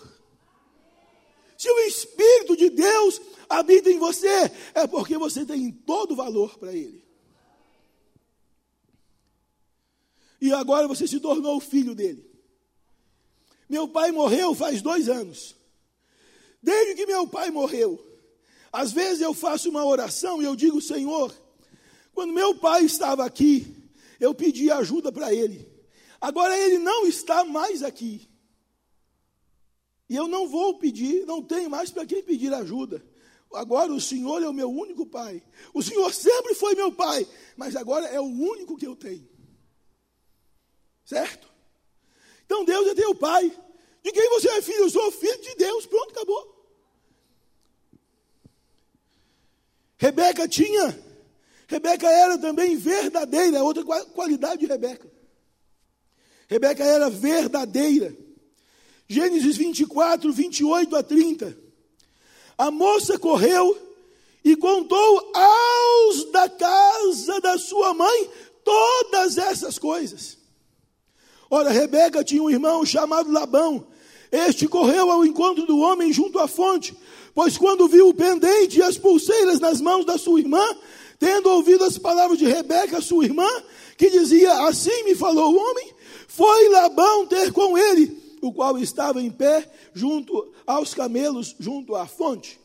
Se 1.56 1.70
o 1.70 1.78
Espírito 1.80 2.56
de 2.56 2.68
Deus 2.68 3.20
habita 3.48 3.90
em 3.90 3.98
você, 3.98 4.50
é 4.74 4.86
porque 4.86 5.16
você 5.16 5.46
tem 5.46 5.70
todo 5.70 6.16
valor 6.16 6.58
para 6.58 6.74
Ele. 6.74 7.06
E 10.40 10.52
agora 10.52 10.86
você 10.86 11.06
se 11.06 11.18
tornou 11.20 11.60
filho 11.60 11.94
dele. 11.94 12.28
Meu 13.68 13.88
pai 13.88 14.12
morreu 14.12 14.54
faz 14.54 14.82
dois 14.82 15.08
anos. 15.08 15.56
Desde 16.62 16.94
que 16.94 17.06
meu 17.06 17.26
pai 17.26 17.50
morreu, 17.50 18.04
às 18.72 18.92
vezes 18.92 19.20
eu 19.20 19.32
faço 19.32 19.68
uma 19.68 19.84
oração 19.84 20.40
e 20.40 20.44
eu 20.44 20.56
digo, 20.56 20.80
Senhor, 20.80 21.34
quando 22.12 22.32
meu 22.32 22.54
pai 22.54 22.84
estava 22.84 23.24
aqui, 23.24 23.76
eu 24.18 24.34
pedi 24.34 24.70
ajuda 24.70 25.12
para 25.12 25.32
ele. 25.32 25.70
Agora 26.20 26.56
ele 26.56 26.78
não 26.78 27.06
está 27.06 27.44
mais 27.44 27.82
aqui. 27.82 28.28
E 30.08 30.16
eu 30.16 30.28
não 30.28 30.48
vou 30.48 30.78
pedir, 30.78 31.26
não 31.26 31.42
tenho 31.42 31.68
mais 31.68 31.90
para 31.90 32.06
quem 32.06 32.22
pedir 32.22 32.52
ajuda. 32.54 33.04
Agora 33.52 33.92
o 33.92 34.00
Senhor 34.00 34.42
é 34.42 34.48
o 34.48 34.52
meu 34.52 34.70
único 34.70 35.06
pai. 35.06 35.42
O 35.72 35.82
Senhor 35.82 36.12
sempre 36.12 36.54
foi 36.54 36.74
meu 36.74 36.92
pai, 36.92 37.26
mas 37.56 37.76
agora 37.76 38.06
é 38.06 38.20
o 38.20 38.24
único 38.24 38.76
que 38.76 38.86
eu 38.86 38.96
tenho. 38.96 39.28
Certo? 41.04 41.48
Então 42.44 42.64
Deus 42.64 42.88
é 42.88 42.94
teu 42.94 43.14
pai. 43.14 43.50
De 44.02 44.12
quem 44.12 44.28
você 44.30 44.48
é 44.48 44.62
filho? 44.62 44.84
Eu 44.84 44.90
sou 44.90 45.10
filho 45.10 45.40
de 45.42 45.54
Deus. 45.56 45.86
Pronto, 45.86 46.10
acabou. 46.10 46.55
Rebeca 49.98 50.46
tinha, 50.46 50.98
Rebeca 51.66 52.06
era 52.06 52.38
também 52.38 52.76
verdadeira, 52.76 53.64
outra 53.64 53.82
qualidade 53.82 54.60
de 54.60 54.66
Rebeca. 54.66 55.10
Rebeca 56.48 56.84
era 56.84 57.10
verdadeira. 57.10 58.16
Gênesis 59.08 59.56
24, 59.56 60.32
28 60.32 60.96
a 60.96 61.02
30. 61.02 61.58
A 62.58 62.70
moça 62.70 63.18
correu 63.18 63.76
e 64.44 64.56
contou 64.56 65.32
aos 65.34 66.30
da 66.30 66.48
casa 66.48 67.40
da 67.40 67.58
sua 67.58 67.94
mãe 67.94 68.30
todas 68.64 69.38
essas 69.38 69.78
coisas. 69.78 70.38
Ora, 71.50 71.70
Rebeca 71.70 72.24
tinha 72.24 72.42
um 72.42 72.50
irmão 72.50 72.84
chamado 72.84 73.30
Labão. 73.30 73.86
Este 74.30 74.66
correu 74.66 75.10
ao 75.10 75.24
encontro 75.24 75.66
do 75.66 75.78
homem 75.78 76.12
junto 76.12 76.38
à 76.38 76.48
fonte 76.48 76.96
Pois 77.36 77.58
quando 77.58 77.86
viu 77.86 78.08
o 78.08 78.14
pendente 78.14 78.78
e 78.78 78.82
as 78.82 78.96
pulseiras 78.96 79.60
nas 79.60 79.78
mãos 79.78 80.06
da 80.06 80.16
sua 80.16 80.40
irmã, 80.40 80.66
tendo 81.18 81.50
ouvido 81.50 81.84
as 81.84 81.98
palavras 81.98 82.38
de 82.38 82.46
Rebeca, 82.46 83.02
sua 83.02 83.26
irmã, 83.26 83.46
que 83.98 84.08
dizia: 84.08 84.66
Assim 84.66 85.04
me 85.04 85.14
falou 85.14 85.52
o 85.52 85.58
homem, 85.58 85.92
foi 86.26 86.70
Labão 86.70 87.26
ter 87.26 87.52
com 87.52 87.76
ele, 87.76 88.38
o 88.40 88.50
qual 88.54 88.78
estava 88.78 89.20
em 89.20 89.30
pé 89.30 89.70
junto 89.92 90.50
aos 90.66 90.94
camelos, 90.94 91.54
junto 91.60 91.94
à 91.94 92.06
fonte. 92.06 92.58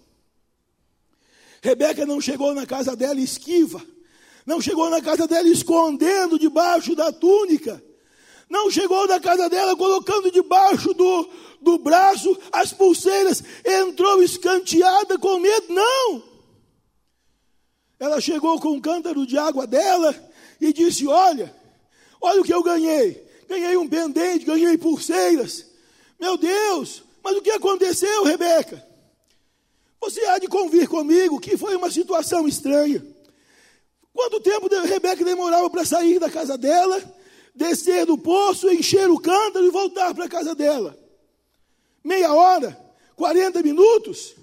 Rebeca 1.61 2.05
não 2.05 2.21
chegou 2.21 2.53
na 2.53 2.65
casa 2.65 2.95
dela 2.95 3.19
esquiva, 3.19 3.85
não 4.45 4.61
chegou 4.61 4.89
na 4.89 5.01
casa 5.01 5.27
dela 5.27 5.49
escondendo 5.49 6.39
debaixo 6.39 6.95
da 6.95 7.11
túnica, 7.11 7.83
não 8.49 8.71
chegou 8.71 9.05
na 9.05 9.19
casa 9.19 9.49
dela 9.49 9.75
colocando 9.75 10.31
debaixo 10.31 10.93
do, 10.93 11.29
do 11.71 11.77
braço 11.77 12.37
as 12.51 12.73
pulseiras, 12.73 13.41
entrou 13.65 14.21
escanteada 14.21 15.17
com 15.17 15.39
medo, 15.39 15.73
não. 15.73 16.23
Ela 17.99 18.19
chegou 18.19 18.59
com 18.59 18.71
um 18.71 18.81
cântaro 18.81 19.25
de 19.25 19.37
água 19.37 19.65
dela 19.65 20.13
e 20.59 20.73
disse: 20.73 21.07
Olha, 21.07 21.55
olha 22.19 22.41
o 22.41 22.43
que 22.43 22.53
eu 22.53 22.63
ganhei. 22.63 23.23
Ganhei 23.47 23.77
um 23.77 23.87
pendente, 23.87 24.45
ganhei 24.45 24.77
pulseiras. 24.77 25.65
Meu 26.19 26.37
Deus, 26.37 27.03
mas 27.23 27.37
o 27.37 27.41
que 27.41 27.51
aconteceu, 27.51 28.23
Rebeca? 28.23 28.85
Você 29.99 30.25
há 30.25 30.39
de 30.39 30.47
convir 30.47 30.87
comigo 30.87 31.39
que 31.39 31.57
foi 31.57 31.75
uma 31.75 31.91
situação 31.91 32.47
estranha. 32.47 33.05
Quanto 34.13 34.41
tempo 34.41 34.67
Rebeca 34.67 35.23
demorava 35.23 35.69
para 35.69 35.85
sair 35.85 36.19
da 36.19 36.29
casa 36.29 36.57
dela, 36.57 37.01
descer 37.55 38.05
do 38.05 38.17
poço, 38.17 38.69
encher 38.69 39.09
o 39.09 39.19
cântaro 39.19 39.65
e 39.65 39.69
voltar 39.69 40.13
para 40.13 40.25
a 40.25 40.29
casa 40.29 40.53
dela? 40.53 41.00
Meia 42.03 42.33
hora, 42.33 42.77
40 43.15 43.61
minutos. 43.61 44.35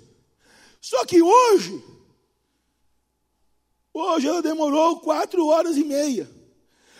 Só 0.80 1.04
que 1.04 1.20
hoje, 1.20 1.82
hoje 3.92 4.28
ela 4.28 4.42
demorou 4.42 5.00
quatro 5.00 5.46
horas 5.46 5.76
e 5.76 5.84
meia. 5.84 6.28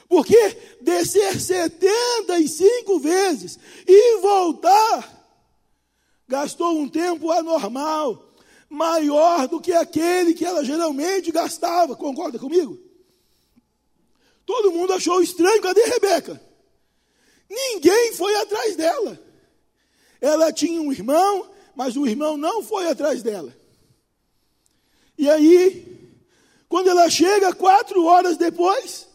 Porque 0.09 0.37
descer 0.81 1.39
75 1.39 2.99
vezes 2.99 3.59
e 3.87 4.21
voltar, 4.21 5.37
gastou 6.27 6.79
um 6.79 6.89
tempo 6.89 7.31
anormal, 7.31 8.33
maior 8.69 9.47
do 9.47 9.61
que 9.61 9.73
aquele 9.73 10.35
que 10.35 10.45
ela 10.45 10.65
geralmente 10.65 11.31
gastava. 11.31 11.95
Concorda 11.95 12.39
comigo? 12.39 12.79
Todo 14.47 14.73
mundo 14.73 14.95
achou 14.95 15.21
estranho, 15.21 15.61
cadê 15.61 15.85
Rebeca? 15.85 16.41
Ninguém 17.51 18.15
foi 18.15 18.35
atrás 18.37 18.77
dela. 18.77 19.28
Ela 20.21 20.53
tinha 20.53 20.81
um 20.81 20.93
irmão, 20.93 21.49
mas 21.75 21.97
o 21.97 22.07
irmão 22.07 22.37
não 22.37 22.63
foi 22.63 22.89
atrás 22.89 23.23
dela. 23.23 23.57
E 25.17 25.29
aí, 25.29 26.13
quando 26.69 26.89
ela 26.89 27.09
chega, 27.09 27.55
quatro 27.55 28.05
horas 28.05 28.37
depois, 28.37 29.09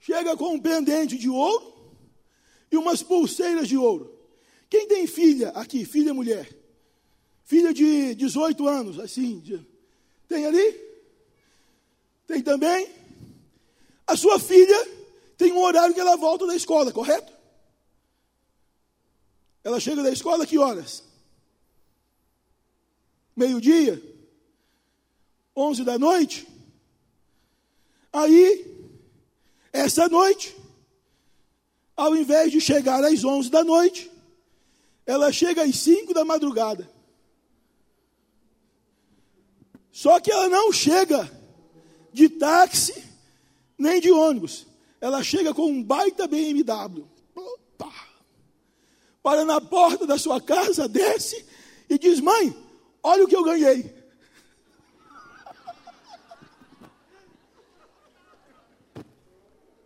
chega 0.00 0.36
com 0.36 0.54
um 0.54 0.60
pendente 0.60 1.16
de 1.16 1.28
ouro 1.28 1.72
e 2.70 2.76
umas 2.76 3.02
pulseiras 3.02 3.68
de 3.68 3.76
ouro. 3.76 4.12
Quem 4.68 4.88
tem 4.88 5.06
filha 5.06 5.50
aqui, 5.50 5.84
filha 5.84 6.12
mulher? 6.12 6.48
Filha 7.44 7.72
de 7.72 8.14
18 8.14 8.66
anos, 8.66 8.98
assim. 8.98 9.42
Tem 10.26 10.46
ali? 10.46 10.80
Tem 12.26 12.42
também? 12.42 12.88
A 14.06 14.16
sua 14.16 14.38
filha 14.38 14.88
tem 15.36 15.52
um 15.52 15.62
horário 15.62 15.94
que 15.94 16.00
ela 16.00 16.16
volta 16.16 16.46
da 16.46 16.56
escola, 16.56 16.90
correto? 16.90 17.33
Ela 19.64 19.80
chega 19.80 20.02
da 20.02 20.12
escola 20.12 20.46
que 20.46 20.58
horas? 20.58 21.02
Meio-dia? 23.34 24.00
Onze 25.56 25.82
da 25.82 25.98
noite? 25.98 26.46
Aí, 28.12 28.70
essa 29.72 30.08
noite, 30.08 30.54
ao 31.96 32.14
invés 32.14 32.52
de 32.52 32.60
chegar 32.60 33.02
às 33.02 33.24
onze 33.24 33.50
da 33.50 33.64
noite, 33.64 34.10
ela 35.06 35.32
chega 35.32 35.62
às 35.64 35.76
cinco 35.76 36.12
da 36.12 36.24
madrugada. 36.24 36.88
Só 39.90 40.20
que 40.20 40.30
ela 40.30 40.48
não 40.48 40.72
chega 40.72 41.30
de 42.12 42.28
táxi, 42.28 43.02
nem 43.78 44.00
de 44.00 44.10
ônibus. 44.10 44.66
Ela 45.00 45.22
chega 45.22 45.54
com 45.54 45.66
um 45.66 45.82
baita 45.82 46.26
BMW. 46.26 47.06
Opa! 47.34 48.03
Para 49.24 49.42
na 49.42 49.58
porta 49.58 50.06
da 50.06 50.18
sua 50.18 50.38
casa, 50.38 50.86
desce 50.86 51.46
e 51.88 51.98
diz: 51.98 52.20
Mãe, 52.20 52.54
olha 53.02 53.24
o 53.24 53.26
que 53.26 53.34
eu 53.34 53.42
ganhei. 53.42 53.90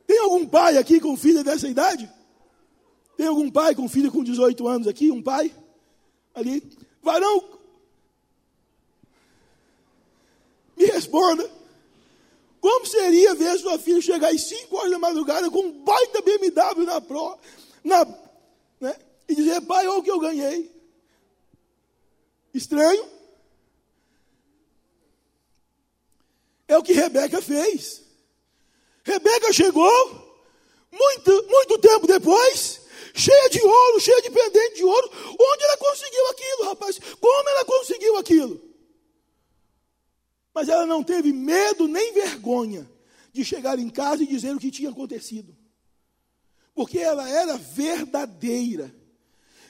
Tem 0.08 0.18
algum 0.18 0.44
pai 0.44 0.76
aqui 0.76 0.98
com 0.98 1.16
filha 1.16 1.44
dessa 1.44 1.68
idade? 1.68 2.10
Tem 3.16 3.28
algum 3.28 3.48
pai 3.48 3.76
com 3.76 3.88
filho 3.88 4.10
com 4.10 4.24
18 4.24 4.66
anos 4.66 4.88
aqui? 4.88 5.12
Um 5.12 5.22
pai? 5.22 5.54
Ali? 6.34 6.60
Varão, 7.00 7.44
me 10.76 10.84
responda. 10.86 11.48
Como 12.60 12.86
seria 12.86 13.36
ver 13.36 13.56
sua 13.60 13.78
filha 13.78 14.00
chegar 14.00 14.34
às 14.34 14.42
5 14.42 14.76
horas 14.76 14.90
da 14.90 14.98
madrugada 14.98 15.48
com 15.48 15.60
um 15.60 15.84
baita 15.84 16.22
BMW 16.22 16.84
na 16.84 17.00
pro, 17.00 17.38
na, 17.84 18.04
né, 18.80 18.96
e 19.28 19.34
dizer, 19.34 19.60
pai, 19.62 19.86
olha 19.86 19.98
o 19.98 20.02
que 20.02 20.10
eu 20.10 20.18
ganhei. 20.18 20.74
Estranho? 22.54 23.06
É 26.66 26.76
o 26.76 26.82
que 26.82 26.92
Rebeca 26.92 27.40
fez. 27.42 28.02
Rebeca 29.04 29.52
chegou, 29.52 30.38
muito, 30.90 31.46
muito 31.48 31.78
tempo 31.78 32.06
depois, 32.06 32.80
cheia 33.14 33.50
de 33.50 33.60
ouro, 33.60 34.00
cheia 34.00 34.22
de 34.22 34.30
pendente 34.30 34.76
de 34.76 34.84
ouro. 34.84 35.10
Onde 35.28 35.64
ela 35.64 35.76
conseguiu 35.76 36.28
aquilo, 36.28 36.64
rapaz? 36.64 36.98
Como 37.20 37.48
ela 37.48 37.64
conseguiu 37.64 38.16
aquilo? 38.16 38.68
Mas 40.54 40.68
ela 40.68 40.86
não 40.86 41.02
teve 41.04 41.32
medo 41.32 41.86
nem 41.86 42.12
vergonha 42.12 42.90
de 43.32 43.44
chegar 43.44 43.78
em 43.78 43.88
casa 43.88 44.22
e 44.22 44.26
dizer 44.26 44.54
o 44.54 44.58
que 44.58 44.70
tinha 44.70 44.90
acontecido. 44.90 45.56
Porque 46.74 46.98
ela 46.98 47.28
era 47.28 47.56
verdadeira. 47.56 48.94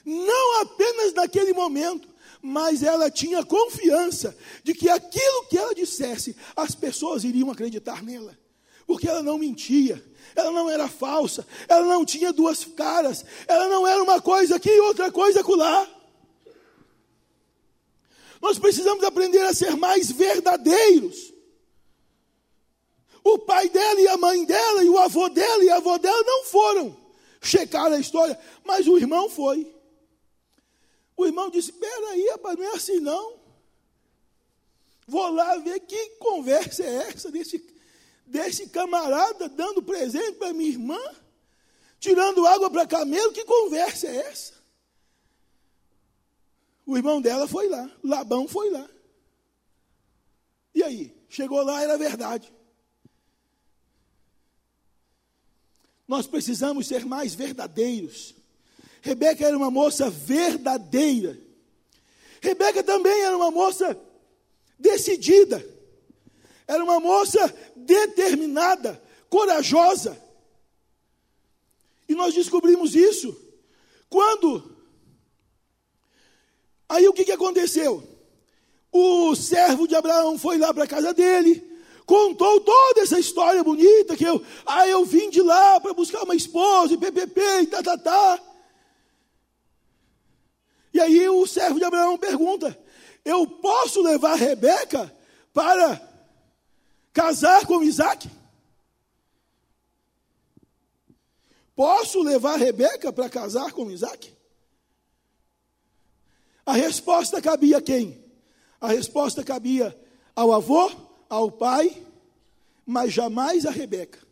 Não 0.09 0.61
apenas 0.61 1.13
naquele 1.13 1.53
momento, 1.53 2.09
mas 2.41 2.81
ela 2.81 3.11
tinha 3.11 3.45
confiança 3.45 4.35
de 4.63 4.73
que 4.73 4.89
aquilo 4.89 5.45
que 5.45 5.55
ela 5.55 5.75
dissesse, 5.75 6.35
as 6.55 6.73
pessoas 6.73 7.23
iriam 7.23 7.51
acreditar 7.51 8.01
nela. 8.01 8.35
Porque 8.87 9.07
ela 9.07 9.21
não 9.21 9.37
mentia, 9.37 10.03
ela 10.35 10.49
não 10.49 10.67
era 10.67 10.87
falsa, 10.87 11.45
ela 11.67 11.85
não 11.85 12.03
tinha 12.03 12.33
duas 12.33 12.65
caras, 12.65 13.23
ela 13.47 13.67
não 13.67 13.85
era 13.85 14.01
uma 14.01 14.19
coisa 14.19 14.55
aqui 14.55 14.71
e 14.71 14.79
outra 14.79 15.11
coisa 15.11 15.41
acolá. 15.41 15.87
Nós 18.41 18.57
precisamos 18.57 19.03
aprender 19.03 19.43
a 19.43 19.53
ser 19.53 19.77
mais 19.77 20.09
verdadeiros. 20.09 21.31
O 23.23 23.37
pai 23.37 23.69
dela 23.69 24.01
e 24.01 24.07
a 24.07 24.17
mãe 24.17 24.43
dela, 24.43 24.83
e 24.83 24.89
o 24.89 24.97
avô 24.97 25.29
dela 25.29 25.63
e 25.63 25.69
a 25.69 25.75
avó 25.75 25.99
dela 25.99 26.23
não 26.23 26.45
foram 26.45 26.97
checar 27.39 27.93
a 27.93 27.99
história, 27.99 28.39
mas 28.65 28.87
o 28.87 28.97
irmão 28.97 29.29
foi. 29.29 29.78
O 31.19 31.25
irmão 31.25 31.49
disse: 31.49 31.73
Peraí, 31.73 32.29
rapaz, 32.29 32.57
não 32.57 32.63
é 32.63 32.75
assim 32.75 33.01
não. 33.01 33.37
Vou 35.05 35.29
lá 35.29 35.57
ver 35.57 35.81
que 35.81 36.11
conversa 36.11 36.81
é 36.81 37.09
essa 37.09 37.29
desse, 37.29 37.61
desse 38.25 38.69
camarada 38.69 39.49
dando 39.49 39.83
presente 39.83 40.37
para 40.37 40.53
minha 40.53 40.69
irmã, 40.69 41.01
tirando 41.99 42.47
água 42.47 42.71
para 42.71 42.87
camelo, 42.87 43.33
que 43.33 43.43
conversa 43.43 44.07
é 44.07 44.15
essa? 44.15 44.53
O 46.85 46.95
irmão 46.95 47.21
dela 47.21 47.49
foi 47.49 47.67
lá, 47.67 47.91
Labão 48.01 48.47
foi 48.47 48.69
lá. 48.69 48.89
E 50.73 50.81
aí? 50.81 51.13
Chegou 51.27 51.61
lá, 51.63 51.83
era 51.83 51.97
verdade. 51.97 52.49
Nós 56.07 56.25
precisamos 56.25 56.87
ser 56.87 57.05
mais 57.05 57.35
verdadeiros. 57.35 58.38
Rebeca 59.01 59.45
era 59.45 59.55
uma 59.55 59.71
moça 59.71 60.09
verdadeira. 60.09 61.39
Rebeca 62.41 62.83
também 62.83 63.21
era 63.21 63.35
uma 63.35 63.51
moça 63.51 63.99
decidida. 64.77 65.65
Era 66.67 66.83
uma 66.83 66.99
moça 66.99 67.53
determinada, 67.75 69.01
corajosa. 69.29 70.21
E 72.07 72.15
nós 72.15 72.33
descobrimos 72.33 72.95
isso 72.95 73.35
quando 74.09 74.79
Aí 76.89 77.07
o 77.07 77.13
que, 77.13 77.23
que 77.23 77.31
aconteceu? 77.31 78.03
O 78.91 79.35
servo 79.35 79.87
de 79.87 79.93
Abraão 79.93 80.39
foi 80.39 80.57
lá 80.57 80.73
para 80.73 80.85
a 80.85 80.87
casa 80.87 81.13
dele, 81.13 81.63
contou 82.03 82.59
toda 82.61 83.01
essa 83.01 83.19
história 83.19 83.63
bonita 83.63 84.17
que 84.17 84.23
eu, 84.23 84.43
ah, 84.65 84.87
eu 84.87 85.05
vim 85.05 85.29
de 85.29 85.39
lá 85.43 85.79
para 85.79 85.93
buscar 85.93 86.23
uma 86.23 86.35
esposa 86.35 86.95
e 86.95 86.97
ppp 86.97 87.41
e 87.61 87.67
tá, 87.67 87.83
tá, 87.83 87.95
tá. 87.95 88.41
E 90.93 90.99
aí 90.99 91.29
o 91.29 91.45
servo 91.45 91.79
de 91.79 91.85
Abraão 91.85 92.17
pergunta: 92.17 92.77
Eu 93.23 93.45
posso 93.47 94.01
levar 94.01 94.35
Rebeca 94.35 95.13
para 95.53 96.01
casar 97.13 97.65
com 97.65 97.83
Isaac? 97.83 98.29
Posso 101.75 102.21
levar 102.21 102.57
Rebeca 102.57 103.13
para 103.13 103.29
casar 103.29 103.71
com 103.71 103.89
Isaac? 103.89 104.33
A 106.65 106.73
resposta 106.73 107.41
cabia 107.41 107.77
a 107.77 107.81
quem? 107.81 108.23
A 108.79 108.89
resposta 108.89 109.43
cabia 109.43 109.97
ao 110.35 110.53
avô, 110.53 110.91
ao 111.27 111.51
pai, 111.51 112.05
mas 112.85 113.13
jamais 113.13 113.65
a 113.65 113.71
Rebeca. 113.71 114.28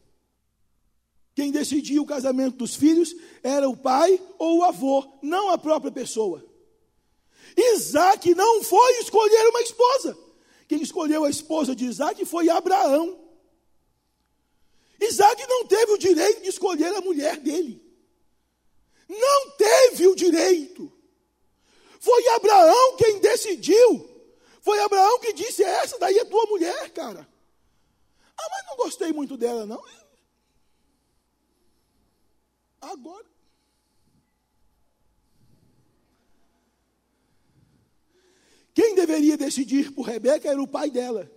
Quem 1.37 1.51
decidia 1.51 2.01
o 2.01 2.05
casamento 2.05 2.57
dos 2.57 2.73
filhos 2.73 3.15
era 3.43 3.69
o 3.69 3.77
pai 3.77 4.19
ou 4.39 4.57
o 4.57 4.63
avô, 4.63 5.07
não 5.21 5.51
a 5.51 5.57
própria 5.59 5.91
pessoa. 5.91 6.43
Isaac 7.55 8.33
não 8.33 8.63
foi 8.63 8.93
escolher 9.01 9.47
uma 9.49 9.61
esposa. 9.61 10.17
Quem 10.67 10.81
escolheu 10.81 11.23
a 11.23 11.29
esposa 11.29 11.75
de 11.75 11.85
Isaac 11.85 12.25
foi 12.25 12.49
Abraão. 12.49 13.19
Isaac 14.99 15.45
não 15.47 15.67
teve 15.67 15.91
o 15.91 15.97
direito 15.99 16.41
de 16.41 16.49
escolher 16.49 16.95
a 16.95 17.01
mulher 17.01 17.37
dele. 17.37 17.85
Não 19.07 19.51
teve 19.51 20.07
o 20.07 20.15
direito. 20.15 20.91
Foi 21.99 22.29
Abraão 22.29 22.95
quem 22.97 23.19
decidiu. 23.19 24.09
Foi 24.59 24.79
Abraão 24.79 25.19
que 25.19 25.33
disse: 25.33 25.63
essa 25.63 25.99
daí 25.99 26.17
é 26.17 26.25
tua 26.25 26.47
mulher, 26.47 26.89
cara. 26.89 27.29
Ah, 28.35 28.47
mas 28.49 28.65
não 28.65 28.75
gostei 28.77 29.13
muito 29.13 29.37
dela, 29.37 29.67
não. 29.67 29.83
Agora. 32.91 33.25
Quem 38.73 38.95
deveria 38.95 39.35
decidir 39.37 39.91
por 39.91 40.03
Rebeca 40.03 40.47
era 40.49 40.61
o 40.61 40.67
pai 40.67 40.89
dela. 40.91 41.31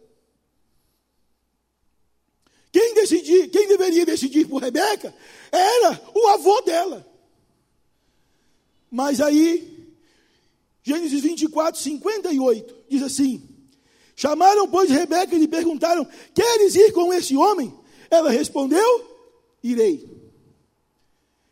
Quem, 2.70 2.94
decidir, 2.94 3.48
quem 3.48 3.66
deveria 3.66 4.05
decidir 4.07 4.46
por 4.46 4.62
Rebeca 4.62 5.14
era 5.51 6.01
o 6.14 6.28
avô 6.28 6.61
dela. 6.61 7.07
Mas 8.90 9.20
aí 9.20 9.80
Gênesis 10.82 11.20
24, 11.20 11.80
58, 11.80 12.76
diz 12.88 13.03
assim: 13.03 13.48
Chamaram, 14.16 14.68
pois, 14.68 14.90
Rebeca 14.90 15.34
e 15.34 15.38
lhe 15.38 15.48
perguntaram: 15.48 16.07
Queres 16.34 16.74
ir 16.74 16.92
com 16.92 17.12
esse 17.12 17.36
homem? 17.36 17.72
Ela 18.11 18.30
respondeu: 18.30 19.18
Irei. 19.62 20.09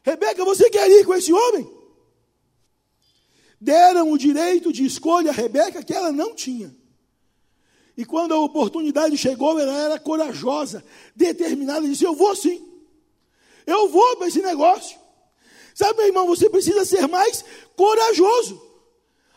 Rebeca, 0.08 0.42
você 0.42 0.70
quer 0.70 0.90
ir 0.90 1.04
com 1.04 1.14
esse 1.14 1.30
homem? 1.30 1.70
Deram 3.60 4.10
o 4.10 4.16
direito 4.16 4.72
de 4.72 4.86
escolha 4.86 5.30
a 5.30 5.34
Rebeca 5.34 5.82
que 5.82 5.92
ela 5.92 6.10
não 6.10 6.34
tinha. 6.34 6.74
E 7.94 8.06
quando 8.06 8.32
a 8.32 8.38
oportunidade 8.38 9.18
chegou, 9.18 9.58
ela 9.58 9.76
era 9.76 9.98
corajosa, 9.98 10.82
determinada, 11.14 11.86
disse: 11.86 12.04
Eu 12.04 12.14
vou 12.14 12.34
sim. 12.34 12.64
Eu 13.66 13.90
vou 13.90 14.16
para 14.16 14.28
esse 14.28 14.40
negócio. 14.40 14.98
Sabe, 15.74 15.98
meu 15.98 16.06
irmão, 16.06 16.26
você 16.26 16.48
precisa 16.48 16.86
ser 16.86 17.06
mais 17.06 17.44
corajoso. 17.76 18.62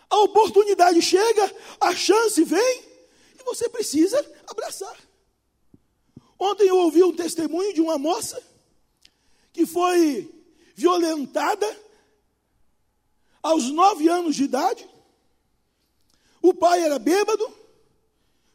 A 0.09 0.19
oportunidade 0.19 1.01
chega, 1.01 1.53
a 1.81 1.93
chance 1.93 2.41
vem 2.45 2.81
e 3.39 3.43
você 3.43 3.67
precisa 3.67 4.17
abraçar. 4.47 4.97
Ontem 6.39 6.67
eu 6.67 6.77
ouvi 6.77 7.03
um 7.03 7.13
testemunho 7.13 7.73
de 7.73 7.81
uma 7.81 7.97
moça 7.97 8.41
que 9.51 9.65
foi 9.65 10.40
violentada 10.81 11.79
aos 13.41 13.65
nove 13.65 14.07
anos 14.09 14.35
de 14.35 14.43
idade. 14.43 14.87
O 16.41 16.53
pai 16.53 16.81
era 16.81 16.97
bêbado, 16.97 17.47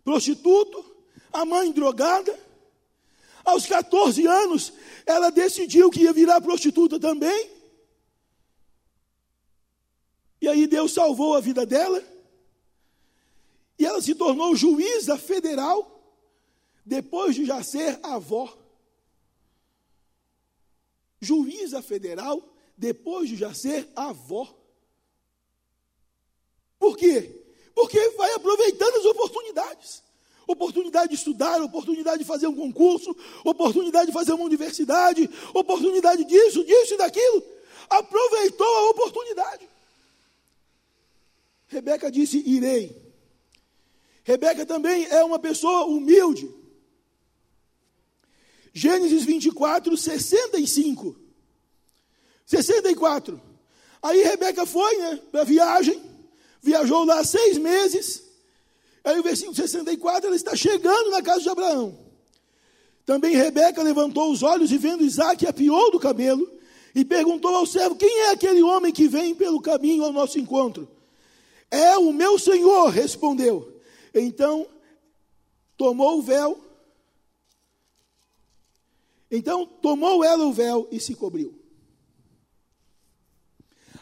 prostituto, 0.04 0.84
a 1.32 1.44
mãe 1.44 1.70
drogada. 1.70 2.36
Aos 3.44 3.64
14 3.64 4.26
anos, 4.26 4.72
ela 5.06 5.30
decidiu 5.30 5.88
que 5.88 6.00
ia 6.00 6.12
virar 6.12 6.40
prostituta 6.40 6.98
também. 6.98 7.50
E 10.40 10.48
aí 10.48 10.66
Deus 10.66 10.92
salvou 10.92 11.34
a 11.34 11.40
vida 11.40 11.64
dela. 11.64 12.02
E 13.78 13.86
ela 13.86 14.02
se 14.02 14.14
tornou 14.14 14.56
juíza 14.56 15.16
federal 15.16 15.92
depois 16.84 17.36
de 17.36 17.44
já 17.44 17.62
ser 17.62 18.00
avó. 18.02 18.65
Juíza 21.20 21.82
federal, 21.82 22.42
depois 22.76 23.28
de 23.28 23.36
já 23.36 23.54
ser 23.54 23.88
avó. 23.96 24.54
Por 26.78 26.96
quê? 26.96 27.44
Porque 27.74 28.10
vai 28.10 28.32
aproveitando 28.32 28.96
as 28.96 29.04
oportunidades. 29.04 30.02
Oportunidade 30.46 31.08
de 31.08 31.16
estudar, 31.16 31.60
oportunidade 31.60 32.18
de 32.18 32.24
fazer 32.24 32.46
um 32.46 32.54
concurso, 32.54 33.16
oportunidade 33.44 34.06
de 34.06 34.12
fazer 34.12 34.32
uma 34.32 34.44
universidade, 34.44 35.28
oportunidade 35.52 36.24
disso, 36.24 36.64
disso 36.64 36.94
e 36.94 36.98
daquilo. 36.98 37.42
Aproveitou 37.90 38.66
a 38.66 38.90
oportunidade. 38.90 39.68
Rebeca 41.66 42.10
disse: 42.10 42.42
Irei. 42.46 42.96
Rebeca 44.22 44.64
também 44.64 45.06
é 45.06 45.24
uma 45.24 45.38
pessoa 45.38 45.86
humilde. 45.86 46.48
Gênesis 48.76 49.24
24, 49.24 49.96
65. 49.96 51.16
64. 52.44 53.40
Aí 54.02 54.22
Rebeca 54.22 54.66
foi 54.66 54.98
né, 54.98 55.18
para 55.32 55.44
viagem, 55.44 55.98
viajou 56.60 57.06
lá 57.06 57.24
seis 57.24 57.56
meses. 57.56 58.22
Aí 59.02 59.18
o 59.18 59.22
versículo 59.22 59.56
64, 59.56 60.26
ela 60.26 60.36
está 60.36 60.54
chegando 60.54 61.10
na 61.10 61.22
casa 61.22 61.40
de 61.40 61.48
Abraão. 61.48 61.98
Também 63.06 63.34
Rebeca 63.34 63.82
levantou 63.82 64.30
os 64.30 64.42
olhos 64.42 64.70
e 64.70 64.76
vendo 64.76 65.02
Isaac, 65.02 65.46
apiou 65.46 65.90
do 65.90 65.98
cabelo 65.98 66.46
e 66.94 67.02
perguntou 67.02 67.56
ao 67.56 67.64
servo: 67.64 67.96
Quem 67.96 68.24
é 68.24 68.32
aquele 68.32 68.62
homem 68.62 68.92
que 68.92 69.08
vem 69.08 69.34
pelo 69.34 69.58
caminho 69.58 70.04
ao 70.04 70.12
nosso 70.12 70.38
encontro? 70.38 70.86
É 71.70 71.96
o 71.96 72.12
meu 72.12 72.38
senhor, 72.38 72.90
respondeu. 72.90 73.80
Então 74.12 74.66
tomou 75.78 76.18
o 76.18 76.22
véu. 76.22 76.65
Então 79.30 79.66
tomou 79.66 80.22
ela 80.24 80.44
o 80.44 80.52
véu 80.52 80.88
e 80.90 81.00
se 81.00 81.14
cobriu. 81.14 81.58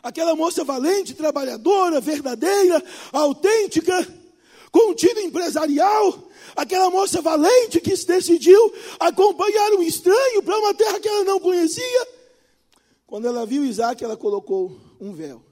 Aquela 0.03 0.37
moça 0.37 0.62
valente, 0.64 1.14
trabalhadora, 1.14 2.01
verdadeira, 2.01 2.83
autêntica, 3.11 4.07
contido 4.70 5.20
empresarial, 5.20 6.29
aquela 6.55 6.91
moça 6.91 7.22
valente 7.22 7.81
que 7.81 7.97
decidiu 8.05 8.75
acompanhar 9.01 9.72
um 9.72 9.83
estranho 9.83 10.43
para 10.43 10.59
uma 10.59 10.75
terra 10.75 11.01
que 11.01 11.09
ela 11.09 11.25
não 11.25 11.41
conhecia. 11.41 12.09
Quando 13.07 13.27
ela 13.27 13.47
viu 13.47 13.64
Isaac, 13.64 14.05
ela 14.05 14.16
colocou 14.16 14.79
um 15.01 15.12
véu. 15.12 15.43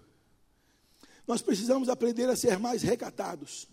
Nós 1.26 1.40
precisamos 1.40 1.88
aprender 1.88 2.28
a 2.28 2.36
ser 2.36 2.58
mais 2.58 2.82
recatados. 2.82 3.68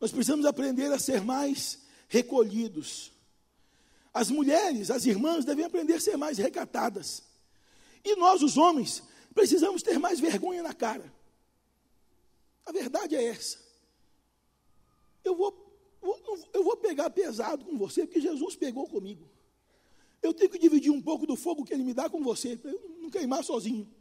Nós 0.00 0.10
precisamos 0.10 0.46
aprender 0.46 0.92
a 0.92 0.98
ser 0.98 1.22
mais 1.22 1.80
recolhidos. 2.08 3.13
As 4.14 4.30
mulheres, 4.30 4.92
as 4.92 5.04
irmãs, 5.04 5.44
devem 5.44 5.64
aprender 5.64 5.94
a 5.94 6.00
ser 6.00 6.16
mais 6.16 6.38
recatadas. 6.38 7.24
E 8.04 8.14
nós, 8.14 8.42
os 8.42 8.56
homens, 8.56 9.02
precisamos 9.34 9.82
ter 9.82 9.98
mais 9.98 10.20
vergonha 10.20 10.62
na 10.62 10.72
cara. 10.72 11.12
A 12.64 12.70
verdade 12.70 13.16
é 13.16 13.24
essa. 13.24 13.58
Eu 15.24 15.34
vou, 15.34 15.52
eu 16.52 16.62
vou 16.62 16.76
pegar 16.76 17.10
pesado 17.10 17.64
com 17.64 17.76
você, 17.76 18.06
porque 18.06 18.20
Jesus 18.20 18.54
pegou 18.54 18.88
comigo. 18.88 19.28
Eu 20.22 20.32
tenho 20.32 20.48
que 20.48 20.58
dividir 20.58 20.92
um 20.92 21.02
pouco 21.02 21.26
do 21.26 21.34
fogo 21.34 21.64
que 21.64 21.74
Ele 21.74 21.82
me 21.82 21.92
dá 21.92 22.08
com 22.08 22.22
você, 22.22 22.56
para 22.56 22.70
eu 22.70 22.98
não 23.00 23.10
queimar 23.10 23.42
sozinho. 23.42 23.92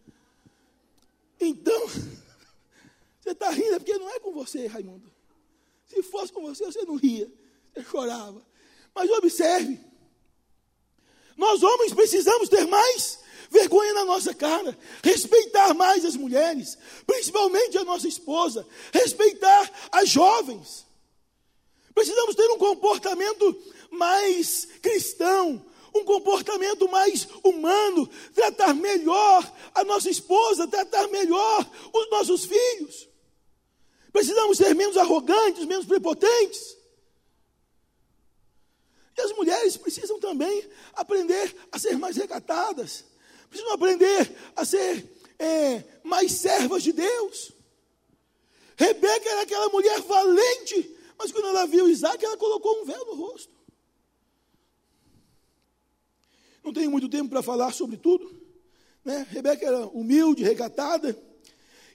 Então, 1.39 1.88
você 3.20 3.32
está 3.32 3.49
rindo, 3.49 3.74
é 3.74 3.80
porque 3.80 3.97
não 3.97 4.09
é 4.09 4.20
com 4.20 4.32
você, 4.32 4.68
Raimundo. 4.68 5.11
Se 5.88 6.03
fosse 6.03 6.32
com 6.32 6.43
você, 6.43 6.66
você 6.66 6.84
não 6.84 6.95
ria, 6.95 7.32
você 7.74 7.84
chorava. 7.84 8.45
Mas 8.93 9.09
observe, 9.09 9.80
nós 11.38 11.64
homens 11.64 11.94
precisamos 11.94 12.50
ter 12.50 12.66
mais 12.68 13.20
vergonha 13.50 13.94
na 13.94 14.06
nossa 14.06 14.34
cara, 14.34 14.78
respeitar 15.04 15.74
mais 15.76 16.04
as 16.04 16.16
mulheres, 16.16 16.78
principalmente 17.06 17.78
a 17.78 17.84
nossa 17.84 18.08
esposa, 18.08 18.66
respeitar 18.92 19.72
as 19.92 20.10
jovens. 20.10 20.86
Precisamos 21.94 22.36
ter 22.36 22.50
um 22.50 22.58
comportamento 22.58 23.56
mais 23.92 24.68
cristão, 24.82 25.64
um 25.94 26.04
comportamento 26.04 26.90
mais 26.90 27.28
humano, 27.44 28.10
tratar 28.34 28.74
melhor 28.74 29.52
a 29.76 29.84
nossa 29.84 30.10
esposa, 30.10 30.68
tratar 30.68 31.08
melhor 31.10 31.70
os 31.94 32.10
nossos 32.10 32.46
filhos. 32.46 33.08
Precisamos 34.12 34.58
ser 34.58 34.74
menos 34.74 34.98
arrogantes, 34.98 35.66
menos 35.66 35.86
prepotentes. 35.86 36.76
E 39.18 39.22
as 39.22 39.32
mulheres 39.34 39.78
precisam 39.78 40.20
também 40.20 40.68
aprender 40.93 41.55
a 41.72 41.78
ser 41.78 41.97
mais 41.97 42.18
recatadas, 42.18 43.05
precisam 43.49 43.74
aprender 43.74 44.36
a 44.55 44.66
ser 44.66 45.07
é, 45.38 45.84
mais 46.03 46.32
servas 46.32 46.82
de 46.84 46.91
Deus. 46.91 47.51
Rebeca 48.76 49.30
era 49.30 49.41
aquela 49.43 49.70
mulher 49.70 50.01
valente, 50.01 50.97
mas 51.18 51.32
quando 51.32 51.47
ela 51.47 51.66
viu 51.68 51.88
Isaac, 51.88 52.24
ela 52.26 52.38
colocou 52.38 52.82
um 52.82 52.86
véu 52.86 53.05
no 53.05 53.16
rosto. 53.16 53.53
Não 56.64 56.74
tenho 56.74 56.89
muito 56.89 57.09
tempo 57.09 57.30
para 57.30 57.43
falar 57.43 57.72
sobre 57.74 57.97
tudo. 57.97 58.41
Né? 59.03 59.28
Rebeca 59.30 59.66
era 59.66 59.86
humilde, 59.88 60.43
recatada, 60.43 61.16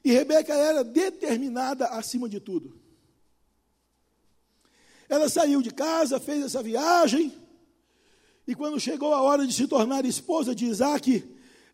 e 0.04 0.12
Rebeca 0.12 0.54
era 0.54 0.84
determinada 0.84 1.86
acima 1.86 2.28
de 2.28 2.38
tudo. 2.38 2.77
Ela 5.08 5.28
saiu 5.28 5.62
de 5.62 5.70
casa, 5.70 6.20
fez 6.20 6.44
essa 6.44 6.62
viagem, 6.62 7.32
e 8.48 8.54
quando 8.54 8.80
chegou 8.80 9.12
a 9.12 9.20
hora 9.20 9.46
de 9.46 9.52
se 9.52 9.66
tornar 9.66 10.06
esposa 10.06 10.54
de 10.54 10.64
Isaac, 10.64 11.22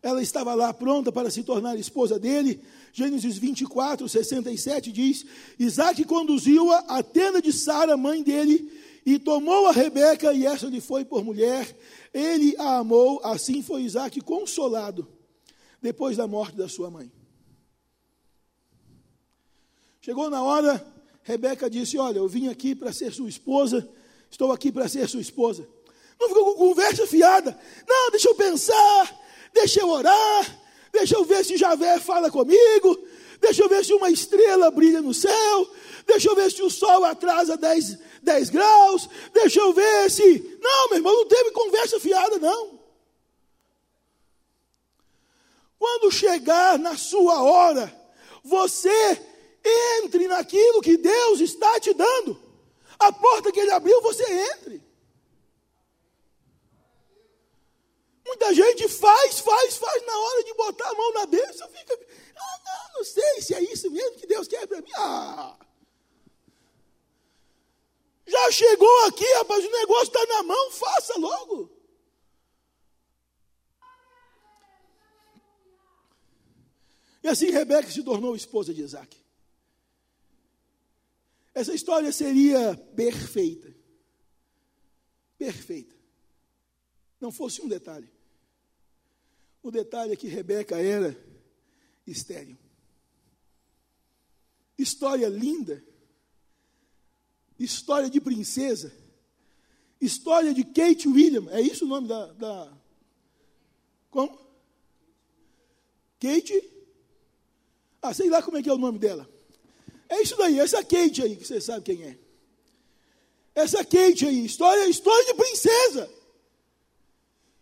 ela 0.01 0.21
estava 0.21 0.53
lá 0.53 0.73
pronta 0.73 1.09
para 1.09 1.31
se 1.31 1.41
tornar 1.41 1.77
esposa 1.77 2.19
dele. 2.19 2.61
Gênesis 2.91 3.37
24, 3.37 4.07
67 4.07 4.91
diz: 4.91 5.25
Isaac 5.57 6.03
conduziu-a 6.03 6.79
à 6.79 7.01
tenda 7.01 7.41
de 7.41 7.51
Sara, 7.53 7.95
mãe 7.95 8.21
dele, 8.21 8.69
e 9.05 9.17
tomou 9.17 9.67
a 9.67 9.71
Rebeca, 9.71 10.33
e 10.33 10.45
essa 10.45 10.67
lhe 10.67 10.81
foi 10.81 11.05
por 11.05 11.23
mulher. 11.23 11.75
Ele 12.13 12.55
a 12.57 12.77
amou, 12.77 13.21
assim 13.23 13.63
foi 13.63 13.83
Isaac 13.83 14.19
consolado, 14.21 15.07
depois 15.81 16.17
da 16.17 16.27
morte 16.27 16.57
da 16.57 16.67
sua 16.67 16.91
mãe. 16.91 17.11
Chegou 20.01 20.29
na 20.29 20.43
hora, 20.43 20.85
Rebeca 21.25 21.67
disse: 21.67 21.97
Olha, 21.97 22.19
eu 22.19 22.27
vim 22.27 22.49
aqui 22.49 22.75
para 22.75 22.93
ser 22.93 23.11
sua 23.11 23.27
esposa, 23.27 23.89
estou 24.29 24.51
aqui 24.51 24.71
para 24.71 24.87
ser 24.87 25.09
sua 25.09 25.19
esposa. 25.19 25.67
Não 26.19 26.29
ficou 26.29 26.53
com 26.53 26.67
conversa 26.67 27.05
fiada. 27.07 27.59
Não, 27.87 28.11
deixa 28.11 28.29
eu 28.29 28.35
pensar, 28.35 29.21
deixa 29.51 29.81
eu 29.81 29.89
orar, 29.89 30.59
deixa 30.93 31.15
eu 31.15 31.25
ver 31.25 31.43
se 31.43 31.57
Javé 31.57 31.99
fala 31.99 32.29
comigo, 32.29 32.99
deixa 33.41 33.63
eu 33.63 33.67
ver 33.67 33.83
se 33.83 33.91
uma 33.91 34.11
estrela 34.11 34.69
brilha 34.69 35.01
no 35.01 35.15
céu, 35.15 35.67
deixa 36.05 36.29
eu 36.29 36.35
ver 36.35 36.51
se 36.51 36.61
o 36.61 36.69
sol 36.69 37.03
atrasa 37.03 37.57
10, 37.57 37.97
10 38.21 38.49
graus, 38.51 39.09
deixa 39.33 39.59
eu 39.59 39.73
ver 39.73 40.11
se. 40.11 40.59
Não, 40.61 40.89
meu 40.89 40.97
irmão, 40.99 41.13
não 41.13 41.25
teve 41.25 41.49
conversa 41.49 41.99
fiada, 41.99 42.37
não. 42.37 42.79
Quando 45.79 46.11
chegar 46.11 46.77
na 46.77 46.95
sua 46.95 47.41
hora, 47.41 47.91
você 48.43 49.34
entre 49.65 50.27
naquilo 50.27 50.81
que 50.81 50.97
Deus 50.97 51.39
está 51.39 51.79
te 51.79 51.93
dando. 51.93 52.39
A 52.99 53.11
porta 53.11 53.51
que 53.51 53.59
Ele 53.59 53.71
abriu, 53.71 54.01
você 54.01 54.23
entre. 54.53 54.83
Muita 58.25 58.53
gente 58.53 58.87
faz, 58.87 59.39
faz, 59.39 59.77
faz, 59.77 60.05
na 60.05 60.17
hora 60.17 60.43
de 60.43 60.53
botar 60.55 60.89
a 60.89 60.93
mão 60.93 61.13
na 61.13 61.25
bênção, 61.25 61.69
fica, 61.69 61.93
ah, 62.35 62.59
não, 62.65 62.97
não 62.97 63.03
sei 63.03 63.41
se 63.41 63.53
é 63.53 63.61
isso 63.61 63.89
mesmo 63.91 64.17
que 64.17 64.25
Deus 64.25 64.47
quer 64.47 64.65
para 64.67 64.81
mim. 64.81 64.91
Ah, 64.97 65.55
já 68.25 68.51
chegou 68.51 69.05
aqui, 69.05 69.25
rapaz, 69.35 69.63
o 69.63 69.71
negócio 69.71 70.07
está 70.07 70.25
na 70.25 70.43
mão, 70.43 70.71
faça 70.71 71.19
logo. 71.19 71.71
E 77.23 77.27
assim 77.27 77.49
Rebeca 77.49 77.89
se 77.89 78.03
tornou 78.03 78.35
esposa 78.35 78.73
de 78.73 78.81
Isaac. 78.81 79.24
Essa 81.55 81.73
história 81.73 82.11
seria 82.11 82.77
perfeita. 82.95 83.75
Perfeita. 85.35 85.95
Não 87.19 87.31
fosse 87.31 87.61
um 87.63 87.67
detalhe. 87.67 88.11
O 89.63 89.71
detalhe 89.71 90.13
é 90.13 90.15
que 90.15 90.27
Rebeca 90.27 90.79
era 90.79 91.17
estéril. 92.05 92.57
História 94.77 95.27
linda 95.27 95.83
História 97.57 98.09
de 98.09 98.19
princesa. 98.19 98.91
História 99.99 100.53
de 100.53 100.63
Kate 100.63 101.07
William. 101.07 101.49
É 101.51 101.61
isso 101.61 101.85
o 101.85 101.87
nome 101.87 102.07
da. 102.07 102.33
da... 102.33 102.77
Como? 104.09 104.37
Kate? 106.19 106.71
Ah, 108.01 108.13
sei 108.13 108.29
lá 108.29 108.41
como 108.43 108.57
é 108.57 108.63
que 108.63 108.69
é 108.69 108.73
o 108.73 108.77
nome 108.77 108.99
dela. 108.99 109.29
É 110.09 110.21
isso 110.21 110.35
daí, 110.37 110.59
essa 110.59 110.83
Kate 110.83 111.23
aí, 111.23 111.35
que 111.35 111.45
você 111.45 111.59
sabe 111.59 111.83
quem 111.83 112.03
é. 112.03 112.17
Essa 113.53 113.83
Kate 113.83 114.25
aí, 114.25 114.45
história, 114.45 114.87
história 114.87 115.25
de 115.25 115.33
princesa. 115.33 116.09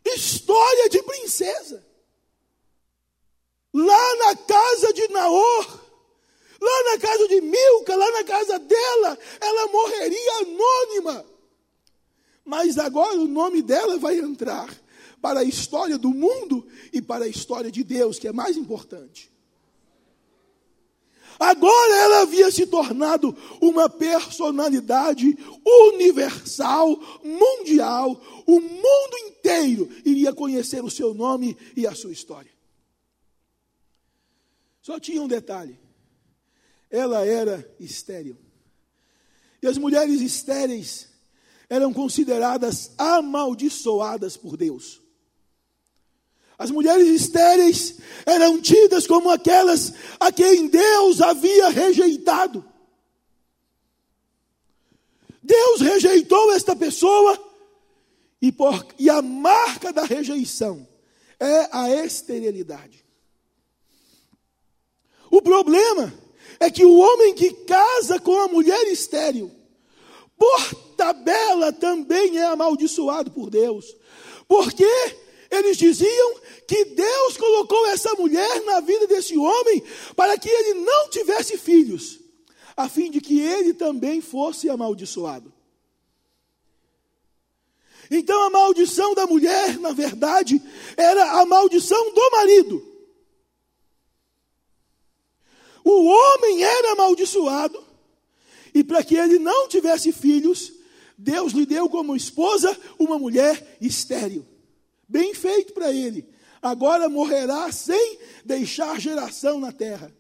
História 0.06 0.90
de 0.90 1.02
princesa. 1.04 1.86
Lá 3.74 4.16
na 4.18 4.36
casa 4.36 4.94
de 4.94 5.08
Naor, 5.08 5.84
lá 6.62 6.84
na 6.92 7.00
casa 7.00 7.28
de 7.28 7.42
Milca, 7.42 7.96
lá 7.96 8.12
na 8.12 8.24
casa 8.24 8.60
dela, 8.60 9.18
ela 9.40 9.68
morreria 9.68 10.38
anônima. 10.42 11.26
Mas 12.46 12.78
agora 12.78 13.20
o 13.20 13.28
nome 13.28 13.62
dela 13.62 13.98
vai 13.98 14.20
entrar 14.20 14.70
para 15.22 15.40
a 15.40 15.44
história 15.44 15.98
do 15.98 16.10
mundo 16.10 16.68
e 16.92 17.02
para 17.02 17.26
a 17.26 17.28
história 17.28 17.72
de 17.72 17.84
Deus, 17.84 18.20
que 18.20 18.28
é 18.28 18.34
mais 18.34 18.58
importante. 18.58 19.33
Agora 21.40 21.96
ela 21.96 22.22
havia 22.22 22.52
se 22.52 22.66
tornado 22.66 23.36
uma 23.62 23.90
personalidade 23.90 25.38
universal, 25.66 26.90
mundial. 27.24 28.22
O 28.46 28.60
mundo 28.60 29.18
inteiro 29.28 29.90
iria 30.06 30.34
conhecer 30.34 30.84
o 30.84 30.90
seu 30.90 31.14
nome 31.14 31.58
e 31.76 31.86
a 31.86 31.94
sua 31.94 32.12
história. 32.12 32.52
Só 34.82 35.00
tinha 35.00 35.22
um 35.22 35.28
detalhe: 35.28 35.80
ela 36.90 37.26
era 37.26 37.76
estéril. 37.80 38.38
E 39.62 39.68
as 39.68 39.78
mulheres 39.78 40.22
estéreis 40.22 41.10
eram 41.70 41.94
consideradas 41.94 42.92
amaldiçoadas 42.98 44.36
por 44.36 44.58
Deus. 44.58 45.03
As 46.64 46.72
mulheres 46.72 47.10
estéreis 47.10 47.98
eram 48.26 48.62
tidas 48.62 49.06
como 49.06 49.30
aquelas 49.30 49.92
a 50.18 50.32
quem 50.32 50.70
Deus 50.70 51.20
havia 51.20 51.68
rejeitado. 51.68 52.64
Deus 55.44 55.82
rejeitou 55.82 56.54
esta 56.54 56.74
pessoa 56.74 57.38
e, 58.42 58.50
por, 58.50 58.88
e 58.98 59.10
a 59.10 59.22
marca 59.22 59.92
da 59.92 60.06
rejeição 60.06 60.88
é 61.38 61.68
a 61.70 61.90
esterilidade. 62.06 63.04
O 65.30 65.42
problema 65.42 66.14
é 66.62 66.72
que 66.72 66.86
o 66.86 66.98
homem 66.98 67.36
que 67.36 67.52
casa 67.66 68.22
com 68.22 68.40
a 68.40 68.48
mulher 68.48 68.88
estéril, 68.88 69.52
por 70.38 70.76
tabela 70.96 71.74
também 71.74 72.38
é 72.38 72.46
amaldiçoado 72.46 73.32
por 73.32 73.50
Deus. 73.50 73.94
Porque 74.48 74.88
eles 75.54 75.78
diziam 75.78 76.36
que 76.68 76.86
Deus 76.86 77.38
colocou 77.38 77.86
essa 77.88 78.14
mulher 78.16 78.64
na 78.64 78.80
vida 78.80 79.06
desse 79.08 79.38
homem 79.38 79.84
para 80.16 80.38
que 80.38 80.50
ele 80.50 80.76
não 80.82 81.10
tivesse 81.10 81.58
filhos, 81.58 82.20
a 82.76 82.90
fim 82.90 83.12
de 83.12 83.22
que 83.22 83.40
ele 83.40 83.74
também 83.74 84.22
fosse 84.22 84.70
amaldiçoado. 84.70 85.54
Então 88.10 88.44
a 88.44 88.50
maldição 88.50 89.14
da 89.14 89.26
mulher, 89.26 89.80
na 89.80 89.92
verdade, 89.92 90.62
era 90.98 91.40
a 91.40 91.46
maldição 91.46 92.14
do 92.14 92.32
marido. 92.32 92.94
O 95.84 96.06
homem 96.06 96.64
era 96.64 96.94
amaldiçoado, 96.94 97.84
e 98.74 98.84
para 98.84 99.04
que 99.04 99.16
ele 99.16 99.38
não 99.38 99.68
tivesse 99.68 100.12
filhos, 100.12 100.72
Deus 101.18 101.54
lhe 101.54 101.66
deu 101.66 101.90
como 101.90 102.16
esposa 102.16 102.76
uma 102.98 103.20
mulher 103.20 103.78
estéril. 103.80 104.53
Bem 105.08 105.34
feito 105.34 105.74
para 105.74 105.92
ele. 105.92 106.28
Agora 106.62 107.10
morrerá 107.10 107.70
sem 107.72 108.20
deixar 108.46 109.00
geração 109.00 109.60
na 109.60 109.72
terra. 109.72 110.14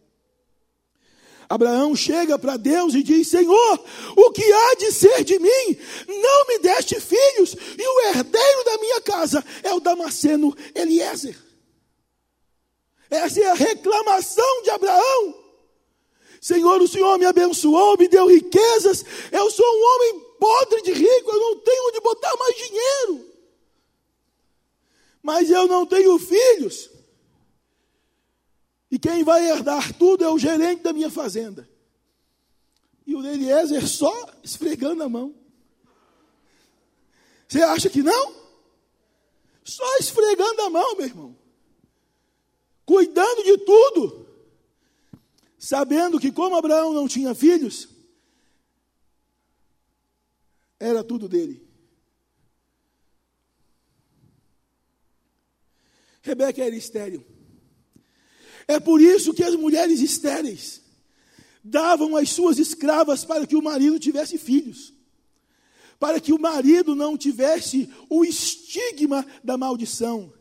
Abraão 1.48 1.96
chega 1.96 2.38
para 2.38 2.58
Deus 2.58 2.94
e 2.94 3.04
diz: 3.04 3.30
Senhor, 3.30 3.86
o 4.18 4.32
que 4.32 4.44
há 4.44 4.76
de 4.76 4.92
ser 4.92 5.24
de 5.24 5.40
mim? 5.40 5.78
Não 6.08 6.48
me 6.48 6.60
deste 6.60 7.00
filhos, 7.00 7.56
e 7.78 7.88
o 7.88 8.08
herdeiro 8.08 8.64
da 8.66 8.78
minha 8.78 9.02
casa 9.02 9.44
é 9.62 9.74
o 9.74 9.80
Damasceno 9.80 10.56
Eliezer. 10.76 11.38
Essa 13.10 13.40
é 13.40 13.48
a 13.48 13.54
reclamação 13.54 14.64
de 14.64 14.72
Abraão. 14.72 15.44
Senhor, 16.42 16.82
o 16.82 16.88
Senhor 16.88 17.18
me 17.18 17.26
abençoou, 17.26 17.98
me 17.98 18.10
deu 18.10 18.28
riquezas, 18.28 19.06
eu 19.32 19.50
sou 19.50 19.66
um 19.66 19.96
homem 19.96 20.26
podre 20.40 20.82
de 20.82 20.92
rico, 20.92 21.32
eu 21.32 21.40
não 21.40 21.60
tenho 21.60 21.88
onde 21.88 22.02
botar 22.02 22.36
mais 22.36 22.56
dinheiro 22.58 23.33
mas 25.24 25.50
eu 25.50 25.68
não 25.68 25.86
tenho 25.86 26.20
filhos. 26.20 26.90
E 28.92 29.00
quem 29.00 29.24
vai 29.24 29.50
herdar 29.50 29.98
tudo 29.98 30.24
é 30.24 30.30
o 30.30 30.38
gerente 30.38 30.84
da 30.84 30.92
minha 30.92 31.10
fazenda. 31.10 31.68
E 33.08 33.16
o 33.16 33.26
Eliezer 33.26 33.88
só 33.88 34.14
esfregando 34.44 35.02
a 35.02 35.10
mão. 35.10 35.34
Você 37.48 37.62
acha 37.62 37.90
que 37.90 38.04
não? 38.04 38.36
Só 39.64 39.98
esfregando 39.98 40.62
a 40.64 40.70
mão, 40.70 40.96
meu 40.98 41.06
irmão. 41.06 41.38
Cuidando 42.86 43.44
de 43.44 43.58
tudo. 43.60 44.28
Sabendo 45.58 46.20
que, 46.20 46.32
como 46.32 46.58
Abraão 46.58 46.94
não 46.94 47.08
tinha 47.08 47.34
filhos, 47.34 47.88
era 50.78 51.02
tudo 51.02 51.30
dele. 51.30 51.63
Rebeca 56.24 56.64
era 56.64 56.76
estéril. 56.76 57.24
É 58.68 58.80
por 58.80 59.02
isso 59.02 59.34
que 59.34 59.44
as 59.44 59.56
mulheres 59.56 60.00
estéreis 60.00 60.82
davam 61.64 62.16
as 62.16 62.30
suas 62.30 62.58
escravas 62.58 63.24
para 63.24 63.46
que 63.46 63.56
o 63.56 63.62
marido 63.62 64.00
tivesse 64.00 64.38
filhos, 64.38 64.94
para 66.00 66.20
que 66.20 66.34
o 66.34 66.40
marido 66.40 66.96
não 66.96 67.18
tivesse 67.18 67.90
o 68.10 68.24
estigma 68.24 69.26
da 69.44 69.58
maldição, 69.58 70.34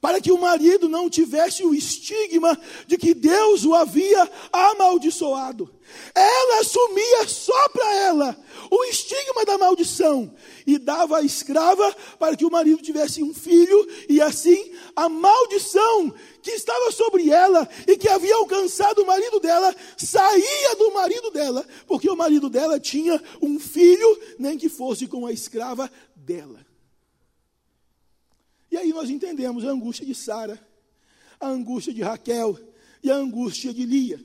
para 0.00 0.20
que 0.20 0.32
o 0.32 0.38
marido 0.38 0.88
não 0.88 1.10
tivesse 1.10 1.64
o 1.64 1.74
estigma 1.74 2.58
de 2.86 2.96
que 2.96 3.14
Deus 3.14 3.64
o 3.64 3.74
havia 3.74 4.30
amaldiçoado. 4.52 5.70
Ela 6.14 6.60
assumia 6.60 7.26
só 7.26 7.68
para 7.70 7.94
ela 7.96 8.36
o 8.70 8.84
estigma 8.84 9.44
da 9.44 9.56
maldição 9.56 10.34
e 10.66 10.78
dava 10.78 11.18
a 11.18 11.22
escrava 11.22 11.94
para 12.18 12.36
que 12.36 12.44
o 12.44 12.50
marido 12.50 12.82
tivesse 12.82 13.22
um 13.22 13.32
filho 13.32 13.88
e 14.08 14.20
assim 14.20 14.72
a 14.94 15.08
maldição 15.08 16.12
que 16.42 16.50
estava 16.50 16.92
sobre 16.92 17.30
ela 17.30 17.68
e 17.86 17.96
que 17.96 18.08
havia 18.08 18.34
alcançado 18.36 19.02
o 19.02 19.06
marido 19.06 19.40
dela 19.40 19.74
saía 19.96 20.76
do 20.76 20.92
marido 20.92 21.30
dela, 21.30 21.66
porque 21.86 22.08
o 22.08 22.16
marido 22.16 22.50
dela 22.50 22.78
tinha 22.78 23.22
um 23.40 23.58
filho, 23.58 24.20
nem 24.38 24.58
que 24.58 24.68
fosse 24.68 25.06
com 25.06 25.26
a 25.26 25.32
escrava 25.32 25.90
dela. 26.14 26.67
E 28.78 28.80
aí 28.80 28.92
nós 28.92 29.10
entendemos 29.10 29.64
a 29.64 29.70
angústia 29.70 30.06
de 30.06 30.14
Sara, 30.14 30.64
a 31.40 31.48
angústia 31.48 31.92
de 31.92 32.00
Raquel 32.00 32.56
e 33.02 33.10
a 33.10 33.16
angústia 33.16 33.74
de 33.74 33.84
Lia. 33.84 34.24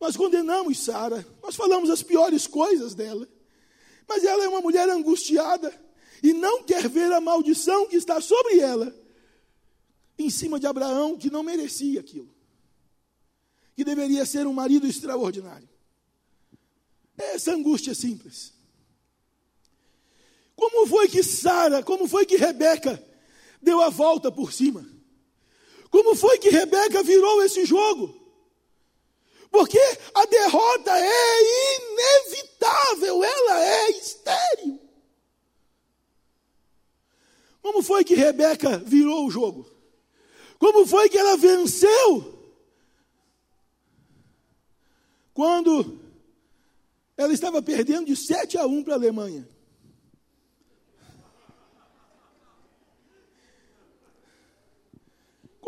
Nós 0.00 0.16
condenamos 0.16 0.78
Sara, 0.78 1.26
nós 1.42 1.56
falamos 1.56 1.90
as 1.90 2.00
piores 2.00 2.46
coisas 2.46 2.94
dela, 2.94 3.28
mas 4.08 4.22
ela 4.22 4.44
é 4.44 4.48
uma 4.48 4.60
mulher 4.60 4.88
angustiada 4.88 5.74
e 6.22 6.32
não 6.32 6.62
quer 6.62 6.88
ver 6.88 7.12
a 7.12 7.20
maldição 7.20 7.88
que 7.88 7.96
está 7.96 8.20
sobre 8.20 8.60
ela 8.60 8.94
em 10.16 10.30
cima 10.30 10.60
de 10.60 10.66
Abraão, 10.68 11.18
que 11.18 11.28
não 11.28 11.42
merecia 11.42 11.98
aquilo, 11.98 12.32
que 13.74 13.82
deveria 13.82 14.24
ser 14.24 14.46
um 14.46 14.52
marido 14.52 14.86
extraordinário. 14.86 15.68
É 17.18 17.34
essa 17.34 17.52
angústia 17.52 17.96
simples. 17.96 18.59
Como 20.60 20.86
foi 20.86 21.08
que 21.08 21.22
Sara, 21.22 21.82
como 21.82 22.06
foi 22.06 22.26
que 22.26 22.36
Rebeca 22.36 23.02
deu 23.62 23.80
a 23.80 23.88
volta 23.88 24.30
por 24.30 24.52
cima? 24.52 24.86
Como 25.90 26.14
foi 26.14 26.36
que 26.38 26.50
Rebeca 26.50 27.02
virou 27.02 27.42
esse 27.42 27.64
jogo? 27.64 28.14
Porque 29.50 29.80
a 30.14 30.26
derrota 30.26 30.92
é 30.98 31.76
inevitável, 31.78 33.24
ela 33.24 33.64
é 33.64 33.90
estéril. 33.92 34.78
Como 37.62 37.82
foi 37.82 38.04
que 38.04 38.14
Rebeca 38.14 38.76
virou 38.80 39.26
o 39.26 39.30
jogo? 39.30 39.66
Como 40.58 40.86
foi 40.86 41.08
que 41.08 41.16
ela 41.16 41.38
venceu? 41.38 42.38
Quando 45.32 45.98
ela 47.16 47.32
estava 47.32 47.62
perdendo 47.62 48.08
de 48.08 48.14
7 48.14 48.58
a 48.58 48.66
1 48.66 48.84
para 48.84 48.92
a 48.92 48.96
Alemanha. 48.98 49.48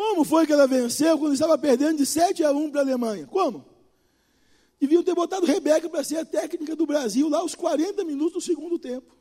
Como 0.02 0.24
foi 0.24 0.44
que 0.44 0.52
ela 0.52 0.66
venceu 0.66 1.16
quando 1.16 1.32
estava 1.32 1.56
perdendo 1.56 1.98
de 1.98 2.04
7 2.04 2.42
a 2.42 2.50
1 2.50 2.72
para 2.72 2.80
a 2.80 2.82
Alemanha? 2.82 3.24
Como? 3.24 3.64
Deviam 4.80 5.00
ter 5.00 5.14
botado 5.14 5.46
Rebeca 5.46 5.88
para 5.88 6.02
ser 6.02 6.16
a 6.16 6.24
técnica 6.24 6.74
do 6.74 6.84
Brasil 6.84 7.28
lá 7.28 7.38
aos 7.38 7.54
40 7.54 8.04
minutos 8.04 8.32
do 8.32 8.40
segundo 8.40 8.80
tempo. 8.80 9.14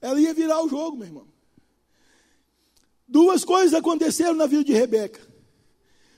Ela 0.00 0.20
ia 0.20 0.34
virar 0.34 0.60
o 0.60 0.68
jogo, 0.68 0.96
meu 0.96 1.06
irmão. 1.06 1.28
Duas 3.06 3.44
coisas 3.44 3.72
aconteceram 3.72 4.34
na 4.34 4.46
vida 4.46 4.64
de 4.64 4.72
Rebeca 4.72 5.20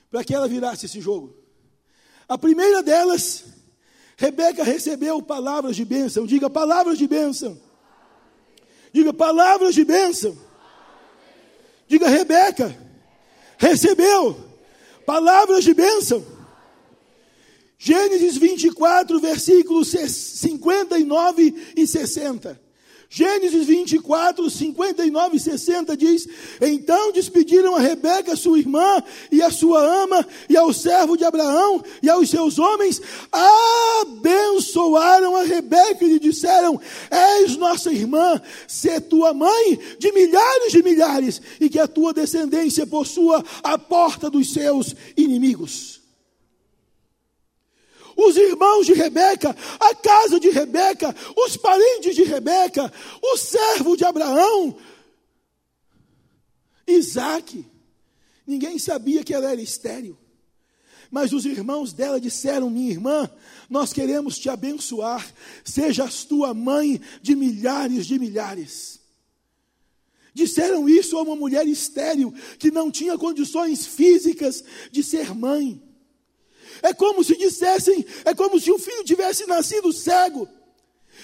para 0.09 0.23
que 0.23 0.33
ela 0.33 0.47
virasse 0.47 0.87
esse 0.87 0.99
jogo. 0.99 1.37
A 2.27 2.39
primeira 2.39 2.81
delas, 2.81 3.45
Rebeca 4.17 4.63
recebeu 4.63 5.21
palavras 5.21 5.75
de 5.75 5.85
bênção. 5.85 6.25
Diga 6.25 6.49
palavras 6.49 6.97
de 6.97 7.07
bênção. 7.07 7.61
Diga 8.91 9.13
palavras 9.13 9.75
de 9.75 9.85
bênção. 9.85 10.35
Diga 11.87 12.09
Rebeca 12.09 12.89
recebeu 13.61 14.35
palavras 15.05 15.63
de 15.63 15.73
bênção. 15.73 16.25
Gênesis 17.77 18.37
24, 18.37 19.19
versículos 19.19 19.89
59 19.89 21.73
e 21.75 21.87
60. 21.87 22.60
Gênesis 23.13 23.67
24, 23.67 24.49
59 24.49 25.35
e 25.35 25.39
60 25.41 25.97
diz: 25.97 26.25
Então 26.61 27.11
despediram 27.11 27.75
a 27.75 27.79
Rebeca, 27.81 28.37
sua 28.37 28.57
irmã, 28.57 29.03
e 29.29 29.41
a 29.41 29.51
sua 29.51 29.81
ama, 30.03 30.25
e 30.47 30.55
ao 30.55 30.71
servo 30.71 31.17
de 31.17 31.25
Abraão, 31.25 31.83
e 32.01 32.09
aos 32.09 32.29
seus 32.29 32.57
homens, 32.57 33.01
abençoaram 34.01 35.35
a 35.35 35.43
Rebeca 35.43 36.05
e 36.05 36.13
lhe 36.13 36.19
disseram: 36.19 36.79
És 37.11 37.57
nossa 37.57 37.91
irmã, 37.91 38.41
se 38.65 39.01
tua 39.01 39.33
mãe 39.33 39.77
de 39.99 40.09
milhares 40.13 40.71
de 40.71 40.81
milhares, 40.81 41.41
e 41.59 41.67
que 41.67 41.79
a 41.79 41.89
tua 41.89 42.13
descendência 42.13 42.87
possua 42.87 43.43
a 43.61 43.77
porta 43.77 44.29
dos 44.29 44.53
seus 44.53 44.95
inimigos 45.17 46.00
os 48.27 48.37
irmãos 48.37 48.85
de 48.85 48.93
Rebeca, 48.93 49.55
a 49.79 49.95
casa 49.95 50.39
de 50.39 50.49
Rebeca, 50.49 51.15
os 51.35 51.57
parentes 51.57 52.15
de 52.15 52.23
Rebeca, 52.23 52.91
o 53.21 53.37
servo 53.37 53.95
de 53.95 54.05
Abraão, 54.05 54.77
Isaac. 56.87 57.65
Ninguém 58.45 58.77
sabia 58.77 59.23
que 59.23 59.33
ela 59.33 59.51
era 59.51 59.61
estéril. 59.61 60.17
Mas 61.09 61.33
os 61.33 61.45
irmãos 61.45 61.91
dela 61.91 62.19
disseram: 62.21 62.69
Minha 62.69 62.91
irmã, 62.91 63.29
nós 63.69 63.91
queremos 63.91 64.37
te 64.39 64.49
abençoar, 64.49 65.29
sejas 65.63 66.23
tua 66.23 66.53
mãe 66.53 67.01
de 67.21 67.35
milhares 67.35 68.05
de 68.07 68.17
milhares. 68.17 69.01
Disseram 70.33 70.87
isso 70.87 71.17
a 71.17 71.21
uma 71.21 71.35
mulher 71.35 71.67
estéril 71.67 72.33
que 72.57 72.71
não 72.71 72.89
tinha 72.89 73.17
condições 73.17 73.85
físicas 73.85 74.63
de 74.89 75.03
ser 75.03 75.35
mãe. 75.35 75.81
É 76.81 76.93
como 76.93 77.23
se 77.23 77.37
dissessem, 77.37 78.05
é 78.25 78.33
como 78.33 78.59
se 78.59 78.71
o 78.71 78.79
filho 78.79 79.03
tivesse 79.03 79.45
nascido 79.45 79.93
cego. 79.93 80.47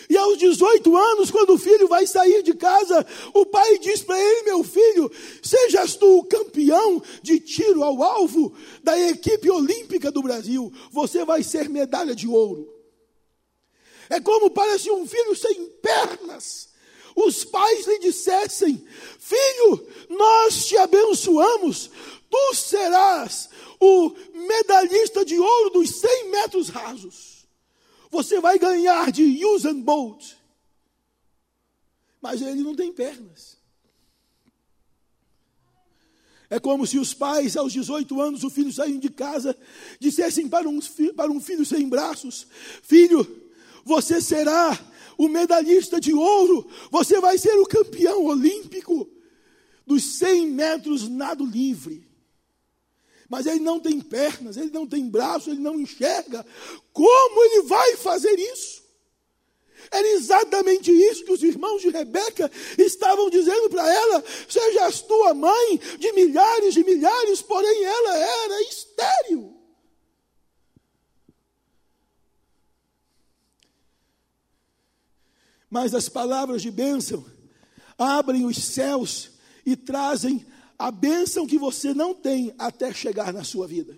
E 0.10 0.16
aos 0.18 0.38
18 0.38 0.96
anos, 0.96 1.32
quando 1.32 1.54
o 1.54 1.58
filho 1.58 1.88
vai 1.88 2.06
sair 2.06 2.44
de 2.44 2.54
casa, 2.54 3.06
o 3.34 3.46
pai 3.46 3.80
diz 3.80 4.02
para 4.04 4.20
ele: 4.20 4.44
Meu 4.44 4.64
filho, 4.64 5.12
sejas 5.42 5.96
tu 5.96 6.20
o 6.20 6.24
campeão 6.26 7.02
de 7.22 7.40
tiro 7.40 7.84
ao 7.84 8.02
alvo 8.04 8.54
da 8.84 8.98
equipe 9.00 9.50
olímpica 9.50 10.12
do 10.12 10.22
Brasil, 10.22 10.72
você 10.92 11.26
vai 11.26 11.44
ser 11.44 11.70
medalha 11.70 12.16
de 12.16 12.28
ouro. 12.28 12.74
É 14.10 14.20
como 14.22 14.50
para 14.50 14.78
se 14.80 14.90
um 14.90 15.06
filho 15.06 15.36
sem 15.36 15.66
pernas, 15.82 16.67
os 17.18 17.44
pais 17.44 17.88
lhe 17.88 17.98
dissessem: 17.98 18.88
Filho, 19.20 19.88
nós 20.08 20.68
te 20.68 20.78
abençoamos, 20.78 21.90
tu 22.30 22.54
serás 22.54 23.50
o 23.80 24.16
medalhista 24.34 25.26
de 25.26 25.40
ouro 25.40 25.72
dos 25.72 25.90
100 25.90 26.30
metros 26.30 26.70
rasos. 26.70 27.48
Você 28.12 28.40
vai 28.40 28.60
ganhar 28.60 29.12
de 29.12 29.44
Usain 29.46 29.82
Bolt. 29.82 30.34
Mas 32.22 32.42
ele 32.42 32.62
não 32.62 32.76
tem 32.76 32.94
pernas. 32.94 33.58
É 36.50 36.60
como 36.60 36.88
se 36.88 36.98
os 36.98 37.14
pais, 37.14 37.58
aos 37.58 37.74
18 37.74 38.22
anos, 38.22 38.44
o 38.44 38.50
filho 38.50 38.72
saindo 38.72 39.02
de 39.02 39.10
casa, 39.10 39.58
dissessem 40.00 40.48
para 40.48 40.70
um, 40.70 40.80
para 41.16 41.32
um 41.32 41.42
filho 41.42 41.66
sem 41.66 41.90
braços: 41.90 42.48
Filho, 42.82 43.52
você 43.84 44.22
será 44.22 44.80
o 45.18 45.28
medalhista 45.28 46.00
de 46.00 46.14
ouro, 46.14 46.68
você 46.92 47.20
vai 47.20 47.38
ser 47.38 47.58
o 47.58 47.66
campeão 47.66 48.26
olímpico 48.26 49.10
dos 49.86 50.04
100 50.18 50.48
metros 50.48 51.08
nado 51.10 51.46
livre 51.46 52.08
mas 53.30 53.46
ele 53.46 53.60
não 53.60 53.80
tem 53.80 54.00
pernas, 54.00 54.56
ele 54.56 54.72
não 54.72 54.88
tem 54.88 55.08
braços, 55.10 55.50
ele 55.50 55.60
não 55.60 55.80
enxerga. 55.80 56.46
Como 56.94 57.44
ele 57.44 57.64
vai 57.64 57.98
fazer 57.98 58.34
isso? 58.40 58.86
Era 59.92 60.08
exatamente 60.08 60.92
isso 60.92 61.24
que 61.24 61.32
os 61.32 61.44
irmãos 61.44 61.82
de 61.82 61.90
Rebeca 61.90 62.50
estavam 62.78 63.30
dizendo 63.30 63.70
para 63.70 63.94
ela: 63.94 64.24
sejas 64.48 65.02
tua 65.02 65.34
mãe 65.34 65.80
de 66.00 66.12
milhares 66.14 66.74
de 66.74 66.84
milhares, 66.84 67.42
porém 67.42 67.84
ela 67.84 68.18
era 68.18 68.62
estéril. 68.64 69.57
Mas 75.70 75.94
as 75.94 76.08
palavras 76.08 76.62
de 76.62 76.72
bênção 76.72 77.26
abrem 77.98 78.46
os 78.46 78.58
céus 78.58 79.32
e 79.66 79.76
trazem 79.76 80.46
a 80.78 80.92
bênção 80.92 81.48
que 81.48 81.58
você 81.58 81.94
não 81.94 82.14
tem 82.14 82.54
até 82.58 82.94
chegar 82.94 83.34
na 83.34 83.44
sua 83.44 83.68
vida. 83.68 83.98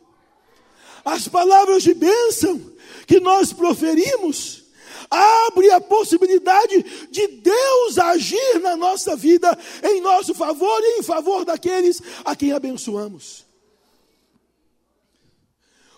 As 1.03 1.27
palavras 1.27 1.83
de 1.83 1.93
bênção 1.93 2.59
que 3.05 3.19
nós 3.19 3.53
proferimos 3.53 4.63
abre 5.09 5.71
a 5.71 5.81
possibilidade 5.81 7.07
de 7.09 7.27
Deus 7.27 7.97
agir 7.97 8.59
na 8.61 8.75
nossa 8.75 9.15
vida 9.15 9.57
em 9.83 10.01
nosso 10.01 10.33
favor 10.33 10.79
e 10.81 10.99
em 10.99 11.03
favor 11.03 11.45
daqueles 11.45 12.01
a 12.23 12.35
quem 12.35 12.51
abençoamos. 12.51 13.45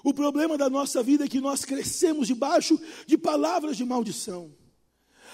O 0.03 0.13
problema 0.13 0.57
da 0.57 0.69
nossa 0.69 1.03
vida 1.03 1.25
é 1.25 1.27
que 1.27 1.39
nós 1.39 1.63
crescemos 1.63 2.27
debaixo 2.27 2.79
de 3.05 3.17
palavras 3.17 3.77
de 3.77 3.85
maldição. 3.85 4.51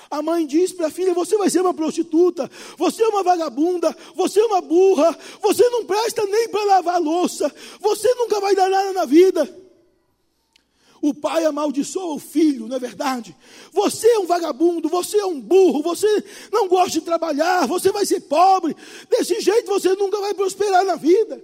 A 0.09 0.21
mãe 0.21 0.45
diz 0.45 0.71
para 0.71 0.87
a 0.87 0.91
filha: 0.91 1.13
Você 1.13 1.37
vai 1.37 1.49
ser 1.49 1.61
uma 1.61 1.73
prostituta, 1.73 2.49
você 2.77 3.03
é 3.03 3.07
uma 3.07 3.23
vagabunda, 3.23 3.95
você 4.15 4.39
é 4.39 4.45
uma 4.45 4.61
burra, 4.61 5.17
você 5.41 5.67
não 5.69 5.85
presta 5.85 6.25
nem 6.25 6.47
para 6.49 6.63
lavar 6.63 7.01
louça, 7.01 7.53
você 7.79 8.13
nunca 8.15 8.39
vai 8.39 8.55
dar 8.55 8.69
nada 8.69 8.93
na 8.93 9.05
vida. 9.05 9.67
O 11.01 11.13
pai 11.13 11.45
amaldiçoa 11.45 12.15
o 12.15 12.19
filho, 12.19 12.67
não 12.67 12.75
é 12.75 12.79
verdade? 12.79 13.35
Você 13.71 14.07
é 14.07 14.19
um 14.19 14.25
vagabundo, 14.25 14.89
você 14.89 15.17
é 15.17 15.25
um 15.25 15.39
burro, 15.39 15.83
você 15.83 16.23
não 16.51 16.67
gosta 16.67 16.91
de 16.91 17.01
trabalhar, 17.01 17.67
você 17.67 17.91
vai 17.91 18.05
ser 18.05 18.21
pobre, 18.21 18.75
desse 19.09 19.39
jeito 19.39 19.67
você 19.67 19.93
nunca 19.95 20.19
vai 20.19 20.33
prosperar 20.33 20.83
na 20.83 20.95
vida. 20.95 21.41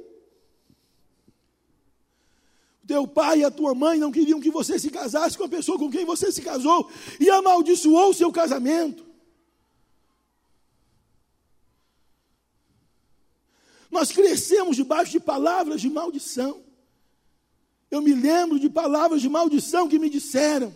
Teu 2.86 3.08
pai 3.08 3.40
e 3.40 3.44
a 3.46 3.52
tua 3.52 3.74
mãe 3.74 3.98
não 3.98 4.12
queriam 4.12 4.42
que 4.42 4.52
você 4.52 4.78
se 4.78 4.90
casasse 4.90 5.38
com 5.38 5.46
a 5.46 5.50
pessoa 5.50 5.80
com 5.80 5.90
quem 5.90 6.06
você 6.06 6.32
se 6.32 6.42
casou 6.42 6.90
e 7.20 7.30
amaldiçoou 7.30 8.10
o 8.10 8.14
seu 8.14 8.32
casamento. 8.32 9.06
Nós 13.90 14.12
crescemos 14.12 14.76
debaixo 14.76 15.12
de 15.12 15.20
palavras 15.20 15.80
de 15.80 15.90
maldição. 15.90 16.62
Eu 17.92 18.02
me 18.02 18.14
lembro 18.14 18.60
de 18.60 18.70
palavras 18.70 19.22
de 19.22 19.30
maldição 19.30 19.88
que 19.88 20.00
me 20.00 20.10
disseram. 20.10 20.74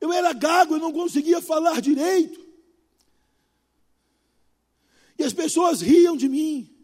Eu 0.00 0.12
era 0.12 0.32
gago, 0.32 0.74
eu 0.74 0.80
não 0.80 0.92
conseguia 0.92 1.40
falar 1.40 1.80
direito. 1.80 2.44
E 5.18 5.22
as 5.22 5.32
pessoas 5.32 5.80
riam 5.80 6.16
de 6.16 6.28
mim. 6.28 6.75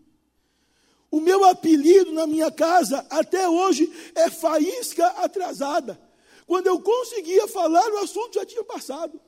O 1.12 1.20
meu 1.20 1.44
apelido 1.44 2.10
na 2.10 2.26
minha 2.26 2.50
casa 2.50 3.06
até 3.10 3.46
hoje 3.46 3.92
é 4.14 4.30
faísca 4.30 5.06
atrasada. 5.08 6.00
Quando 6.46 6.68
eu 6.68 6.80
conseguia 6.80 7.46
falar, 7.46 7.86
o 7.92 7.98
assunto 7.98 8.36
já 8.36 8.46
tinha 8.46 8.64
passado. 8.64 9.20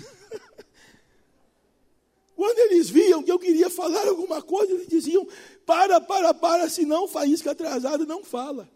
Quando 2.34 2.58
eles 2.58 2.90
viam 2.90 3.22
que 3.22 3.30
eu 3.30 3.38
queria 3.38 3.70
falar 3.70 4.08
alguma 4.08 4.42
coisa, 4.42 4.72
eles 4.72 4.88
diziam: 4.88 5.24
para, 5.64 6.00
para, 6.00 6.34
para, 6.34 6.68
senão 6.68 7.06
faísca 7.06 7.52
atrasada 7.52 8.04
não 8.04 8.24
fala. 8.24 8.68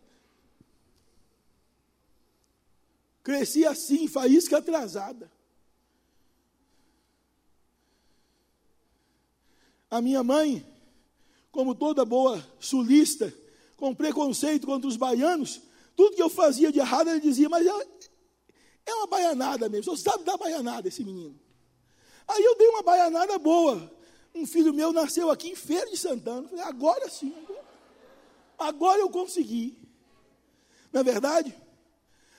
Cresci 3.24 3.66
assim, 3.66 4.06
faísca 4.06 4.58
atrasada. 4.58 5.28
A 9.90 10.00
minha 10.00 10.22
mãe, 10.22 10.66
como 11.50 11.74
toda 11.74 12.04
boa 12.04 12.44
sulista, 12.58 13.32
com 13.76 13.94
preconceito 13.94 14.66
contra 14.66 14.88
os 14.88 14.96
baianos, 14.96 15.62
tudo 15.94 16.16
que 16.16 16.22
eu 16.22 16.28
fazia 16.28 16.72
de 16.72 16.78
errado, 16.78 17.08
ele 17.08 17.20
dizia, 17.20 17.48
mas 17.48 17.66
é, 17.66 17.88
é 18.86 18.94
uma 18.94 19.06
baianada 19.06 19.68
mesmo, 19.68 19.96
você 19.96 20.02
sabe 20.02 20.24
dar 20.24 20.36
baianada 20.36 20.88
esse 20.88 21.02
menino. 21.02 21.38
Aí 22.28 22.42
eu 22.42 22.56
dei 22.56 22.68
uma 22.68 22.82
baianada 22.82 23.38
boa. 23.38 23.92
Um 24.34 24.46
filho 24.46 24.74
meu 24.74 24.92
nasceu 24.92 25.30
aqui 25.30 25.48
em 25.48 25.54
Feira 25.54 25.88
de 25.88 25.96
Santana. 25.96 26.48
Falei, 26.48 26.64
agora 26.64 27.08
sim, 27.08 27.34
agora 28.58 29.00
eu 29.00 29.08
consegui. 29.08 29.78
Não 30.92 31.00
é 31.00 31.04
verdade? 31.04 31.54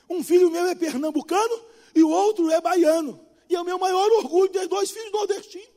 Um 0.10 0.24
filho 0.24 0.52
meu 0.52 0.66
é 0.66 0.76
pernambucano 0.76 1.62
e 1.95 2.04
o 2.04 2.10
outro 2.10 2.50
é 2.52 2.62
baiano. 2.62 3.20
E 3.50 3.56
é 3.56 3.62
o 3.62 3.66
meu 3.66 3.80
maior 3.80 4.10
orgulho 4.24 4.50
ter 4.50 4.68
dois 4.68 4.91
filhos 4.91 5.12
nordestinos. 5.12 5.76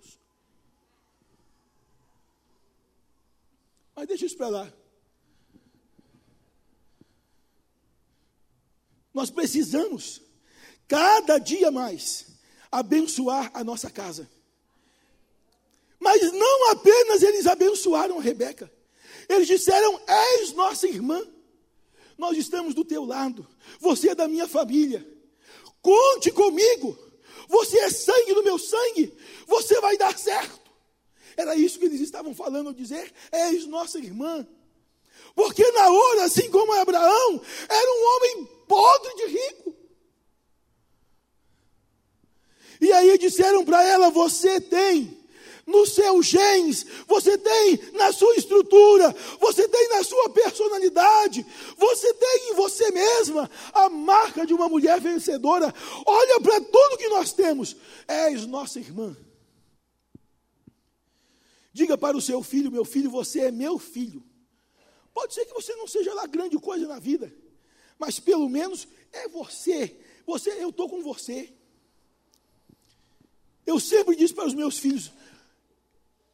Mas 4.01 4.09
deixa 4.09 4.25
isso 4.25 4.37
para 4.39 4.49
lá. 4.49 4.73
Nós 9.13 9.29
precisamos, 9.29 10.23
cada 10.89 11.37
dia 11.37 11.71
mais, 11.71 12.29
abençoar 12.73 13.51
a 13.53 13.63
nossa 13.63 13.91
casa. 13.91 14.27
Mas 15.99 16.33
não 16.33 16.71
apenas 16.71 17.23
eles 17.23 17.47
abençoaram 17.47 18.17
Rebeca, 18.17 18.73
eles 19.29 19.47
disseram: 19.47 20.01
És 20.09 20.53
nossa 20.55 20.89
irmã, 20.89 21.23
nós 22.17 22.39
estamos 22.39 22.73
do 22.73 22.87
teu 22.87 23.05
lado, 23.05 23.47
você 23.79 24.09
é 24.09 24.15
da 24.15 24.27
minha 24.27 24.49
família, 24.49 25.07
conte 25.83 26.31
comigo, 26.31 26.99
você 27.51 27.79
é 27.81 27.91
sangue 27.91 28.33
do 28.33 28.43
meu 28.43 28.59
sangue, 28.59 29.15
você 29.47 29.79
vai 29.79 29.99
dar 29.99 30.19
certo. 30.19 30.60
Era 31.41 31.57
isso 31.57 31.79
que 31.79 31.87
eles 31.87 32.01
estavam 32.01 32.35
falando 32.35 32.67
ao 32.67 32.75
dizer: 32.75 33.11
És 33.33 33.67
nossa 33.67 33.99
irmã. 33.99 34.47
Porque 35.35 35.65
Naor, 35.73 36.19
assim 36.19 36.51
como 36.51 36.73
Abraão, 36.75 37.41
era 37.67 37.91
um 37.91 38.17
homem 38.17 38.49
podre 38.69 39.15
de 39.15 39.27
rico. 39.27 39.75
E 42.79 42.93
aí 42.93 43.17
disseram 43.17 43.65
para 43.65 43.83
ela: 43.83 44.11
Você 44.11 44.61
tem 44.61 45.19
nos 45.67 45.95
seus 45.95 46.27
genes, 46.27 46.85
você 47.07 47.39
tem 47.39 47.81
na 47.95 48.13
sua 48.13 48.35
estrutura, 48.35 49.15
você 49.41 49.67
tem 49.67 49.89
na 49.89 50.05
sua 50.05 50.29
personalidade, 50.29 51.47
você 51.79 52.13
tem 52.13 52.51
em 52.51 52.55
você 52.55 52.91
mesma 52.91 53.51
a 53.73 53.89
marca 53.89 54.45
de 54.45 54.53
uma 54.53 54.69
mulher 54.69 55.01
vencedora. 55.01 55.73
Olha 56.05 56.41
para 56.41 56.61
tudo 56.61 56.99
que 56.99 57.09
nós 57.09 57.33
temos. 57.33 57.75
És 58.07 58.45
nossa 58.45 58.79
irmã. 58.79 59.17
Diga 61.73 61.97
para 61.97 62.17
o 62.17 62.21
seu 62.21 62.43
filho: 62.43 62.71
Meu 62.71 62.85
filho, 62.85 63.11
você 63.11 63.41
é 63.41 63.51
meu 63.51 63.79
filho. 63.79 64.23
Pode 65.13 65.35
ser 65.35 65.45
que 65.45 65.55
você 65.55 65.75
não 65.77 65.87
seja 65.87 66.15
lá 66.15 66.27
grande 66.27 66.57
coisa 66.59 66.87
na 66.87 66.99
vida, 66.99 67.33
mas 67.99 68.21
pelo 68.21 68.49
menos 68.49 68.87
é 69.13 69.29
você. 69.29 69.97
Você, 70.27 70.51
eu 70.63 70.71
estou 70.71 70.89
com 70.89 71.03
você. 71.03 71.53
Eu 73.67 73.81
sempre 73.81 74.17
disse 74.17 74.35
para 74.35 74.47
os 74.47 74.55
meus 74.55 74.79
filhos: 74.79 75.13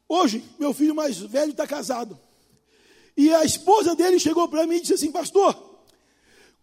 hoje, 0.08 0.44
meu 0.58 0.72
filho 0.72 0.94
mais 0.94 1.18
velho 1.18 1.52
está 1.52 1.66
casado. 1.66 2.18
E 3.16 3.32
a 3.32 3.44
esposa 3.44 3.94
dele 3.94 4.18
chegou 4.18 4.48
para 4.48 4.66
mim 4.66 4.76
e 4.76 4.80
disse 4.80 4.94
assim: 4.94 5.10
Pastor, 5.10 5.54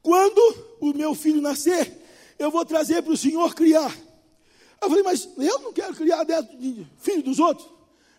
quando 0.01 0.77
o 0.79 0.93
meu 0.93 1.15
filho 1.15 1.41
nascer, 1.41 2.03
eu 2.37 2.51
vou 2.51 2.65
trazer 2.65 3.01
para 3.01 3.13
o 3.13 3.17
senhor 3.17 3.55
criar. 3.55 3.95
Eu 4.81 4.89
falei, 4.89 5.03
mas 5.03 5.29
eu 5.37 5.59
não 5.59 5.71
quero 5.71 5.95
criar 5.95 6.25
filho 6.97 7.23
dos 7.23 7.39
outros, 7.39 7.69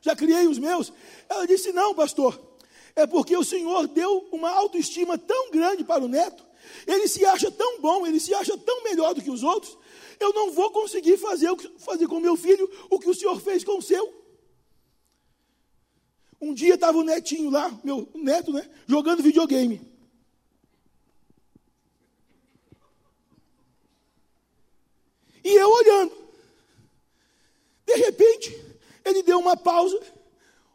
já 0.05 0.15
criei 0.15 0.47
os 0.47 0.59
meus. 0.59 0.93
Ela 1.29 1.47
disse: 1.47 1.73
Não, 1.73 1.95
pastor, 1.95 2.39
é 2.95 3.07
porque 3.07 3.35
o 3.35 3.43
Senhor 3.43 3.89
deu 3.89 4.29
uma 4.31 4.51
autoestima 4.51 5.17
tão 5.17 5.51
grande 5.51 5.83
para 5.83 6.05
o 6.05 6.09
neto, 6.09 6.45
ele 6.87 7.09
se 7.09 7.25
acha 7.25 7.51
tão 7.51 7.81
bom, 7.81 8.07
ele 8.07 8.21
se 8.21 8.35
acha 8.35 8.57
tão 8.59 8.85
melhor 8.85 9.15
do 9.15 9.23
que 9.23 9.31
os 9.31 9.43
outros, 9.43 9.79
eu 10.21 10.33
não 10.35 10.53
vou 10.53 10.71
conseguir 10.71 11.17
fazer, 11.17 11.49
fazer 11.79 12.07
com 12.07 12.21
meu 12.21 12.37
filho 12.37 12.71
o 12.91 12.99
que 12.99 13.09
o 13.09 13.15
Senhor 13.15 13.41
fez 13.41 13.65
com 13.65 13.79
o 13.79 13.83
seu. 13.83 14.23
Um 16.39 16.53
dia 16.53 16.75
estava 16.75 16.99
o 16.99 17.03
netinho 17.03 17.49
lá, 17.49 17.73
meu 17.83 18.07
neto, 18.15 18.53
né, 18.53 18.69
jogando 18.87 19.23
videogame. 19.23 19.81
E 25.43 25.55
eu 25.55 25.71
olhando. 25.71 26.25
De 27.87 27.95
repente, 27.97 28.74
ele 29.05 29.23
deu 29.23 29.39
uma 29.39 29.57
pausa, 29.57 30.01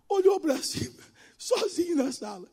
olhou 0.07 0.39
para 0.39 0.61
cima 0.61 1.01
sozinho 1.37 1.95
na 1.95 2.11
sala. 2.11 2.47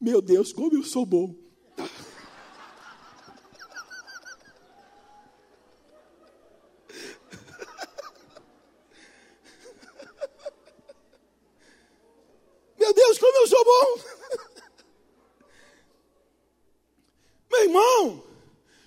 Meu 0.00 0.20
Deus, 0.20 0.52
como 0.52 0.76
eu 0.76 0.82
sou 0.82 1.06
bom. 1.06 1.32
Meu 12.78 12.92
Deus, 12.92 13.18
como 13.18 13.38
eu 13.38 13.46
sou 13.46 13.64
bom. 13.64 14.02
Meu 17.48 17.62
irmão, 17.62 18.24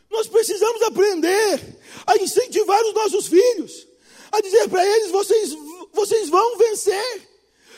nós 0.09 0.27
precisamos 0.27 0.81
aprender 0.81 1.79
a 2.05 2.17
incentivar 2.17 2.83
os 2.83 2.93
nossos 2.93 3.27
filhos, 3.27 3.87
a 4.31 4.41
dizer 4.41 4.69
para 4.69 4.85
eles: 4.85 5.11
vocês, 5.11 5.53
vocês 5.95 6.29
vão 6.29 6.57
vencer, 6.57 7.29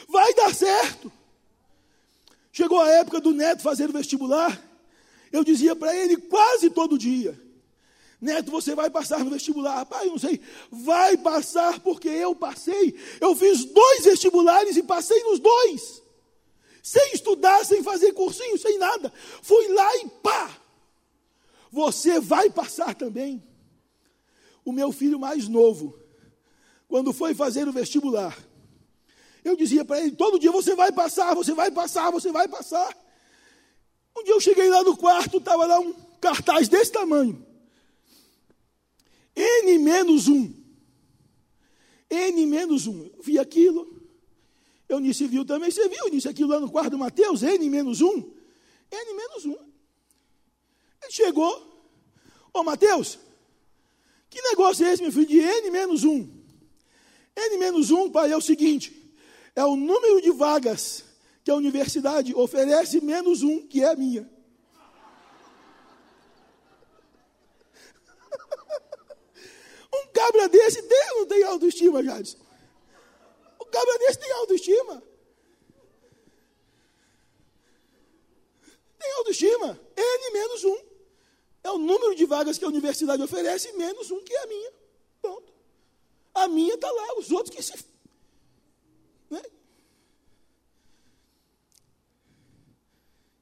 vai 0.09 0.34
dar 0.34 0.53
certo. 0.53 1.11
Chegou 2.51 2.82
a 2.82 2.89
época 2.89 3.22
do 3.22 3.32
neto 3.32 3.61
fazer 3.61 3.89
o 3.89 3.93
vestibular. 3.93 4.61
Eu 5.32 5.43
dizia 5.43 5.76
para 5.76 5.95
ele 5.95 6.18
quase 6.18 6.70
todo 6.70 6.97
dia: 6.97 7.39
Neto, 8.20 8.49
você 8.49 8.74
vai 8.74 8.89
passar 8.89 9.24
no 9.24 9.30
vestibular. 9.30 9.86
Pai, 9.86 10.07
não 10.07 10.18
sei. 10.18 10.41
Vai 10.72 11.15
passar 11.18 11.80
porque 11.80 12.09
eu 12.09 12.36
passei. 12.36 12.99
Eu 13.22 13.36
fiz 13.36 13.63
dois 13.63 14.05
vestibulares 14.05 14.76
e 14.76 14.84
passei 14.84 15.22
nos 15.24 15.39
dois. 15.39 16.01
Sem 16.82 17.13
estudar, 17.13 17.63
sem 17.63 17.84
fazer 17.84 18.13
cursinho, 18.13 18.57
sem 18.57 18.78
nada. 18.80 19.13
Fui 19.41 19.68
lá 19.68 19.97
e 19.97 20.09
pá! 20.24 20.57
Você 21.72 22.20
vai 22.20 22.49
passar 22.49 22.95
também. 22.95 23.43
O 24.65 24.72
meu 24.72 24.91
filho 24.91 25.20
mais 25.20 25.47
novo, 25.47 25.97
quando 26.88 27.11
foi 27.13 27.33
fazer 27.33 27.67
o 27.67 27.71
vestibular, 27.71 28.38
eu 29.43 29.55
dizia 29.55 29.85
para 29.85 30.01
ele, 30.01 30.11
todo 30.11 30.39
dia 30.39 30.51
você 30.51 30.75
vai 30.75 30.91
passar, 30.91 31.33
você 31.33 31.53
vai 31.53 31.71
passar, 31.71 32.11
você 32.11 32.31
vai 32.31 32.47
passar. 32.47 32.95
Um 34.17 34.23
dia 34.23 34.33
eu 34.33 34.41
cheguei 34.41 34.69
lá 34.69 34.83
no 34.83 34.97
quarto, 34.97 35.38
estava 35.38 35.65
lá 35.65 35.79
um 35.79 35.93
cartaz 36.19 36.67
desse 36.67 36.91
tamanho. 36.91 37.45
N 39.35 39.77
menos 39.77 40.27
um. 40.27 40.51
N 42.09 42.45
menos 42.45 42.88
um. 42.88 43.05
Eu 43.05 43.21
vi 43.21 43.38
aquilo. 43.38 44.01
Eunice 44.89 45.27
viu 45.27 45.45
também. 45.45 45.69
Você 45.69 45.88
viu, 45.88 46.05
Eunice, 46.05 46.27
aquilo 46.27 46.49
lá 46.49 46.59
no 46.59 46.71
quarto 46.71 46.91
do 46.91 46.97
Mateus? 46.97 47.43
N 47.43 47.69
menos 47.69 48.01
um. 48.01 48.33
N 48.91 49.13
menos 49.13 49.45
um. 49.45 49.53
Ele 51.03 51.11
chegou. 51.11 51.65
Ô, 52.53 52.63
Mateus, 52.63 53.19
que 54.29 54.41
negócio 54.41 54.85
é 54.85 54.93
esse, 54.93 55.03
meu 55.03 55.11
filho, 55.11 55.27
de 55.27 55.39
N 55.39 55.69
menos 55.69 56.03
um? 56.03 56.36
N 57.38 57.57
menos 57.57 57.91
um, 57.91 58.09
pai, 58.09 58.31
é 58.31 58.38
o 58.38 58.41
seguinte 58.41 58.97
é 59.57 59.65
o 59.65 59.75
número 59.75 60.21
de 60.21 60.29
vagas 60.29 61.03
que 61.43 61.49
a 61.49 61.55
universidade 61.55 62.31
oferece 62.35 63.01
menos 63.01 63.41
um, 63.41 63.67
que 63.67 63.83
é 63.83 63.88
a 63.88 63.95
minha. 63.95 64.21
um 69.91 70.07
cabra 70.13 70.47
desse 70.47 70.83
tem 70.83 71.07
não 71.16 71.25
tem 71.25 71.43
autoestima, 71.43 72.03
Jadson? 72.03 72.37
Um 73.59 73.66
cabra 73.66 73.97
desse 73.97 74.20
tem 74.20 74.32
autoestima. 74.33 75.01
Tem 78.99 79.12
autoestima. 79.13 79.79
N 79.97 80.32
menos 80.33 80.63
um. 80.66 80.78
É 81.63 81.71
o 81.71 81.79
número 81.79 82.13
de 82.13 82.25
vagas 82.25 82.59
que 82.59 82.66
a 82.66 82.67
universidade 82.67 83.24
oferece, 83.24 83.71
menos 83.74 84.12
um 84.12 84.24
que 84.24 84.36
é 84.36 84.43
a 84.43 84.45
minha. 84.45 84.71
A 86.38 86.47
minha 86.47 86.76
está 86.76 86.89
lá, 86.92 87.18
os 87.18 87.32
outros 87.32 87.55
que 87.55 87.64
se 87.64 87.74
né? 89.30 89.42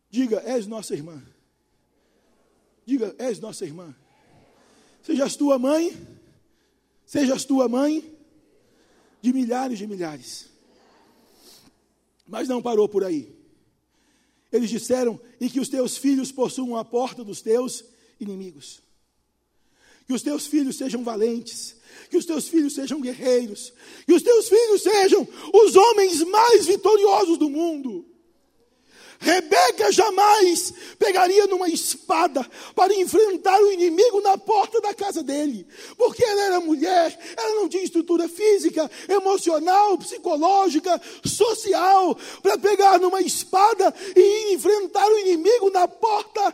Diga, 0.09 0.41
és 0.45 0.65
nossa 0.65 0.93
irmã. 0.93 1.21
Diga, 2.85 3.13
és 3.19 3.37
nossa 3.39 3.65
irmã. 3.65 3.93
Sejas 5.03 5.35
tua 5.35 5.59
mãe, 5.59 5.91
sejas 7.05 7.43
tua 7.43 7.67
mãe 7.67 8.17
de 9.21 9.33
milhares 9.33 9.77
de 9.77 9.85
milhares. 9.85 10.49
Mas 12.25 12.47
não 12.47 12.61
parou 12.61 12.87
por 12.87 13.03
aí. 13.03 13.35
Eles 14.53 14.69
disseram: 14.69 15.19
e 15.37 15.49
que 15.49 15.59
os 15.59 15.67
teus 15.67 15.97
filhos 15.97 16.31
possuam 16.31 16.77
a 16.77 16.85
porta 16.85 17.25
dos 17.25 17.41
teus 17.41 17.83
inimigos. 18.21 18.84
Que 20.07 20.13
os 20.13 20.21
teus 20.21 20.47
filhos 20.47 20.77
sejam 20.77 21.03
valentes, 21.03 21.75
que 22.09 22.17
os 22.17 22.25
teus 22.25 22.47
filhos 22.47 22.75
sejam 22.75 23.01
guerreiros, 23.01 23.73
que 24.05 24.13
os 24.13 24.21
teus 24.21 24.47
filhos 24.47 24.83
sejam 24.83 25.27
os 25.53 25.75
homens 25.75 26.21
mais 26.23 26.65
vitoriosos 26.65 27.37
do 27.37 27.49
mundo. 27.49 28.05
Rebeca 29.19 29.91
jamais 29.91 30.73
pegaria 30.99 31.47
numa 31.47 31.69
espada 31.69 32.45
para 32.75 32.93
enfrentar 32.93 33.59
o 33.61 33.71
inimigo 33.71 34.21
na 34.21 34.37
porta 34.37 34.79
da 34.81 34.93
casa 34.93 35.23
dele, 35.23 35.65
porque 35.97 36.23
ela 36.23 36.41
era 36.41 36.59
mulher, 36.59 37.17
ela 37.37 37.55
não 37.61 37.69
tinha 37.69 37.83
estrutura 37.83 38.27
física, 38.27 38.89
emocional, 39.07 39.97
psicológica, 39.97 41.01
social, 41.23 42.17
para 42.41 42.57
pegar 42.57 42.99
numa 42.99 43.21
espada 43.21 43.93
e 44.15 44.53
enfrentar 44.53 45.07
o 45.07 45.19
inimigo 45.19 45.69
na 45.69 45.87
porta 45.87 46.53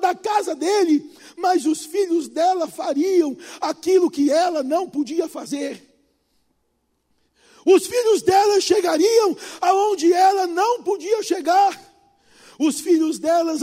da 0.00 0.14
casa 0.14 0.54
dele 0.54 1.10
mas 1.36 1.66
os 1.66 1.84
filhos 1.84 2.28
dela 2.28 2.66
fariam 2.66 3.36
aquilo 3.60 4.10
que 4.10 4.30
ela 4.30 4.62
não 4.62 4.88
podia 4.88 5.28
fazer. 5.28 5.82
Os 7.64 7.86
filhos 7.86 8.22
dela 8.22 8.60
chegariam 8.60 9.36
aonde 9.60 10.12
ela 10.12 10.46
não 10.46 10.82
podia 10.82 11.22
chegar. 11.22 11.85
Os 12.58 12.80
filhos, 12.80 13.18
delas 13.18 13.60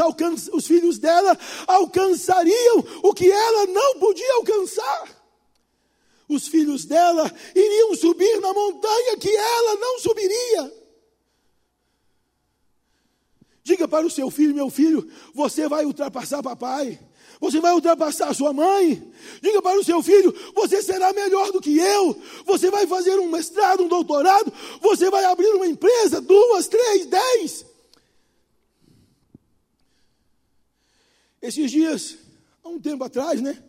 os 0.51 0.67
filhos 0.67 0.99
dela 0.99 1.37
alcançariam 1.67 2.85
o 3.03 3.13
que 3.13 3.29
ela 3.29 3.65
não 3.67 3.99
podia 3.99 4.33
alcançar. 4.35 5.23
Os 6.29 6.47
filhos 6.47 6.85
dela 6.85 7.31
iriam 7.55 7.95
subir 7.95 8.39
na 8.39 8.53
montanha 8.53 9.17
que 9.17 9.29
ela 9.29 9.75
não 9.75 9.99
subiria. 9.99 10.83
Diga 13.63 13.87
para 13.87 14.05
o 14.05 14.11
seu 14.11 14.29
filho, 14.29 14.53
meu 14.53 14.69
filho, 14.69 15.09
você 15.33 15.67
vai 15.67 15.85
ultrapassar 15.85 16.43
papai. 16.43 16.99
Você 17.39 17.59
vai 17.59 17.73
ultrapassar 17.73 18.33
sua 18.33 18.53
mãe. 18.53 19.11
Diga 19.41 19.61
para 19.61 19.79
o 19.79 19.83
seu 19.83 20.01
filho: 20.01 20.33
você 20.53 20.81
será 20.81 21.11
melhor 21.13 21.51
do 21.51 21.61
que 21.61 21.77
eu. 21.77 22.15
Você 22.45 22.69
vai 22.69 22.87
fazer 22.87 23.19
um 23.19 23.29
mestrado, 23.29 23.83
um 23.83 23.87
doutorado. 23.87 24.51
Você 24.81 25.09
vai 25.09 25.25
abrir 25.25 25.49
uma 25.49 25.67
empresa, 25.67 26.21
duas, 26.21 26.67
três, 26.67 27.05
dez. 27.05 27.65
Esses 31.43 31.69
dias, 31.69 32.17
há 32.63 32.69
um 32.69 32.79
tempo 32.79 33.03
atrás, 33.03 33.41
né? 33.41 33.61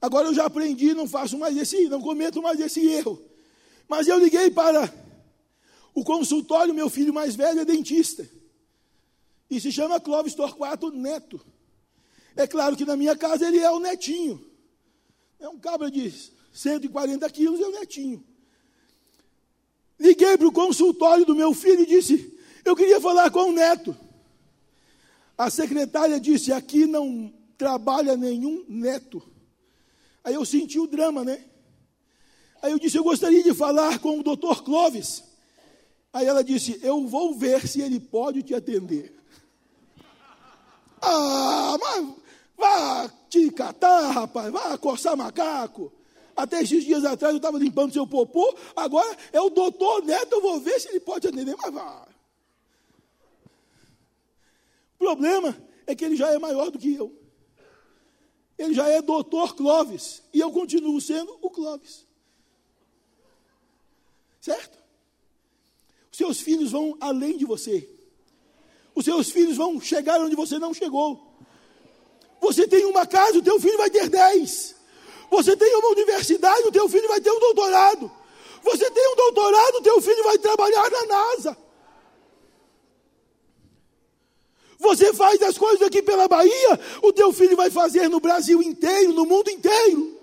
Agora 0.00 0.28
eu 0.28 0.34
já 0.34 0.46
aprendi, 0.46 0.94
não 0.94 1.06
faço 1.06 1.36
mais 1.36 1.54
esse, 1.54 1.86
não 1.86 2.00
cometo 2.00 2.40
mais 2.40 2.58
esse 2.58 2.80
erro. 2.86 3.22
Mas 3.86 4.08
eu 4.08 4.18
liguei 4.18 4.50
para 4.50 4.90
o 5.92 6.02
consultório, 6.02 6.72
meu 6.72 6.88
filho 6.88 7.12
mais 7.12 7.36
velho 7.36 7.60
é 7.60 7.64
dentista. 7.66 8.26
E 9.50 9.60
se 9.60 9.70
chama 9.70 10.00
Clóvis 10.00 10.34
Torquato 10.34 10.90
Neto. 10.90 11.38
É 12.34 12.46
claro 12.46 12.74
que 12.74 12.86
na 12.86 12.96
minha 12.96 13.14
casa 13.14 13.46
ele 13.46 13.58
é 13.58 13.70
o 13.70 13.78
netinho. 13.78 14.42
É 15.38 15.46
um 15.46 15.58
cabra 15.58 15.90
de 15.90 16.10
140 16.54 17.28
quilos, 17.28 17.60
é 17.60 17.66
o 17.66 17.72
netinho. 17.72 18.24
Liguei 19.98 20.38
para 20.38 20.48
o 20.48 20.52
consultório 20.52 21.26
do 21.26 21.34
meu 21.34 21.52
filho 21.52 21.82
e 21.82 21.86
disse: 21.86 22.34
Eu 22.64 22.74
queria 22.74 22.98
falar 22.98 23.30
com 23.30 23.50
o 23.50 23.52
neto. 23.52 23.94
A 25.40 25.48
secretária 25.48 26.20
disse: 26.20 26.52
aqui 26.52 26.84
não 26.84 27.32
trabalha 27.56 28.14
nenhum 28.14 28.62
neto. 28.68 29.22
Aí 30.22 30.34
eu 30.34 30.44
senti 30.44 30.78
o 30.78 30.86
drama, 30.86 31.24
né? 31.24 31.42
Aí 32.60 32.70
eu 32.70 32.78
disse: 32.78 32.98
eu 32.98 33.02
gostaria 33.02 33.42
de 33.42 33.54
falar 33.54 34.00
com 34.00 34.20
o 34.20 34.22
doutor 34.22 34.62
Clóvis. 34.62 35.24
Aí 36.12 36.26
ela 36.26 36.44
disse: 36.44 36.78
eu 36.82 37.06
vou 37.06 37.34
ver 37.34 37.66
se 37.66 37.80
ele 37.80 37.98
pode 37.98 38.42
te 38.42 38.54
atender. 38.54 39.18
Ah, 41.00 41.74
mas 41.80 42.08
vá 42.58 43.10
te 43.30 43.50
catar, 43.50 44.10
rapaz, 44.10 44.52
vá 44.52 44.76
coçar 44.76 45.16
macaco. 45.16 45.90
Até 46.36 46.60
esses 46.60 46.84
dias 46.84 47.02
atrás 47.02 47.32
eu 47.32 47.38
estava 47.38 47.58
limpando 47.58 47.94
seu 47.94 48.06
popô, 48.06 48.54
agora 48.76 49.16
é 49.32 49.40
o 49.40 49.48
doutor 49.48 50.04
Neto, 50.04 50.34
eu 50.34 50.42
vou 50.42 50.60
ver 50.60 50.78
se 50.78 50.88
ele 50.90 51.00
pode 51.00 51.26
atender, 51.26 51.56
mas 51.56 51.72
vá 51.72 52.09
problema 55.00 55.56
é 55.86 55.94
que 55.94 56.04
ele 56.04 56.14
já 56.14 56.30
é 56.30 56.38
maior 56.38 56.70
do 56.70 56.78
que 56.78 56.94
eu. 56.94 57.10
Ele 58.58 58.74
já 58.74 58.86
é 58.86 59.00
doutor 59.00 59.56
Clóvis. 59.56 60.22
E 60.32 60.38
eu 60.38 60.52
continuo 60.52 61.00
sendo 61.00 61.36
o 61.40 61.48
Clóvis. 61.48 62.06
Certo? 64.40 64.78
Os 66.12 66.18
seus 66.18 66.40
filhos 66.40 66.70
vão 66.70 66.96
além 67.00 67.38
de 67.38 67.46
você. 67.46 67.88
Os 68.94 69.06
seus 69.06 69.30
filhos 69.30 69.56
vão 69.56 69.80
chegar 69.80 70.20
onde 70.20 70.36
você 70.36 70.58
não 70.58 70.74
chegou. 70.74 71.26
Você 72.40 72.68
tem 72.68 72.84
uma 72.84 73.06
casa, 73.06 73.38
o 73.38 73.42
teu 73.42 73.58
filho 73.58 73.78
vai 73.78 73.88
ter 73.88 74.10
dez. 74.10 74.76
Você 75.30 75.56
tem 75.56 75.74
uma 75.76 75.88
universidade, 75.88 76.68
o 76.68 76.72
teu 76.72 76.88
filho 76.88 77.08
vai 77.08 77.20
ter 77.20 77.30
um 77.30 77.40
doutorado. 77.40 78.12
Você 78.62 78.90
tem 78.90 79.12
um 79.12 79.16
doutorado, 79.16 79.76
o 79.76 79.82
teu 79.82 80.02
filho 80.02 80.22
vai 80.24 80.36
trabalhar 80.38 80.90
na 80.90 81.06
NASA. 81.06 81.69
Você 84.80 85.12
faz 85.12 85.40
as 85.42 85.58
coisas 85.58 85.82
aqui 85.86 86.00
pela 86.02 86.26
Bahia, 86.26 86.80
o 87.02 87.12
teu 87.12 87.34
filho 87.34 87.54
vai 87.54 87.70
fazer 87.70 88.08
no 88.08 88.18
Brasil 88.18 88.62
inteiro, 88.62 89.12
no 89.12 89.26
mundo 89.26 89.50
inteiro. 89.50 90.18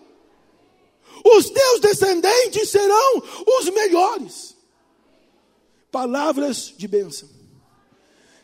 Os 1.23 1.47
teus 1.51 1.79
descendentes 1.79 2.67
serão 2.69 3.23
os 3.59 3.69
melhores. 3.69 4.57
Palavras 5.91 6.73
de 6.75 6.88
bênção. 6.88 7.29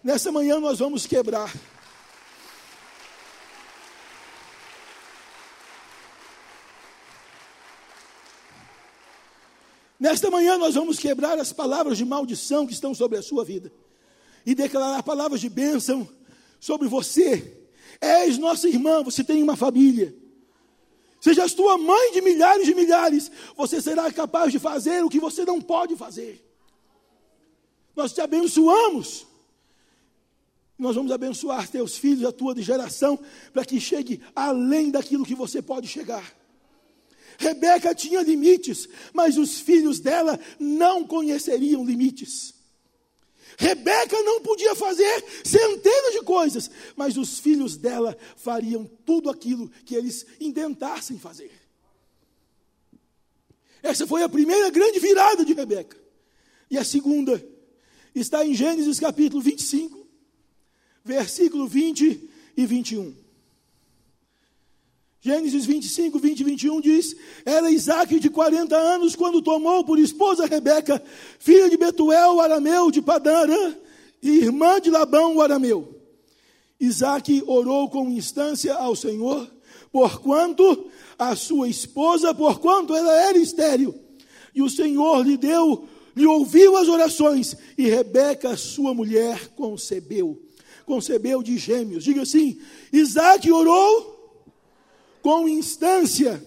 Nessa 0.03 0.31
manhã 0.31 0.59
nós 0.59 0.77
vamos 0.77 1.07
quebrar. 1.07 1.51
Nesta 9.99 10.29
manhã 10.29 10.59
nós 10.59 10.75
vamos 10.75 10.99
quebrar 10.99 11.39
as 11.39 11.51
palavras 11.51 11.97
de 11.97 12.05
maldição 12.05 12.67
que 12.67 12.73
estão 12.73 12.93
sobre 12.93 13.17
a 13.17 13.23
sua 13.23 13.43
vida 13.43 13.71
e 14.45 14.53
declarar 14.53 15.03
palavras 15.03 15.41
de 15.41 15.49
bênção 15.49 16.07
sobre 16.59 16.87
você. 16.87 17.65
És 17.99 18.37
nossa 18.37 18.67
irmã, 18.67 19.03
você 19.03 19.23
tem 19.23 19.41
uma 19.41 19.55
família. 19.55 20.15
Seja 21.21 21.47
tua 21.49 21.77
mãe 21.77 22.11
de 22.11 22.21
milhares 22.21 22.65
de 22.65 22.75
milhares, 22.75 23.31
você 23.55 23.81
será 23.81 24.11
capaz 24.11 24.51
de 24.51 24.59
fazer 24.59 25.03
o 25.05 25.09
que 25.09 25.19
você 25.19 25.45
não 25.45 25.61
pode 25.61 25.95
fazer. 25.95 26.45
Nós 27.95 28.11
te 28.11 28.19
abençoamos. 28.19 29.25
Nós 30.77 30.95
vamos 30.95 31.11
abençoar 31.11 31.69
teus 31.69 31.95
filhos, 31.95 32.25
a 32.25 32.31
tua 32.31 32.59
geração, 32.61 33.17
para 33.53 33.63
que 33.63 33.79
chegue 33.79 34.21
além 34.35 34.91
daquilo 34.91 35.25
que 35.25 35.35
você 35.35 35.61
pode 35.61 35.87
chegar. 35.87 36.35
Rebeca 37.37 37.95
tinha 37.95 38.21
limites, 38.21 38.89
mas 39.13 39.37
os 39.37 39.59
filhos 39.59 39.99
dela 39.99 40.39
não 40.59 41.05
conheceriam 41.05 41.85
limites. 41.85 42.52
Rebeca 43.57 44.21
não 44.23 44.41
podia 44.41 44.75
fazer 44.75 45.23
centenas 45.43 46.13
de 46.13 46.21
coisas, 46.21 46.69
mas 46.95 47.17
os 47.17 47.39
filhos 47.39 47.77
dela 47.77 48.17
fariam 48.35 48.89
tudo 49.05 49.29
aquilo 49.29 49.69
que 49.85 49.95
eles 49.95 50.25
intentassem 50.39 51.19
fazer. 51.19 51.51
Essa 53.81 54.07
foi 54.07 54.23
a 54.23 54.29
primeira 54.29 54.69
grande 54.69 54.99
virada 54.99 55.43
de 55.43 55.53
Rebeca. 55.53 55.97
E 56.69 56.77
a 56.77 56.83
segunda 56.83 57.45
está 58.15 58.45
em 58.45 58.53
Gênesis 58.53 58.99
capítulo 58.99 59.41
25, 59.41 60.07
versículo 61.03 61.67
20 61.67 62.29
e 62.55 62.65
21. 62.65 63.22
Gênesis 65.25 65.65
25, 65.65 66.19
20 66.19 66.39
e 66.41 66.43
21 66.43 66.81
diz: 66.81 67.15
Era 67.45 67.71
Isaac 67.71 68.19
de 68.19 68.29
40 68.29 68.75
anos 68.75 69.15
quando 69.15 69.41
tomou 69.41 69.81
por 69.85 69.97
esposa 69.97 70.45
Rebeca, 70.45 71.01
filha 71.39 71.69
de 71.69 71.77
Betuel, 71.77 72.35
o 72.35 72.41
arameu 72.41 72.91
de 72.91 73.01
Padarã, 73.01 73.73
e 74.21 74.31
irmã 74.31 74.81
de 74.81 74.89
Labão, 74.89 75.37
o 75.37 75.41
arameu. 75.41 75.97
Isaac 76.77 77.41
orou 77.47 77.89
com 77.89 78.09
instância 78.09 78.73
ao 78.73 78.97
Senhor, 78.97 79.49
porquanto 79.93 80.91
a 81.17 81.37
sua 81.37 81.69
esposa, 81.69 82.35
porquanto 82.35 82.93
ela 82.93 83.15
era 83.15 83.37
estéril. 83.37 83.95
E 84.53 84.61
o 84.61 84.69
Senhor 84.69 85.25
lhe 85.25 85.37
deu, 85.37 85.87
lhe 86.13 86.25
ouviu 86.25 86.75
as 86.75 86.89
orações, 86.89 87.55
e 87.77 87.83
Rebeca, 87.87 88.57
sua 88.57 88.93
mulher, 88.93 89.47
concebeu. 89.55 90.43
Concebeu 90.85 91.41
de 91.41 91.57
gêmeos. 91.57 92.03
Diga 92.03 92.23
assim: 92.23 92.59
Isaac 92.91 93.49
orou 93.49 94.12
com 95.23 95.47
instância, 95.47 96.45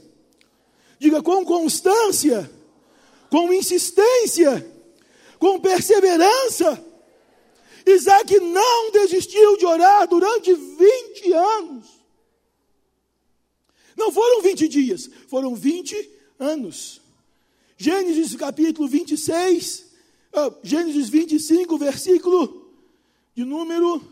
diga 0.98 1.22
com 1.22 1.46
constância, 1.46 2.50
com 3.30 3.50
insistência, 3.52 4.70
com 5.38 5.58
perseverança. 5.58 6.84
Isaac 7.86 8.38
não 8.38 8.90
desistiu 8.90 9.56
de 9.56 9.64
orar 9.64 10.06
durante 10.06 10.52
20 10.52 11.32
anos. 11.32 11.86
Não 13.96 14.12
foram 14.12 14.42
20 14.42 14.68
dias, 14.68 15.08
foram 15.26 15.54
20 15.54 16.10
anos. 16.38 17.00
Gênesis 17.78 18.36
capítulo 18.36 18.86
26, 18.86 19.86
uh, 20.34 20.54
Gênesis 20.62 21.08
25, 21.08 21.78
versículo 21.78 22.70
de 23.34 23.42
número 23.42 24.06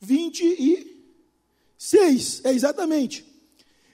26. 0.00 2.44
É 2.44 2.52
exatamente. 2.52 3.33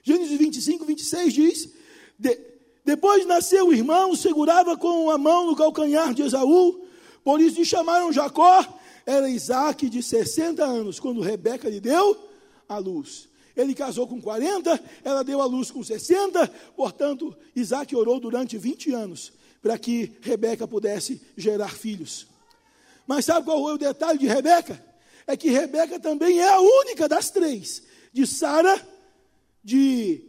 Gênesis 0.03 0.37
25, 0.37 0.85
26 0.85 1.33
diz: 1.33 1.69
de, 2.17 2.39
Depois 2.83 3.25
nasceu 3.25 3.67
o 3.67 3.73
irmão, 3.73 4.15
segurava 4.15 4.77
com 4.77 5.09
a 5.09 5.17
mão 5.17 5.47
no 5.47 5.55
calcanhar 5.55 6.13
de 6.13 6.23
Esaú, 6.23 6.85
por 7.23 7.39
isso 7.39 7.57
lhe 7.57 7.65
chamaram 7.65 8.11
Jacó. 8.11 8.65
Era 9.05 9.29
Isaac 9.29 9.89
de 9.89 10.03
60 10.03 10.63
anos, 10.63 10.99
quando 10.99 11.21
Rebeca 11.21 11.67
lhe 11.67 11.79
deu 11.79 12.17
a 12.69 12.77
luz. 12.77 13.27
Ele 13.57 13.73
casou 13.73 14.07
com 14.07 14.21
40, 14.21 14.79
ela 15.03 15.23
deu 15.23 15.41
a 15.41 15.45
luz 15.45 15.71
com 15.71 15.83
60, 15.83 16.47
portanto, 16.75 17.35
Isaac 17.55 17.95
orou 17.95 18.19
durante 18.19 18.57
20 18.57 18.93
anos 18.93 19.33
para 19.61 19.77
que 19.77 20.13
Rebeca 20.21 20.67
pudesse 20.67 21.21
gerar 21.37 21.75
filhos. 21.75 22.27
Mas 23.05 23.25
sabe 23.25 23.45
qual 23.45 23.61
foi 23.61 23.73
o 23.73 23.77
detalhe 23.77 24.17
de 24.17 24.27
Rebeca? 24.27 24.83
É 25.27 25.37
que 25.37 25.49
Rebeca 25.49 25.99
também 25.99 26.39
é 26.39 26.49
a 26.49 26.59
única 26.59 27.07
das 27.07 27.29
três, 27.29 27.83
de 28.11 28.25
Sara, 28.25 28.79
de 29.63 30.23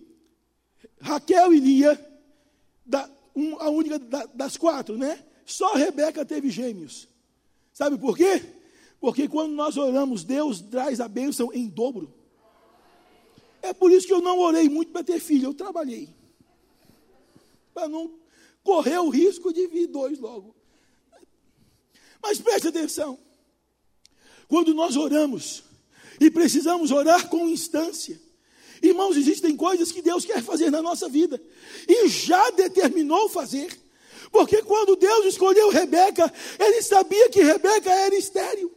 Raquel 1.01 1.53
e 1.53 1.61
Lia, 1.61 2.23
da, 2.85 3.09
um, 3.35 3.57
a 3.61 3.69
única 3.71 3.99
da, 3.99 4.27
das 4.27 4.57
quatro, 4.57 4.97
né? 4.97 5.25
Só 5.45 5.75
Rebeca 5.75 6.25
teve 6.25 6.51
gêmeos. 6.51 7.09
Sabe 7.73 7.99
por 7.99 8.17
quê? 8.17 8.43
Porque 9.01 9.29
quando 9.29 9.53
nós 9.53 9.77
oramos, 9.77 10.25
Deus 10.25 10.61
traz 10.61 11.01
a 11.01 11.09
bênção 11.09 11.53
em 11.53 11.69
dobro. 11.69 12.15
É 13.61 13.73
por 13.73 13.91
isso 13.91 14.07
que 14.07 14.13
eu 14.13 14.21
não 14.21 14.39
orei 14.39 14.69
muito 14.69 14.93
para 14.93 15.05
ter 15.05 15.21
filho, 15.21 15.47
eu 15.47 15.55
trabalhei. 15.55 16.09
Para 17.73 17.89
não 17.89 18.13
correr 18.63 18.99
o 18.99 19.09
risco 19.09 19.53
de 19.53 19.67
vir 19.67 19.87
dois 19.87 20.19
logo. 20.19 20.55
Mas 22.23 22.41
preste 22.41 22.69
atenção. 22.69 23.19
Quando 24.47 24.75
nós 24.75 24.97
oramos, 24.97 25.65
e 26.21 26.31
precisamos 26.31 26.91
orar 26.93 27.29
com 27.29 27.49
instância, 27.49 28.21
irmãos, 28.89 29.17
existem 29.17 29.57
coisas 29.57 29.93
que 29.93 30.03
Deus 30.03 30.25
quer 30.25 30.43
fazer 30.43 30.71
na 30.71 30.83
nossa 30.83 31.09
vida, 31.09 31.41
e 31.89 32.09
já 32.09 32.51
determinou 32.51 33.29
fazer. 33.29 33.69
Porque 34.31 34.63
quando 34.63 34.97
Deus 34.97 35.27
escolheu 35.27 35.69
Rebeca, 35.69 36.33
ele 36.59 36.83
sabia 36.83 37.29
que 37.29 37.43
Rebeca 37.43 37.91
era 37.91 38.15
estéril. 38.15 38.73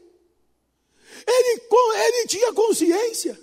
Ele, 1.26 1.62
ele 1.96 2.28
tinha 2.28 2.54
consciência. 2.54 3.40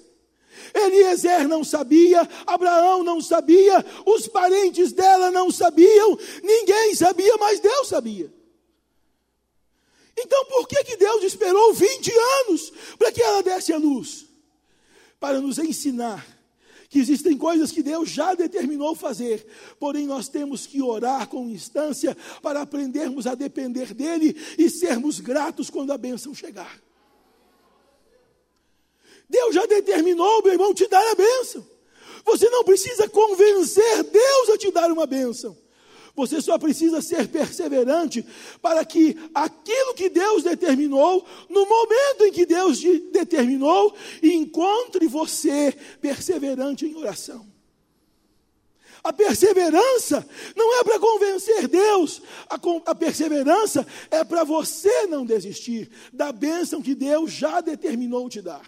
Eliezer 0.75 1.49
não 1.49 1.65
sabia, 1.65 2.29
Abraão 2.47 3.03
não 3.03 3.21
sabia, 3.21 3.85
os 4.07 4.27
parentes 4.29 4.93
dela 4.93 5.31
não 5.31 5.51
sabiam, 5.51 6.19
ninguém 6.43 6.95
sabia, 6.95 7.37
mas 7.37 7.61
Deus 7.61 7.89
sabia. 7.89 8.33
Então 10.17 10.45
por 10.47 10.69
que, 10.69 10.83
que 10.85 10.97
Deus 10.97 11.25
esperou 11.25 11.75
20 11.75 12.13
anos 12.47 12.73
para 12.99 13.13
que 13.13 13.23
ela 13.23 13.43
desse 13.43 13.73
a 13.73 13.79
luz? 13.79 14.27
Para 15.19 15.41
nos 15.41 15.59
ensinar 15.59 16.27
que 16.93 16.99
existem 16.99 17.39
coisas 17.39 17.73
que 17.73 17.83
Deus 17.83 18.11
já 18.11 18.35
determinou 18.35 18.95
fazer, 18.95 19.47
porém 19.81 20.07
nós 20.07 20.29
temos 20.29 20.67
que 20.67 20.83
orar 20.83 21.27
com 21.27 21.49
instância 21.49 22.15
para 22.43 22.61
aprendermos 22.61 23.27
a 23.27 23.35
depender 23.35 23.95
dEle 23.95 24.37
e 24.59 24.69
sermos 24.69 25.19
gratos 25.19 25.71
quando 25.71 25.91
a 25.91 25.97
bênção 25.97 26.35
chegar. 26.35 26.79
Deus 29.27 29.55
já 29.55 29.65
determinou, 29.65 30.43
meu 30.43 30.53
irmão, 30.53 30.75
te 30.75 30.87
dar 30.87 31.03
a 31.13 31.15
bênção. 31.15 31.67
Você 32.27 32.51
não 32.51 32.63
precisa 32.63 33.09
convencer 33.09 34.05
Deus 34.05 34.51
a 34.51 34.59
te 34.59 34.71
dar 34.71 34.93
uma 34.93 35.07
bênção. 35.07 35.57
Você 36.15 36.43
só 36.43 36.59
precisa 36.59 37.01
ser 37.01 37.29
perseverante 37.29 38.25
para 38.61 38.85
que 38.85 39.17
aquilo 39.35 39.95
que 39.95 40.11
Deus 40.11 40.43
determinou, 40.43 41.25
no 41.49 41.67
momento 41.67 42.25
em 42.25 42.33
que 42.33 42.45
Deus 42.45 42.81
determinou, 43.11 43.95
encontre 44.23 45.07
você 45.07 45.75
perseverante 46.01 46.85
em 46.85 46.95
oração. 46.95 47.51
A 49.03 49.13
perseverança 49.13 50.27
não 50.55 50.79
é 50.79 50.85
para 50.85 50.99
convencer 50.99 51.67
Deus, 51.67 52.23
a, 52.49 52.57
a 52.91 52.95
perseverança 52.95 53.85
é 54.11 54.23
para 54.23 54.45
você 54.45 55.07
não 55.07 55.27
desistir 55.27 55.91
da 56.13 56.31
bênção 56.31 56.81
que 56.81 56.95
Deus 56.95 57.33
já 57.33 57.61
determinou 57.61 58.29
te 58.29 58.41
dar. 58.41 58.63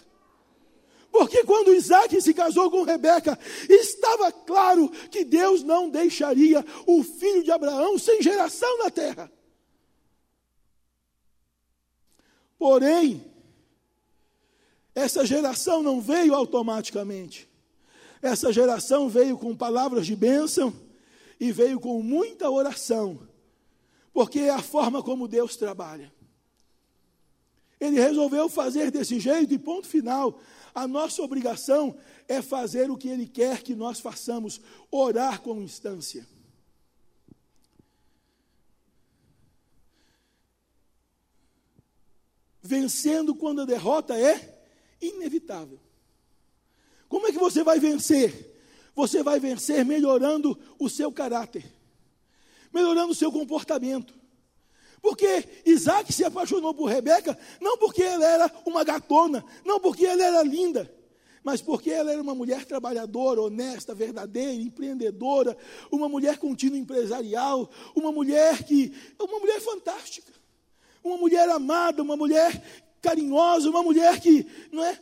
Porque 1.14 1.44
quando 1.44 1.72
Isaac 1.72 2.20
se 2.20 2.34
casou 2.34 2.68
com 2.72 2.82
Rebeca, 2.82 3.38
estava 3.70 4.32
claro 4.32 4.88
que 4.88 5.24
Deus 5.24 5.62
não 5.62 5.88
deixaria 5.88 6.66
o 6.88 7.04
filho 7.04 7.44
de 7.44 7.52
Abraão 7.52 7.96
sem 7.96 8.20
geração 8.20 8.78
na 8.78 8.90
terra. 8.90 9.30
Porém, 12.58 13.24
essa 14.92 15.24
geração 15.24 15.84
não 15.84 16.00
veio 16.00 16.34
automaticamente. 16.34 17.48
Essa 18.20 18.52
geração 18.52 19.08
veio 19.08 19.38
com 19.38 19.54
palavras 19.54 20.06
de 20.06 20.16
bênção 20.16 20.74
e 21.38 21.52
veio 21.52 21.78
com 21.78 22.02
muita 22.02 22.50
oração, 22.50 23.20
porque 24.12 24.40
é 24.40 24.50
a 24.50 24.62
forma 24.62 25.00
como 25.00 25.28
Deus 25.28 25.54
trabalha. 25.54 26.12
Ele 27.78 28.00
resolveu 28.00 28.48
fazer 28.48 28.90
desse 28.90 29.20
jeito 29.20 29.54
e 29.54 29.58
ponto 29.60 29.86
final. 29.86 30.40
A 30.74 30.88
nossa 30.88 31.22
obrigação 31.22 31.96
é 32.26 32.42
fazer 32.42 32.90
o 32.90 32.96
que 32.96 33.08
Ele 33.08 33.28
quer 33.28 33.62
que 33.62 33.74
nós 33.74 34.00
façamos, 34.00 34.60
orar 34.90 35.40
com 35.40 35.62
instância. 35.62 36.26
Vencendo 42.60 43.34
quando 43.34 43.60
a 43.60 43.66
derrota 43.66 44.18
é 44.18 44.66
inevitável. 45.00 45.78
Como 47.08 47.28
é 47.28 47.32
que 47.32 47.38
você 47.38 47.62
vai 47.62 47.78
vencer? 47.78 48.52
Você 48.96 49.22
vai 49.22 49.38
vencer 49.38 49.84
melhorando 49.84 50.58
o 50.78 50.88
seu 50.88 51.12
caráter, 51.12 51.64
melhorando 52.72 53.12
o 53.12 53.14
seu 53.14 53.30
comportamento. 53.30 54.23
Porque 55.04 55.46
Isaac 55.66 56.10
se 56.14 56.24
apaixonou 56.24 56.72
por 56.72 56.86
Rebeca, 56.86 57.38
não 57.60 57.76
porque 57.76 58.02
ela 58.02 58.24
era 58.24 58.50
uma 58.64 58.82
gatona, 58.82 59.44
não 59.62 59.78
porque 59.78 60.06
ela 60.06 60.24
era 60.24 60.42
linda, 60.42 60.90
mas 61.42 61.60
porque 61.60 61.90
ela 61.90 62.10
era 62.10 62.22
uma 62.22 62.34
mulher 62.34 62.64
trabalhadora, 62.64 63.42
honesta, 63.42 63.94
verdadeira, 63.94 64.54
empreendedora, 64.54 65.58
uma 65.92 66.08
mulher 66.08 66.38
contínua 66.38 66.78
empresarial, 66.78 67.70
uma 67.94 68.10
mulher 68.10 68.64
que, 68.64 68.94
uma 69.20 69.38
mulher 69.38 69.60
fantástica, 69.60 70.32
uma 71.04 71.18
mulher 71.18 71.50
amada, 71.50 72.02
uma 72.02 72.16
mulher 72.16 72.88
carinhosa, 73.02 73.68
uma 73.68 73.82
mulher 73.82 74.18
que, 74.22 74.46
não 74.72 74.82
é, 74.82 74.98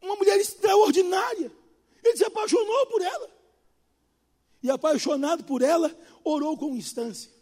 uma 0.00 0.14
mulher 0.14 0.38
extraordinária. 0.38 1.50
Ele 2.04 2.16
se 2.16 2.24
apaixonou 2.24 2.86
por 2.86 3.02
ela. 3.02 3.28
E 4.62 4.70
apaixonado 4.70 5.42
por 5.42 5.60
ela, 5.60 5.92
orou 6.22 6.56
com 6.56 6.76
instância. 6.76 7.35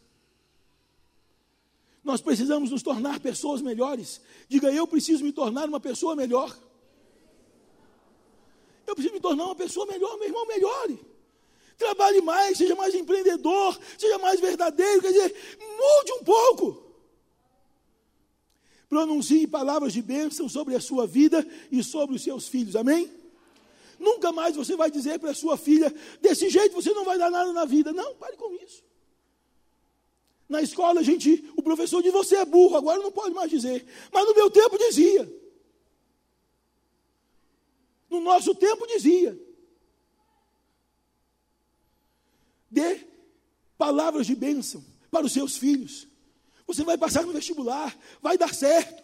Nós 2.04 2.20
precisamos 2.20 2.70
nos 2.70 2.82
tornar 2.82 3.18
pessoas 3.18 3.62
melhores. 3.62 4.20
Diga, 4.46 4.70
eu 4.70 4.86
preciso 4.86 5.24
me 5.24 5.32
tornar 5.32 5.66
uma 5.66 5.80
pessoa 5.80 6.14
melhor. 6.14 6.54
Eu 8.86 8.94
preciso 8.94 9.14
me 9.14 9.20
tornar 9.20 9.46
uma 9.46 9.54
pessoa 9.54 9.86
melhor, 9.86 10.14
meu 10.18 10.28
irmão, 10.28 10.46
melhore. 10.46 11.00
Trabalhe 11.78 12.20
mais, 12.20 12.58
seja 12.58 12.76
mais 12.76 12.94
empreendedor, 12.94 13.78
seja 13.98 14.18
mais 14.18 14.38
verdadeiro, 14.38 15.00
quer 15.00 15.12
dizer, 15.12 15.34
mude 15.58 16.12
um 16.12 16.22
pouco. 16.22 16.84
Pronuncie 18.86 19.46
palavras 19.46 19.94
de 19.94 20.02
bênção 20.02 20.46
sobre 20.46 20.76
a 20.76 20.80
sua 20.80 21.06
vida 21.06 21.44
e 21.72 21.82
sobre 21.82 22.16
os 22.16 22.22
seus 22.22 22.46
filhos, 22.46 22.76
amém? 22.76 23.10
Nunca 23.98 24.30
mais 24.30 24.54
você 24.54 24.76
vai 24.76 24.90
dizer 24.90 25.18
para 25.18 25.30
a 25.30 25.34
sua 25.34 25.56
filha, 25.56 25.92
desse 26.20 26.50
jeito 26.50 26.74
você 26.74 26.92
não 26.92 27.04
vai 27.04 27.16
dar 27.16 27.30
nada 27.30 27.50
na 27.52 27.64
vida. 27.64 27.92
Não, 27.94 28.14
pare 28.16 28.36
com 28.36 28.54
isso. 28.62 28.83
Na 30.48 30.60
escola, 30.60 31.00
a 31.00 31.02
gente, 31.02 31.50
o 31.56 31.62
professor 31.62 32.02
diz: 32.02 32.12
Você 32.12 32.36
é 32.36 32.44
burro, 32.44 32.76
agora 32.76 33.00
não 33.00 33.10
pode 33.10 33.34
mais 33.34 33.50
dizer. 33.50 33.86
Mas 34.12 34.26
no 34.26 34.34
meu 34.34 34.50
tempo 34.50 34.78
dizia. 34.78 35.30
No 38.10 38.20
nosso 38.20 38.54
tempo 38.54 38.86
dizia. 38.86 39.38
Dê 42.70 43.00
palavras 43.78 44.26
de 44.26 44.34
bênção 44.34 44.84
para 45.10 45.26
os 45.26 45.32
seus 45.32 45.56
filhos. 45.56 46.06
Você 46.66 46.82
vai 46.82 46.96
passar 46.96 47.24
no 47.24 47.32
vestibular, 47.32 47.96
vai 48.20 48.36
dar 48.36 48.54
certo. 48.54 49.02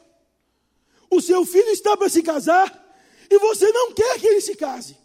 O 1.11 1.21
seu 1.21 1.45
filho 1.45 1.69
está 1.71 1.97
para 1.97 2.09
se 2.09 2.23
casar 2.23 2.81
e 3.29 3.39
você 3.39 3.71
não 3.73 3.93
quer 3.93 4.19
que 4.19 4.27
ele 4.27 4.41
se 4.41 4.55
case. 4.55 4.97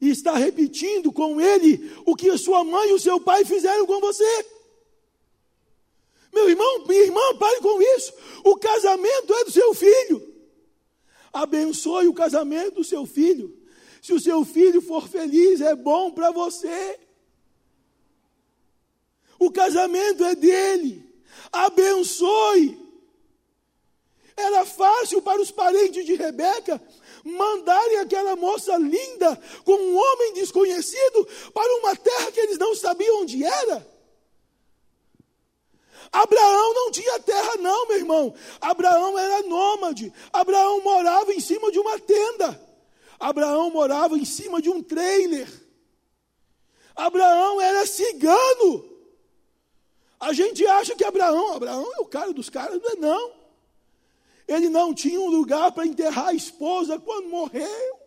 E 0.00 0.10
está 0.10 0.36
repetindo 0.36 1.12
com 1.12 1.40
ele 1.40 1.92
o 2.04 2.16
que 2.16 2.28
a 2.30 2.38
sua 2.38 2.64
mãe 2.64 2.90
e 2.90 2.92
o 2.92 3.00
seu 3.00 3.20
pai 3.20 3.44
fizeram 3.44 3.86
com 3.86 4.00
você. 4.00 4.46
Meu 6.32 6.48
irmão, 6.48 6.86
minha 6.86 7.02
irmã, 7.02 7.20
pare 7.38 7.60
com 7.60 7.80
isso. 7.96 8.12
O 8.44 8.56
casamento 8.56 9.34
é 9.34 9.44
do 9.44 9.50
seu 9.50 9.74
filho. 9.74 10.32
Abençoe 11.32 12.08
o 12.08 12.14
casamento 12.14 12.76
do 12.76 12.84
seu 12.84 13.06
filho. 13.06 13.56
Se 14.00 14.12
o 14.12 14.20
seu 14.20 14.44
filho 14.44 14.80
for 14.80 15.08
feliz, 15.08 15.60
é 15.60 15.74
bom 15.74 16.10
para 16.10 16.30
você. 16.30 16.98
O 19.38 19.50
casamento 19.50 20.24
é 20.24 20.34
dele. 20.34 21.04
Abençoe. 21.52 22.80
Era 24.36 24.64
fácil 24.64 25.20
para 25.20 25.40
os 25.40 25.50
parentes 25.50 26.04
de 26.04 26.14
Rebeca 26.14 26.80
mandarem 27.24 27.98
aquela 27.98 28.34
moça 28.34 28.76
linda 28.76 29.40
com 29.64 29.74
um 29.74 29.96
homem 29.96 30.32
desconhecido 30.34 31.28
para 31.52 31.76
uma 31.76 31.94
terra 31.94 32.32
que 32.32 32.40
eles 32.40 32.58
não 32.58 32.74
sabiam 32.74 33.22
onde 33.22 33.44
era. 33.44 33.91
Abraão 36.12 36.74
não 36.74 36.90
tinha 36.90 37.18
terra, 37.20 37.56
não, 37.56 37.88
meu 37.88 37.96
irmão. 37.96 38.34
Abraão 38.60 39.18
era 39.18 39.42
nômade. 39.48 40.12
Abraão 40.30 40.82
morava 40.82 41.32
em 41.32 41.40
cima 41.40 41.72
de 41.72 41.78
uma 41.78 41.98
tenda. 41.98 42.60
Abraão 43.18 43.70
morava 43.70 44.18
em 44.18 44.24
cima 44.24 44.60
de 44.60 44.68
um 44.68 44.82
trailer. 44.82 45.48
Abraão 46.94 47.60
era 47.60 47.86
cigano. 47.86 48.84
A 50.20 50.34
gente 50.34 50.66
acha 50.66 50.94
que 50.94 51.04
Abraão, 51.04 51.54
Abraão 51.54 51.90
é 51.96 52.00
o 52.00 52.06
cara 52.06 52.32
dos 52.32 52.50
caras, 52.50 52.80
não 52.82 52.90
é 52.90 52.96
não. 52.96 53.32
Ele 54.46 54.68
não 54.68 54.92
tinha 54.92 55.18
um 55.18 55.30
lugar 55.30 55.72
para 55.72 55.86
enterrar 55.86 56.28
a 56.28 56.34
esposa 56.34 56.98
quando 56.98 57.28
morreu. 57.28 57.98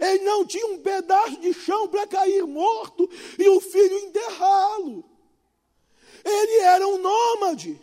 Ele 0.00 0.24
não 0.24 0.44
tinha 0.44 0.66
um 0.66 0.78
pedaço 0.78 1.40
de 1.40 1.54
chão 1.54 1.86
para 1.88 2.06
cair 2.06 2.44
morto 2.44 3.08
e 3.38 3.48
o 3.48 3.60
filho 3.60 3.98
enterrá-lo. 4.00 5.15
Ele 6.28 6.58
era 6.58 6.88
um 6.88 6.98
nômade. 6.98 7.80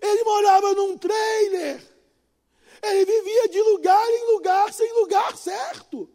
Ele 0.00 0.24
morava 0.24 0.72
num 0.72 0.96
trailer. 0.96 1.82
Ele 2.82 3.04
vivia 3.04 3.48
de 3.48 3.60
lugar 3.60 4.08
em 4.08 4.32
lugar, 4.32 4.72
sem 4.72 4.90
lugar 4.94 5.36
certo. 5.36 6.08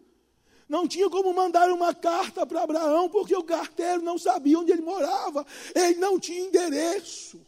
Não 0.68 0.88
tinha 0.88 1.08
como 1.08 1.34
mandar 1.34 1.70
uma 1.70 1.94
carta 1.94 2.48
para 2.48 2.64
Abraão, 2.64 3.10
porque 3.10 3.36
o 3.36 3.44
carteiro 3.44 4.02
não 4.02 4.18
sabia 4.18 4.58
onde 4.58 4.72
ele 4.72 4.82
morava. 4.82 5.45
Ele 5.76 5.99
não 5.99 6.20
tinha 6.20 6.40
endereço. 6.40 7.40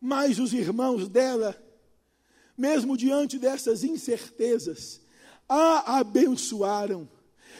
Mas 0.00 0.40
os 0.40 0.52
irmãos 0.52 1.08
dela, 1.08 1.56
mesmo 2.58 2.96
diante 2.96 3.38
dessas 3.38 3.84
incertezas, 3.84 5.00
a 5.48 5.98
abençoaram. 5.98 7.08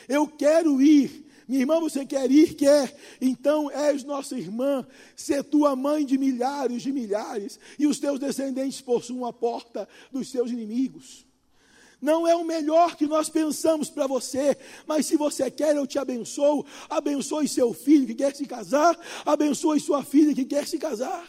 Eu 0.08 0.26
quero 0.26 0.80
ir. 0.80 1.26
Minha 1.48 1.60
irmã, 1.60 1.80
você 1.80 2.06
quer 2.06 2.30
ir? 2.30 2.54
Quer. 2.54 2.96
Então 3.20 3.70
és 3.70 4.04
nossa 4.04 4.36
irmã, 4.38 4.86
ser 5.16 5.42
tua 5.44 5.76
mãe 5.76 6.04
de 6.04 6.16
milhares 6.16 6.82
de 6.82 6.92
milhares, 6.92 7.58
e 7.78 7.86
os 7.86 7.98
teus 7.98 8.18
descendentes 8.18 8.80
possuam 8.80 9.26
a 9.26 9.32
porta 9.32 9.88
dos 10.10 10.30
seus 10.30 10.50
inimigos. 10.50 11.26
Não 12.00 12.26
é 12.26 12.34
o 12.34 12.44
melhor 12.44 12.96
que 12.96 13.06
nós 13.06 13.28
pensamos 13.28 13.88
para 13.88 14.08
você, 14.08 14.56
mas 14.86 15.06
se 15.06 15.16
você 15.16 15.48
quer, 15.50 15.76
eu 15.76 15.86
te 15.86 16.00
abençoo. 16.00 16.66
Abençoe 16.90 17.46
seu 17.46 17.72
filho 17.72 18.06
que 18.08 18.14
quer 18.16 18.34
se 18.34 18.44
casar, 18.44 18.98
abençoe 19.24 19.78
sua 19.78 20.02
filha 20.02 20.34
que 20.34 20.44
quer 20.44 20.66
se 20.66 20.78
casar. 20.78 21.24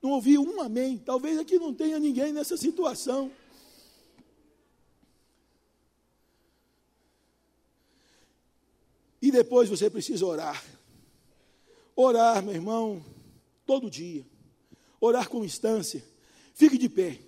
Não 0.00 0.10
ouvi 0.10 0.38
um 0.38 0.60
amém. 0.60 0.98
Talvez 0.98 1.38
aqui 1.38 1.58
não 1.58 1.74
tenha 1.74 1.98
ninguém 1.98 2.32
nessa 2.32 2.56
situação. 2.56 3.30
E 9.20 9.30
depois 9.30 9.68
você 9.68 9.90
precisa 9.90 10.24
orar. 10.24 10.62
Orar, 11.94 12.42
meu 12.42 12.54
irmão, 12.54 13.04
todo 13.66 13.90
dia. 13.90 14.26
Orar 15.00 15.28
com 15.28 15.44
instância. 15.44 16.02
Fique 16.54 16.78
de 16.78 16.88
pé. 16.88 17.18